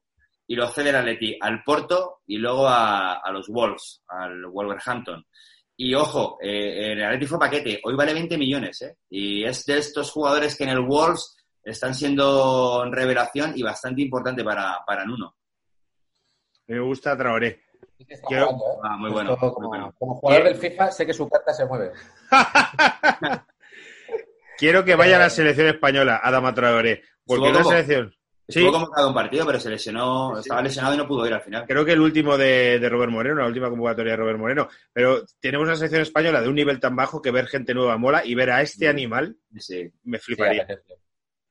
[0.50, 5.24] y lo cede el Atleti al Porto y luego a, a los Wolves, al Wolverhampton.
[5.76, 8.96] Y ojo, eh, el Atleti fue paquete, hoy vale 20 millones, ¿eh?
[9.10, 14.42] Y es de estos jugadores que en el Wolves están siendo revelación y bastante importante
[14.42, 15.36] para, para Nuno.
[16.66, 17.62] Me gusta Traoré.
[17.96, 18.80] Sí que está Quiero- jugando, ¿eh?
[18.82, 19.94] Ah, muy bueno, muy como, bueno.
[20.00, 21.92] como jugador del FIFA, sé que su carta se mueve.
[24.58, 27.02] Quiero que vaya a la selección española, Adama Traoré.
[27.24, 27.70] Porque una como-
[28.50, 28.62] selección.
[28.62, 31.42] Sí, Estuvo convocado un partido, pero se lesionó, estaba lesionado y no pudo ir al
[31.42, 31.64] final.
[31.66, 34.68] creo que el último de, de Robert Moreno, la última convocatoria de Robert Moreno.
[34.92, 38.24] Pero tenemos una selección española de un nivel tan bajo que ver gente nueva mola
[38.24, 39.90] y ver a este animal Sí.
[40.04, 40.66] me fliparía.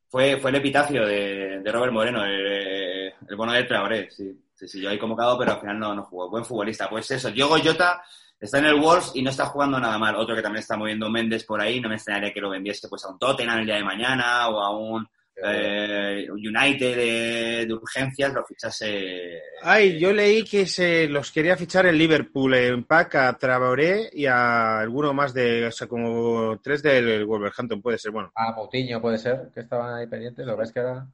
[0.08, 4.40] Fue, fue el epitafio de, de Robert Moreno, el, el bono de Traoré, sí.
[4.56, 6.30] Sí, sí, yo he convocado, pero al final no, no jugó.
[6.30, 6.90] Buen futbolista.
[6.90, 8.04] Pues eso, Diogo Jota
[8.38, 10.16] está en el Wolves y no está jugando nada mal.
[10.18, 13.06] Otro que también está moviendo Méndez por ahí, no me extrañaría que lo vendiese pues
[13.06, 15.08] a un Tottenham el día de mañana o a un
[15.46, 19.42] eh, United de, de urgencias, lo fichase.
[19.62, 24.26] Ay, yo leí que se los quería fichar el Liverpool en pack a Traoré y
[24.26, 28.32] a alguno más de, o sea, como tres del Wolverhampton puede ser, bueno.
[28.36, 30.46] Ah, Moutinho puede ser, que estaban ahí pendientes.
[30.46, 31.08] Lo ves que ahora.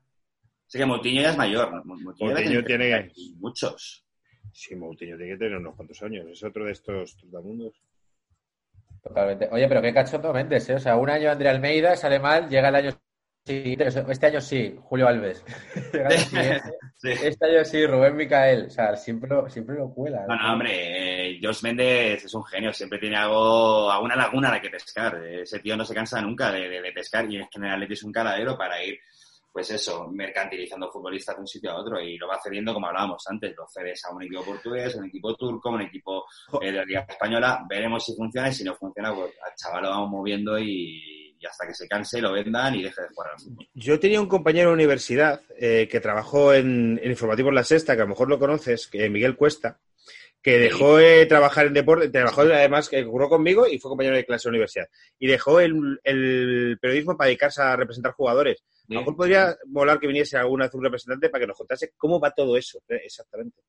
[0.68, 1.72] Sí que Moutinho ya es mayor.
[1.72, 1.84] ¿no?
[1.86, 4.04] Moutinho, Moutinho tiene- muchos.
[4.52, 7.74] Sí, Moutinho tiene que tener unos cuantos años, es otro de estos trotamundos.
[9.04, 9.48] Totalmente.
[9.52, 10.76] Oye, pero qué cachondo Méndez, ¿eh?
[10.76, 12.90] O sea, un año André Almeida sale mal, llega el año
[13.46, 15.44] sea, Este año sí, Julio Alves.
[15.94, 16.74] Siguiente.
[16.96, 17.10] Sí.
[17.10, 18.66] Este año sí, Rubén Micael.
[18.66, 20.26] O sea, siempre lo, siempre lo cuela.
[20.28, 24.54] No, no, hombre, eh, Josh Méndez es un genio, siempre tiene algo, alguna laguna a
[24.54, 25.24] la que pescar.
[25.24, 27.74] Ese tío no se cansa nunca de, de- de pescar y es que en el
[27.74, 29.00] Atleti es un caladero para ir,
[29.52, 33.24] pues eso, mercantilizando futbolistas de un sitio a otro y lo va cediendo como hablábamos
[33.30, 36.26] antes, lo cedes a un equipo portugués, a un equipo turco, a un equipo
[36.62, 39.84] eh, de la Liga Española, veremos si funciona y si no funciona, pues al chaval
[39.84, 43.32] lo vamos moviendo y, y hasta que se canse lo vendan y deje de jugar
[43.32, 43.68] al fútbol.
[43.74, 48.02] Yo tenía un compañero de universidad eh, que trabajó en, en Informativos La Sexta, que
[48.02, 49.80] a lo mejor lo conoces, que Miguel Cuesta,
[50.42, 54.26] que dejó de trabajar en deporte, trabajó además, que curró conmigo y fue compañero de
[54.26, 54.88] clase de la universidad.
[55.18, 58.64] Y dejó el, el periodismo para dedicarse a representar jugadores.
[58.88, 61.94] A lo mejor podría volar que viniese alguna vez un representante para que nos contase
[61.98, 63.64] cómo va todo eso, eh, exactamente.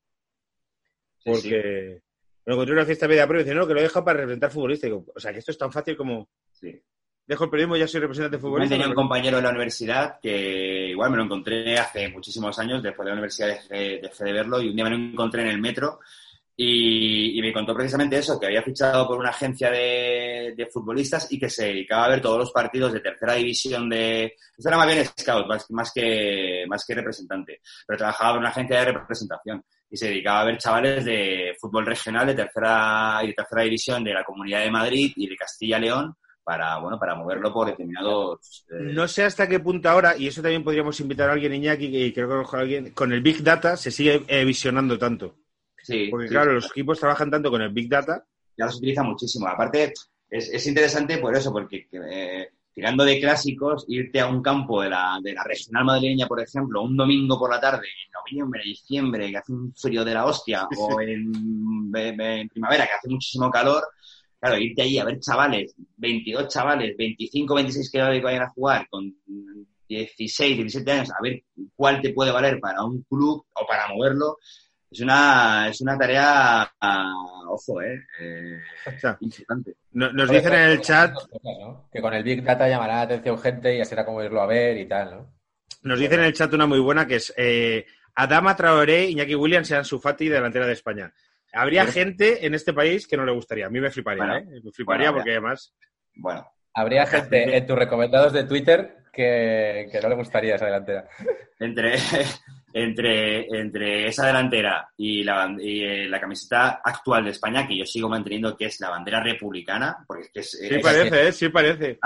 [1.16, 1.50] Sí, sí.
[1.50, 2.02] Porque
[2.44, 4.04] me lo encontré en una fiesta media prueba y dice, no, que lo he dejado
[4.04, 4.88] para representar futbolista.
[4.92, 6.78] O sea, que esto es tan fácil como Sí.
[7.26, 8.74] Dejo el periodismo ya soy representante futbolista.
[8.74, 13.04] tenía un compañero de la universidad que igual me lo encontré hace muchísimos años, después
[13.04, 15.60] de la universidad dejé, dejé de verlo y un día me lo encontré en el
[15.60, 16.00] metro
[16.58, 21.30] y, y me contó precisamente eso, que había fichado por una agencia de, de futbolistas
[21.30, 24.36] y que se dedicaba a ver todos los partidos de tercera división de...
[24.56, 28.48] Esto era más bien scout, más, más que, más que representante, pero trabajaba en una
[28.48, 33.26] agencia de representación y se dedicaba a ver chavales de fútbol regional de tercera y
[33.28, 36.16] de tercera división de la Comunidad de Madrid y de Castilla y León
[36.46, 40.40] para bueno para moverlo por determinados eh, No sé hasta qué punto ahora, y eso
[40.42, 43.20] también podríamos invitar a alguien, Iñaki, y creo que a lo mejor alguien, con el
[43.20, 45.34] Big Data se sigue eh, visionando tanto.
[45.82, 46.54] sí, Porque sí, claro, sí.
[46.54, 48.24] los equipos trabajan tanto con el Big Data.
[48.56, 49.92] ya los utiliza muchísimo aparte
[50.28, 54.90] es, es interesante por eso porque eh, tirando de clásicos irte a un campo de
[54.90, 59.30] la, de la regional madrileña por ejemplo un domingo por la tarde en noviembre diciembre
[59.30, 61.32] que hace un frío de la hostia o en,
[61.94, 63.84] en primavera que hace muchísimo calor
[64.46, 69.12] Claro, irte ahí a ver chavales, 22 chavales, 25, 26 que vayan a jugar con
[69.88, 71.42] 16, 17 años, a ver
[71.74, 74.36] cuál te puede valer para un club o para moverlo,
[74.90, 76.70] es una, es una tarea,
[77.48, 79.74] ojo, eh, eh, O sea, importante.
[79.92, 81.88] no- nos dicen en el chat, ¿no?
[81.92, 84.46] Que con el Big Data llamará la atención gente y ya será como irlo a
[84.46, 85.36] ver y tal, ¿no?
[85.82, 87.86] nos dicen en el chat una muy buena que es eh,
[88.16, 91.12] Adama Traoré, Iñaki Williams y Ansu Fati, delantera de España.
[91.56, 93.66] Habría Pero- gente en este país que no le gustaría.
[93.66, 94.60] A mí me fliparía, Bueno, ¿eh?
[94.62, 95.74] Me fliparía bueno, porque además...
[96.14, 101.08] Bueno, Habría gente en tus recomendados de Twitter que, que no le gustaría esa delantera.
[101.58, 101.94] entre,
[102.74, 107.86] entre, entre esa delantera y, la, y, eh, la camiseta actual de España, que yo
[107.86, 111.32] sigo manteniendo que es la bandera republicana, porque es que es, Sí es- parece, ¿eh?
[111.32, 111.98] Sí parece.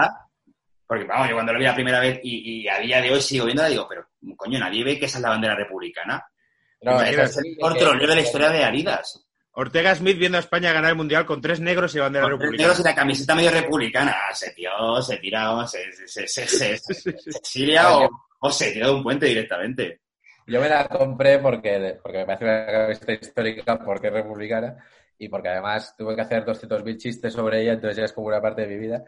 [0.86, 3.20] Porque, vamos, yo cuando lo vi la primera vez y, y a día de hoy
[3.20, 6.24] sigo viéndola, digo, pero, coño, nadie ve que esa es la bandera republicana.
[6.82, 9.26] No, Es el troleo de la historia de Adidas.
[9.53, 12.40] Ortega Smith viendo a España ganar el Mundial con tres negros y bandera Con tres
[12.40, 12.68] republicana.
[12.68, 14.16] negros y la camiseta medio republicana.
[14.32, 18.09] Se tío, se tira, se, se, se, se, se, se exilia o,
[18.40, 20.01] o se tira de un puente directamente.
[20.46, 24.76] Yo me la compré porque, porque me parece una camiseta histórica, porque es republicana
[25.18, 28.40] y porque además tuve que hacer 200.000 chistes sobre ella, entonces ya es como una
[28.40, 29.05] parte de mi vida.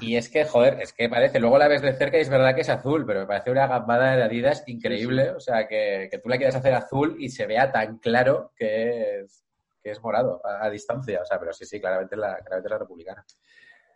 [0.00, 2.54] Y es que, joder, es que parece, luego la ves de cerca y es verdad
[2.54, 5.30] que es azul, pero me parece una gambada de Adidas increíble.
[5.30, 9.22] O sea, que, que tú la quieras hacer azul y se vea tan claro que
[9.22, 9.44] es,
[9.86, 11.20] que es morado a, a distancia.
[11.22, 13.24] O sea, pero sí, sí, claramente es la, claramente la republicana.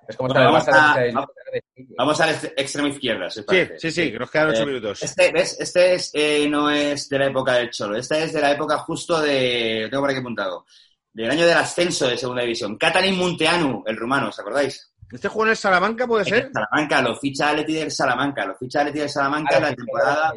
[0.09, 0.75] Es como Bueno, vamos en
[1.19, 1.27] a-
[1.99, 5.03] Vamos al ex- extremo izquierda, si Sí, sí, sí, que nos quedan ocho Eh, minutos.
[5.03, 5.59] Este, ¿ves?
[5.61, 8.79] Este es, eh, no es de la época del Cholo, este es de la época
[8.79, 10.65] justo de, lo tengo por aquí apuntado,
[11.13, 12.77] del año del ascenso de Segunda División.
[12.79, 14.93] Catalin Munteanu, el rumano, ¿os acordáis?
[15.11, 16.51] ¿Este juego en el Salamanca puede ser?
[16.53, 20.33] Salamanca, lo ficha Atleti del Salamanca, lo ficha Atleti del Salamanca en la temporada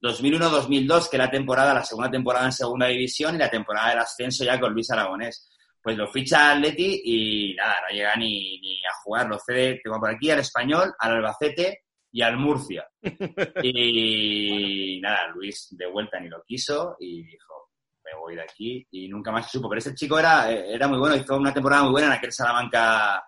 [0.00, 4.44] 2001-2002, que la temporada, la segunda temporada en Segunda División y la temporada del ascenso
[4.44, 5.48] ya con Luis Aragonés.
[5.82, 10.00] Pues lo ficha Atleti y nada, no llega ni, ni a jugar, lo cede, tengo
[10.00, 12.86] por aquí, al Español, al Albacete y al Murcia.
[13.62, 17.70] Y nada, Luis de vuelta ni lo quiso y dijo,
[18.04, 19.68] me voy de aquí y nunca más se supo.
[19.68, 23.24] Pero ese chico era, era muy bueno, hizo una temporada muy buena en aquel Salamanca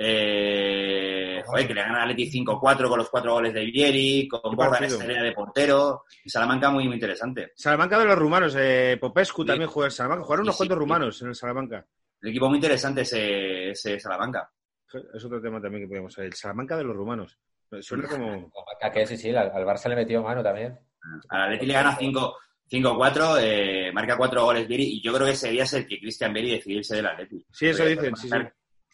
[0.00, 4.56] Eh, joder, que le gana al Atleti 5-4 con los cuatro goles de Vieri, con
[4.56, 4.96] partido.
[4.98, 6.04] Estrella de portero.
[6.24, 7.52] Y Salamanca muy, muy interesante.
[7.56, 9.48] Salamanca de los rumanos, eh, Popescu Sí.
[9.48, 10.24] también juega en Salamanca.
[10.24, 10.78] Jugaron unos Sí, cuantos sí.
[10.80, 11.86] rumanos en el Salamanca.
[12.20, 14.50] El equipo muy interesante ese, ese Salamanca.
[15.14, 16.28] Es otro tema también que podemos saber.
[16.28, 17.38] El Salamanca de los rumanos.
[17.80, 18.50] Suena como.
[18.80, 20.78] A que sí, sí, al, al Barça le metió mano también.
[21.28, 22.36] Al Atleti le gana 5
[22.70, 25.98] 5-4, eh, marca cuatro goles Vieri y yo creo que ese día es el que
[25.98, 27.42] Cristian Vieri decidió irse del Atleti.
[27.50, 28.36] Sí, eso dicen, sí, sí.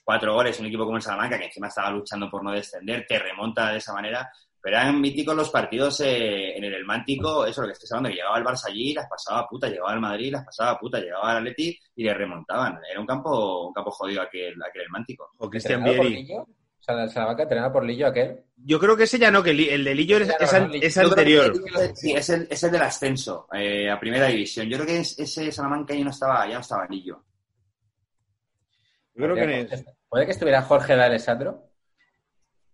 [0.04, 3.18] Cuatro goles, un equipo como el Salamanca, que encima estaba luchando por no descender, te
[3.18, 4.30] remonta de esa manera.
[4.60, 8.08] Pero eran míticos los partidos eh, en el El Mántico, eso lo que estoy hablando,
[8.10, 10.78] que llegaba el Barça allí, las pasaba a puta, llegaba al Madrid, las pasaba a
[10.78, 12.78] puta, llegaba al Atleti y le remontaban.
[12.90, 15.30] Era un campo, un campo jodido aquel, aquel El Mántico.
[15.38, 16.22] O Cristian ¿Entrenado por Vieri.
[16.22, 16.40] Lillo?
[16.42, 18.40] O sea, el Salamanca entrenado por Lillo aquel.
[18.56, 21.02] Yo creo que ese ya no, que el, el de Lillo es, no, es no,
[21.08, 21.52] anterior.
[21.94, 24.66] sí, es el, es el del ascenso eh, a primera división.
[24.68, 27.22] Yo creo que es- ese Salamanca ya no estaba, ya no estaba Lillo.
[29.14, 31.70] Yo creo que Podría- es- ¿Puede que estuviera Jorge de Alessandro?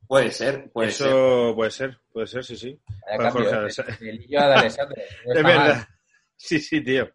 [0.07, 1.07] Puede ser, puede ser.
[1.09, 2.81] Eso puede ser, puede ser, sí, sí.
[3.17, 3.59] Para cambio, Jorge ¿eh?
[3.59, 3.97] Alessandro.
[4.01, 5.03] De Lillo a de Alessandro.
[5.27, 5.53] No Es mal.
[5.59, 5.89] verdad.
[6.37, 7.11] Sí, sí, tío.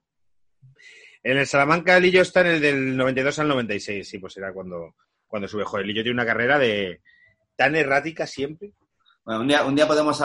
[1.23, 4.95] En el Salamanca Lillo está en el del 92 al 96, sí, pues será cuando,
[5.27, 5.65] cuando sube.
[5.65, 7.01] Joder, Lillo tiene una carrera de
[7.55, 8.71] tan errática siempre.
[9.23, 10.23] Bueno, un día, un día podemos eh,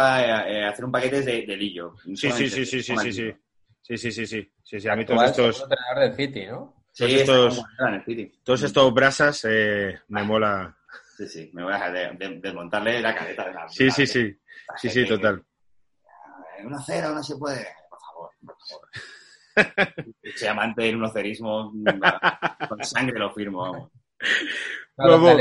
[0.48, 1.94] eh, hacer un paquete de, de Lillo.
[2.14, 3.35] Sí, sí, sí, sí, sí, sí, sí.
[3.82, 4.52] Sí, sí, sí, sí.
[4.62, 6.77] Sí, sí, a mí todos Actual estos, segundo entrenador del City, ¿no?
[6.77, 10.77] Sí, Todos estos- en todos estos brasas eh, me mola.
[11.17, 14.07] Sí, sí, me voy a dejar de, de- desmontarle la cabeza de la Sí, sí,
[14.07, 14.39] sí.
[14.77, 15.45] Sí, sí, total.
[16.62, 17.67] 1-0 no se puede.
[17.89, 20.05] Por favor, por favor.
[20.37, 21.73] Soy amante del unocerismo.
[22.69, 23.62] Con sangre lo firmo.
[23.62, 23.91] vamos.
[24.97, 25.39] No,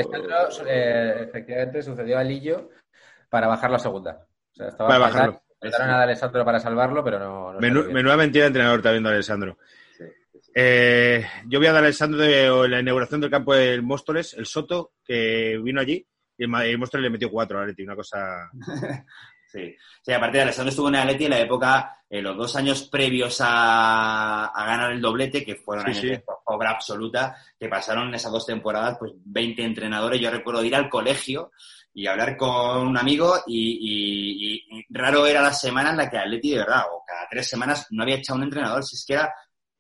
[0.66, 2.70] eh, efectivamente, sucedió a Lillo
[3.30, 4.26] para bajarlo a segunda.
[4.52, 5.42] O sea, estaba Para bajarlo.
[5.62, 7.54] Intentaron a Alessandro para salvarlo, pero no.
[7.54, 9.58] no Menú- menuda mentira de entrenador también de Alessandro.
[10.54, 15.60] Eh, yo vi a Alessandro de la inauguración del campo del Móstoles, el Soto, que
[15.64, 16.06] vino allí,
[16.38, 18.50] y el, el Móstoles le metió cuatro a Atleti, una cosa...
[19.52, 19.76] Sí.
[20.04, 22.84] Sí, aparte de Alessandro estuvo en el Atleti en la época, eh, los dos años
[22.88, 26.08] previos a, a ganar el doblete, que fueron Sí, años sí.
[26.10, 30.22] de obra absoluta, que pasaron en esas dos temporadas, pues 20 entrenadores.
[30.22, 31.50] Yo recuerdo ir al colegio
[31.96, 36.08] y hablar con un amigo y, y- y- y raro era la semana en la
[36.12, 39.04] que Atleti, de verdad, o cada tres semanas no había echado un entrenador, si es
[39.04, 39.34] que era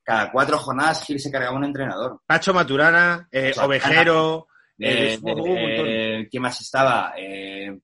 [0.09, 2.19] cada cuatro jornadas Gil se cargaba un entrenador.
[2.25, 3.53] Pacho Maturana, eh.
[3.61, 4.47] Ovejero...
[4.79, 7.13] Eh, eh, eh, ¿Quién más estaba?
[7.15, 7.77] Eh,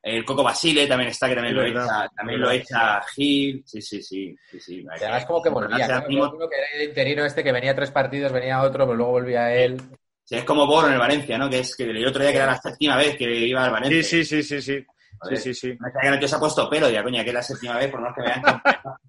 [0.00, 3.02] el Coco Basile también está, que también, Es lo verdad, echa, también es lo echa
[3.14, 3.62] Gil.
[3.66, 4.34] Sí, sí, sí.
[4.50, 4.86] sí, sí.
[4.90, 5.84] Además, como que volvía.
[5.84, 6.30] Hace ¿no?
[6.30, 9.52] creo que era el interino este que venía tres partidos, venía otro, pero luego volvía
[9.52, 9.76] él.
[10.24, 11.50] Sí, es como Boro en el Valencia, ¿no?
[11.50, 14.02] Que es que el otro día que era la séptima vez que iba al Valencia.
[14.02, 14.78] Sí, sí, sí, sí, sí.
[14.78, 14.86] Sí,
[15.18, 15.38] Joder.
[15.38, 15.76] sí, sí.
[15.78, 17.76] No es que el tío se ha puesto pelo, ya coña, que es la séptima
[17.76, 18.50] vez, por menos que vean que...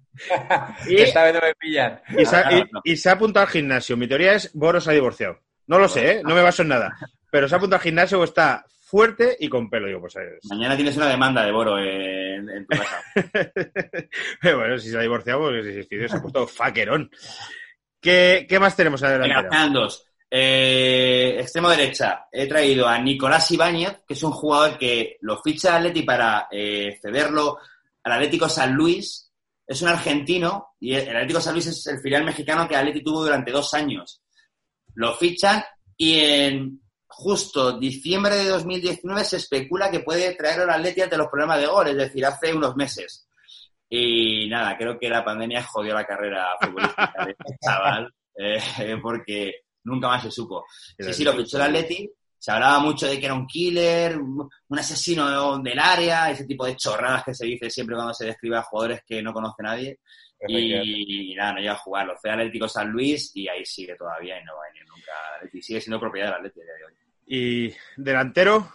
[0.88, 2.00] Y- Esta vez no me pillan.
[2.16, 2.80] Y se, ha, Claro, y- claro.
[2.84, 3.96] y se ha apuntado al gimnasio.
[3.96, 5.38] Mi teoría es Boros se ha divorciado.
[5.66, 6.22] No lo sé, ¿eh?
[6.24, 6.96] No me baso en nada.
[7.30, 9.86] Pero se ha apuntado al gimnasio o está fuerte y con pelo.
[9.86, 10.44] Digo, pues es...
[10.50, 13.02] Mañana tienes una demanda de Boro en, en tu casa.
[14.42, 17.10] bueno, si se ha divorciado, pues si se ha puesto faquerón.
[18.00, 19.48] ¿Qué, qué más tenemos Venga, adelante?
[19.50, 20.06] quedan dos.
[20.32, 25.76] Eh, extremo derecha, he traído a Nicolás Ibáñez, que es un jugador que lo ficha
[25.76, 27.58] Atleti para eh, cederlo
[28.04, 29.29] al Atlético San Luis.
[29.70, 33.22] Es un argentino y el Atlético San Luis es el filial mexicano que Atleti tuvo
[33.22, 34.20] durante dos años.
[34.94, 35.62] Lo fichan
[35.96, 41.28] y en justo diciembre de 2019 se especula que puede traerlo al Atleti ante los
[41.28, 43.28] problemas de gol, es decir, hace unos meses.
[43.88, 49.52] Y nada, creo que la pandemia jodió la carrera futbolística de este chaval, eh, porque
[49.84, 50.64] nunca más se supo.
[50.98, 52.10] Sí, sí, lo fichó el Atleti.
[52.40, 56.74] Se hablaba mucho de que era un killer, un asesino del área, ese tipo de
[56.74, 59.98] chorradas que se dice siempre cuando se describe a jugadores que no conoce nadie.
[60.48, 62.06] Y, nada, no llega a jugar.
[62.06, 65.12] Lo fue Atlético San Luis y ahí sigue todavía y no va a venir nunca
[65.36, 65.60] Atleti.
[65.60, 66.92] Sigue siendo propiedad del Atleti a día de hoy.
[67.26, 68.72] Y delantero,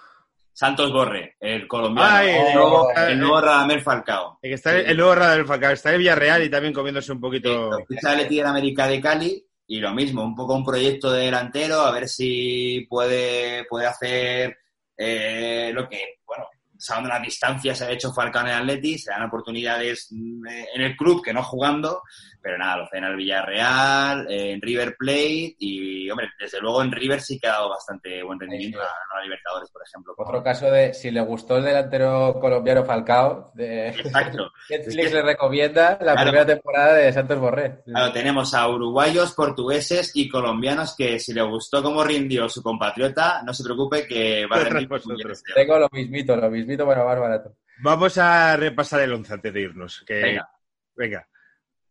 [0.53, 2.19] Santos Borre, el colombiano.
[2.21, 4.37] El, nuevo, eh, el nuevo Radamel Falcao.
[4.43, 7.71] el, que está el nuevo Radamel Falcao, está en Villarreal y también comiéndose un poquito...
[7.87, 11.91] Ficha el América de Cali y lo mismo, un poco un proyecto de delantero, a
[11.91, 14.57] ver si puede, puede hacer
[14.97, 16.45] eh, lo que, bueno,
[16.77, 21.23] salvando las distancias ha hecho Falcao en Atleti, se dan oportunidades mm, en el club
[21.23, 22.03] que no jugando,
[22.45, 26.83] pero nada, lo hacen en el Villarreal, eh, en River Plate y, hombre, desde luego
[26.83, 29.17] en River sí que ha dado bastante buen rendimiento Sí, sí.
[29.17, 30.13] a, Libertadores, por ejemplo.
[30.15, 34.51] Otro caso de si le gustó el delantero colombiano Falcao, de Exacto.
[34.69, 36.21] Netflix le recomienda la Claro.
[36.21, 37.81] primera temporada de Santos Borré.
[37.83, 43.41] Claro, tenemos a uruguayos, portugueses y colombianos que si le gustó cómo rindió su compatriota,
[43.43, 44.87] no se preocupe que va a rendir
[45.31, 45.51] este.
[45.55, 47.55] Tengo lo mismito, lo mismito, bueno, más barato.
[47.81, 50.03] Vamos a repasar el once antes de irnos.
[50.05, 50.21] Que...
[50.21, 50.47] Venga.
[50.95, 51.27] Venga.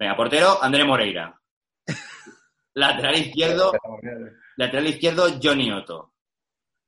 [0.05, 1.40] Venga, portero, André Moreira.
[2.74, 3.72] lateral izquierdo,
[4.59, 6.12] lateral izquierdo, Johnny Otto.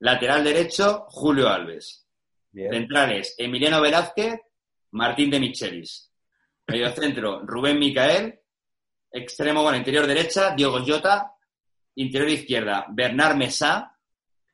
[0.01, 2.07] Lateral derecho, Julio Alves.
[2.51, 2.71] Bien.
[2.71, 4.39] Centrales, Emiliano Velázquez,
[4.91, 6.13] Martín de Michelis.
[6.67, 8.39] Medio centro, Rubén Micael.
[9.11, 11.33] Extremo, bueno, interior derecha, Diogo Jota.
[11.95, 13.97] Interior izquierda, Bernard Mesá.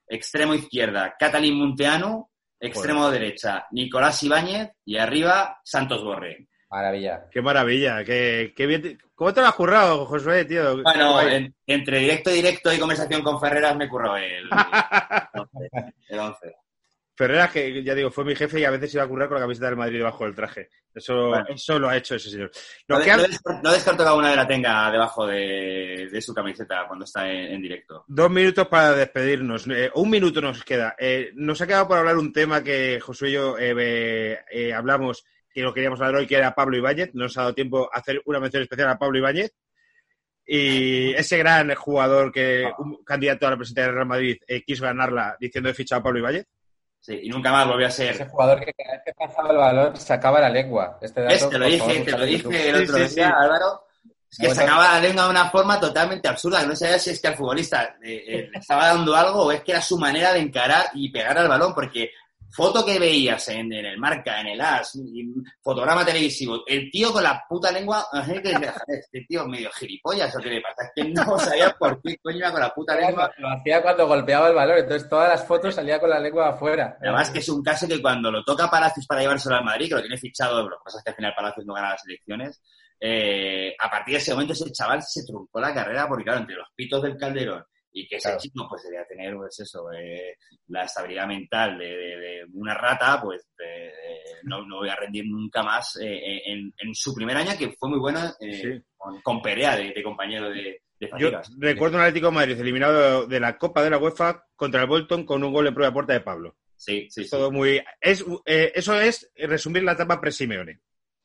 [0.06, 2.30] Extremo izquierda, Catalín Munteanu.
[2.60, 4.70] Extremo derecha, Nicolás Ibáñez.
[4.84, 6.46] Y arriba, Santos Borré.
[6.72, 7.26] Maravilla.
[7.30, 8.98] Qué maravilla, qué, qué bien.
[9.14, 10.82] ¿Cómo te lo has currado, Josué, tío?
[10.82, 14.48] Bueno, en- entre directo y directo y conversación con Ferreras me curró el,
[16.08, 16.54] el 11.
[17.14, 19.42] Ferreras, que ya digo, fue mi jefe y a veces iba a currar con la
[19.42, 20.70] camiseta del Madrid debajo del traje.
[20.94, 21.44] Eso, Bueno.
[21.50, 22.50] eso lo ha hecho ese señor.
[22.88, 26.32] No, quedan no descarto, no descarto que alguna de la tenga debajo de, de su
[26.32, 28.04] camiseta cuando está en, en directo.
[28.08, 29.66] dos minutos para despedirnos.
[29.68, 30.96] Eh, un minuto nos queda.
[30.98, 35.60] Eh, nos ha quedado por hablar un tema que Josué y yo eh, hablamos que
[35.62, 37.10] lo queríamos hablar hoy, que era Pablo Ibáñez.
[37.14, 39.52] No nos ha dado tiempo a hacer una mención especial a Pablo Ibáñez.
[40.44, 44.84] Y ese gran jugador que un candidato a la presidencia del Real Madrid eh, quiso
[44.84, 46.46] ganarla diciendo he fichado a Pablo Ibáñez.
[47.00, 48.28] Sí, y nunca más volvió a Ese ser.
[48.28, 50.98] jugador que cada vez que pasaba el balón sacaba la lengua.
[51.00, 51.48] Este dato, ¿Ves?
[51.50, 53.32] Te lo dije, favor, te lo dije el Sí, otro sí, día, sí.
[53.44, 53.86] Álvaro.
[54.30, 57.20] Es que sacaba la lengua de una forma totalmente absurda, que no sabía si es
[57.20, 60.32] que al futbolista eh, eh, le estaba dando algo o es que era su manera
[60.32, 62.10] de encarar y pegar al balón, porque
[62.52, 64.98] foto que veías en, en el marca, en el AS,
[65.60, 70.34] fotograma televisivo, el tío con la puta lengua, que decía, "Joder, este tío medio gilipollas
[70.36, 72.94] o qué le pasa, es que no sabía por qué coño iba con la puta
[72.96, 73.30] lengua.
[73.38, 76.96] Lo hacía cuando golpeaba el balón, entonces todas las fotos salía con la lengua afuera.
[77.00, 79.94] Además que es un caso que cuando lo toca Palacios para llevárselo al Madrid, que
[79.94, 82.62] lo tiene fichado, lo que pasa es que al final Palacios no gana las elecciones,
[83.00, 86.54] eh, a partir de ese momento ese chaval se truncó la carrera porque claro, entre
[86.54, 88.40] los pitos del Calderón y que ese Claro.
[88.40, 90.36] chico pues debía tener pues eso, eh,
[90.68, 93.92] la estabilidad mental de, de- de una rata, pues eh,
[94.44, 97.88] no, no voy a rendir nunca más eh, en, en su primer año, que fue
[97.90, 98.82] muy eh, Sí.
[98.96, 103.26] con, con Perea de, de compañero de, de Yo recuerdo un Atlético de Madrid eliminado
[103.26, 105.94] de la Copa de la UEFA contra el Bolton con un gol de prueba de
[105.94, 106.56] puerta de Pablo.
[106.76, 107.30] Sí, sí, sí.
[107.30, 107.80] Todo muy.
[108.00, 110.80] Es, eh, eso es resumir la etapa pre-Simeone.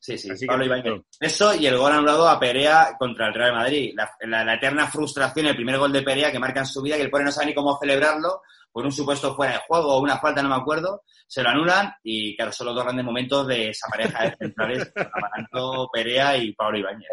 [0.08, 1.02] Sí, sí, Así que- Pablo Ibáñez.
[1.20, 3.94] Eso y el gol anulado a Perea contra el Real Madrid.
[3.96, 6.96] La, la- la eterna frustración, el primer gol de Perea que marca en su vida,
[6.96, 10.02] que el pobre no sabe ni cómo celebrarlo, por un supuesto fuera de juego o
[10.02, 13.48] una falta, no me acuerdo, se lo anulan y claro, son los dos grandes momentos
[13.48, 17.08] de esa pareja de centrales, Amaranto, Perea y Pablo Ibáñez.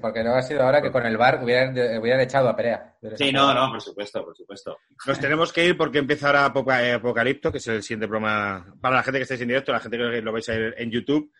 [0.00, 2.94] Porque no, porque ha sido ahora que con el bar hubieran, hubieran echado a Perea.
[3.16, 4.76] Sí, no, no, por supuesto, por supuesto.
[5.06, 8.66] Nos tenemos que ir porque empieza ahora Apoca- eh, Apocalipto, que es el siguiente programa
[8.80, 10.90] para la gente que estáis en directo, la gente que lo vais a ver en
[10.90, 11.32] YouTube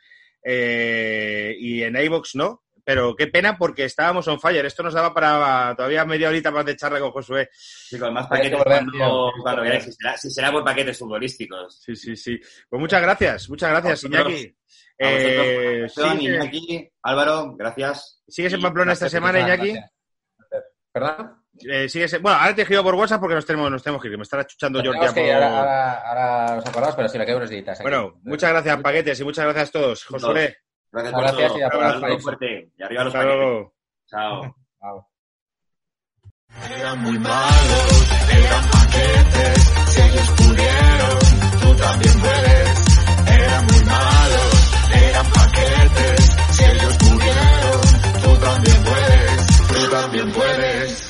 [0.42, 2.62] eh, y en iVoox no.
[2.82, 4.64] Pero qué pena porque estábamos on fire.
[4.64, 7.48] Esto nos daba para todavía media horita más de charla con Josué.
[7.52, 11.82] Chicos, más Hay que paquetes cuando, cuando queráis, si será, si será por paquetes futbolísticos.
[11.84, 12.40] Sí, sí, sí.
[12.68, 14.04] Pues muchas gracias, muchas gracias.
[14.04, 14.56] Iñaki.
[14.98, 15.86] Eh,
[16.20, 18.22] Iñaki, Álvaro, gracias.
[18.26, 19.74] ¿Sigues en Pamplona esta semana, Iñaki?
[20.92, 21.39] ¿Perdón?
[21.69, 22.23] Eh, sigue siendo...
[22.23, 24.16] Bueno, ahora te he por WhatsApp porque nos tenemos, nos tenemos que ir.
[24.16, 24.99] Me estará chuchando Jordi.
[24.99, 25.19] Por...
[25.19, 27.82] Ahora, ahora, ahora os acordados, pero sí, me quedo unos días.
[27.82, 30.05] Bueno, muchas gracias, Paquetes, y muchas gracias a todos.
[30.05, 30.57] Josué.
[30.93, 31.59] Gracias por gracias todo.
[31.59, 32.70] Y, a un fuerte.
[32.77, 33.69] y arriba los paquetes.
[34.09, 34.57] Chao.
[36.69, 39.73] Eran muy malos, eran paquetes.
[39.87, 41.19] Si ellos pudieron,
[41.61, 42.85] tú también puedes.
[43.28, 46.37] Eran muy malos, eran paquetes.
[46.51, 47.81] Si ellos pudieron,
[48.23, 49.47] tú también puedes.
[49.69, 51.10] Tú también puedes.